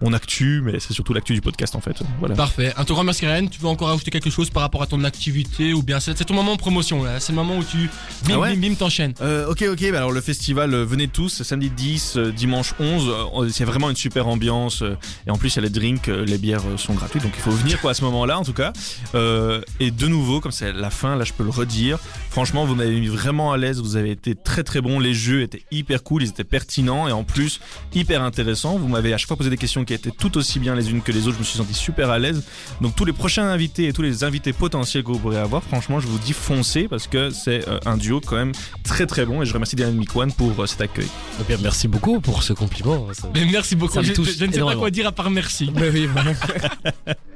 mon 0.00 0.12
actu, 0.12 0.62
mais 0.64 0.80
c'est 0.80 0.92
surtout 0.92 1.12
l'actu 1.12 1.34
du 1.34 1.40
podcast 1.40 1.74
en 1.76 1.80
fait. 1.80 1.96
Voilà. 2.18 2.34
Parfait. 2.34 2.72
Un 2.76 2.84
tout 2.84 2.94
grand 2.94 3.04
merci 3.04 3.26
Ryan. 3.26 3.46
Tu 3.46 3.60
veux 3.60 3.68
encore 3.68 3.90
ajouter 3.90 4.10
quelque 4.10 4.30
chose 4.30 4.50
par 4.50 4.62
rapport 4.62 4.82
à 4.82 4.86
ton 4.86 5.04
activité 5.04 5.72
ou 5.72 5.82
bien 5.82 6.00
c'est 6.00 6.14
ton 6.14 6.34
moment 6.34 6.54
de 6.54 6.58
promotion 6.60 7.02
là. 7.02 7.20
C'est 7.20 7.32
le 7.32 7.36
moment 7.36 7.56
où 7.56 7.64
tu 7.64 7.90
bim 8.26 8.34
Ah 8.34 8.38
ouais 8.38 8.56
bim 8.56 8.68
bim 8.68 8.74
t'enchaînes. 8.74 9.14
Euh, 9.20 9.48
ok, 9.48 9.64
ok, 9.70 9.90
bah 9.90 9.98
alors 9.98 10.12
le 10.12 10.20
festival, 10.20 10.74
euh, 10.74 10.84
venez 10.84 11.08
tous, 11.08 11.42
samedi 11.42 11.70
10, 11.70 12.16
euh, 12.16 12.32
dimanche 12.32 12.74
11, 12.78 13.08
euh, 13.08 13.48
c'est 13.50 13.64
vraiment 13.64 13.90
une 13.90 13.96
super 13.96 14.26
ambiance, 14.28 14.82
et 15.26 15.30
en 15.30 15.36
plus 15.36 15.54
il 15.54 15.56
y 15.56 15.58
a 15.60 15.62
les 15.62 15.70
drinks, 15.70 16.06
les 16.06 16.38
bières 16.38 16.62
sont 16.76 16.94
gratuites, 16.94 17.22
donc 17.22 17.32
il 17.36 17.40
faut 17.40 17.50
venir 17.50 17.80
quoi 17.80 17.90
à 17.92 17.94
ce 17.94 18.02
moment-là 18.04 18.38
en 18.38 18.44
tout 18.44 18.52
cas. 18.52 18.72
Euh, 19.14 19.60
et 19.80 19.90
de 19.90 20.06
nouveau, 20.06 20.40
comme 20.40 20.52
c'est 20.52 20.72
la 20.72 20.90
fin, 20.90 21.16
là 21.16 21.24
je 21.24 21.32
peux 21.32 21.44
le 21.44 21.50
redire, 21.50 21.98
franchement 22.30 22.64
vous 22.64 22.74
m'avez 22.74 22.98
mis 22.98 23.06
vraiment 23.06 23.52
à 23.52 23.56
l'aise, 23.56 23.80
vous 23.80 23.96
avez 23.96 24.10
été 24.10 24.34
très 24.34 24.62
très 24.62 24.80
bon, 24.80 24.98
les 24.98 25.14
jeux 25.14 25.42
étaient 25.42 25.62
hyper 25.70 26.02
cool, 26.02 26.22
ils 26.22 26.30
étaient 26.30 26.44
pertinents, 26.44 27.08
et 27.08 27.12
en 27.12 27.24
plus 27.24 27.60
hyper 27.94 28.22
intéressants, 28.22 28.78
vous 28.78 28.88
m'avez 28.88 29.12
à 29.12 29.18
chaque 29.18 29.28
fois 29.28 29.36
posé 29.36 29.50
des 29.50 29.56
questions 29.58 29.84
qui 29.84 29.92
étaient 29.94 30.10
tout 30.10 30.36
aussi 30.38 30.58
bien 30.58 30.74
les 30.74 30.90
unes 30.90 31.02
que 31.02 31.12
les 31.12 31.26
autres, 31.26 31.34
je 31.34 31.40
me 31.40 31.44
suis 31.44 31.58
senti 31.58 31.74
super 31.74 32.10
à 32.10 32.18
l'aise. 32.18 32.42
Donc 32.80 32.94
tous 32.96 33.04
les 33.04 33.12
prochains 33.12 33.46
invités 33.48 33.88
et 33.88 33.92
tous 33.92 34.02
les 34.02 34.24
invités 34.24 34.52
potentiels 34.52 35.02
que 35.04 35.08
vous 35.12 35.18
pourrez 35.18 35.38
avoir, 35.38 35.62
franchement 35.62 36.00
je 36.00 36.06
vous 36.06 36.18
dis 36.18 36.32
foncez, 36.32 36.88
parce 36.88 37.06
que 37.06 37.30
c'est 37.30 37.68
euh, 37.68 37.78
un 37.84 37.96
duo 37.96 38.20
quand 38.24 38.36
même 38.36 38.52
très 38.84 39.06
très 39.06 39.26
bon 39.26 39.42
et 39.42 39.46
je 39.46 39.52
remercie 39.52 39.76
Dynamic 39.76 40.14
One 40.16 40.32
pour 40.32 40.62
euh, 40.62 40.66
cet 40.66 40.80
accueil. 40.80 41.08
Eh 41.40 41.44
bien, 41.44 41.58
merci 41.62 41.88
beaucoup 41.88 42.20
pour 42.20 42.42
ce 42.42 42.52
compliment. 42.52 43.06
Ça- 43.12 43.28
Mais 43.34 43.44
merci 43.44 43.76
beaucoup. 43.76 44.00
Je, 44.02 44.12
je- 44.14 44.22
je 44.22 44.44
ne 44.46 44.52
sais 44.52 44.60
pas 44.60 44.76
quoi 44.76 44.90
dire 44.90 45.06
à 45.06 45.12
part 45.12 45.30
merci. 45.30 45.70
Mais 45.74 45.90
oui, 45.90 46.06
voilà. 46.06 46.32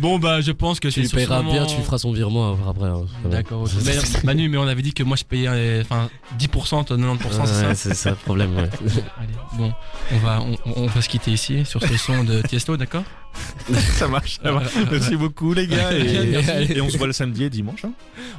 Bon 0.00 0.18
bah 0.18 0.40
je 0.40 0.52
pense 0.52 0.80
que 0.80 0.88
tu 0.88 1.00
lui 1.00 1.08
moment- 1.42 1.52
bien, 1.52 1.66
tu 1.66 1.76
lui 1.76 1.82
feras 1.82 1.98
son 1.98 2.12
virement 2.12 2.56
après. 2.68 2.86
hein. 2.86 3.02
D'accord. 3.24 3.62
ok. 3.62 3.70
Mais, 3.84 3.94
Manu, 4.24 4.48
mais 4.48 4.56
on 4.56 4.66
avait 4.66 4.82
dit 4.82 4.92
que 4.94 5.02
moi 5.02 5.16
je 5.16 5.24
payais 5.24 5.48
euh, 5.48 5.82
enfin 5.82 6.08
10%, 6.38 6.84
toi 6.84 6.96
90%, 6.96 7.18
c'est 7.20 7.46
ça 7.46 7.68
Ouais, 7.68 7.74
c'est 7.74 7.94
ça 7.94 8.10
le 8.10 8.16
problème. 8.16 8.54
ouais. 8.56 8.68
Allez, 9.18 9.32
bon, 9.58 9.72
on 10.12 10.18
va, 10.18 10.40
on, 10.40 10.56
on 10.82 10.86
va 10.86 11.02
se 11.02 11.08
quitter 11.08 11.32
ici 11.32 11.64
sur 11.64 11.82
ce 11.82 11.96
son 11.96 12.24
de 12.24 12.40
Tiesto, 12.42 12.76
d'accord? 12.76 13.02
ça 13.98 14.08
marche, 14.08 14.38
ça 14.42 14.52
marche. 14.52 14.72
Merci 14.90 15.16
beaucoup 15.16 15.52
les 15.52 15.66
gars 15.66 15.92
et, 15.92 16.32
et 16.76 16.80
on 16.80 16.88
se 16.90 16.98
voit 16.98 17.06
le 17.06 17.12
samedi 17.12 17.44
et 17.44 17.50
dimanche. 17.50 17.84
hein. 17.84 17.92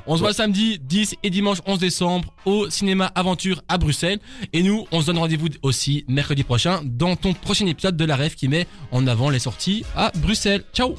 On 0.06 0.16
se 0.16 0.22
voit 0.22 0.34
samedi 0.34 0.80
10 0.80 1.16
et 1.24 1.30
dimanche 1.30 1.60
11 1.66 1.80
décembre 1.80 2.34
au 2.46 2.70
cinéma 2.70 3.12
Aventure 3.16 3.62
à 3.68 3.78
Bruxelles. 3.78 4.20
Et 4.54 4.64
nous, 4.64 4.86
on 4.92 5.02
se 5.02 5.06
donne 5.08 5.18
rendez-vous 5.20 5.48
aussi 5.62 6.06
mercredi 6.08 6.44
prochain 6.44 6.82
dans 6.84 7.16
ton 7.16 7.34
prochain 7.34 7.66
épisode 7.68 7.96
de 7.98 8.06
la 8.06 8.16
rêve 8.16 8.36
qui 8.36 8.48
met 8.48 8.68
en 8.92 9.08
avant 9.08 9.30
les 9.30 9.40
sorties 9.40 9.84
à 9.96 10.12
Bruxelles. 10.18 10.64
Ciao 10.74 10.96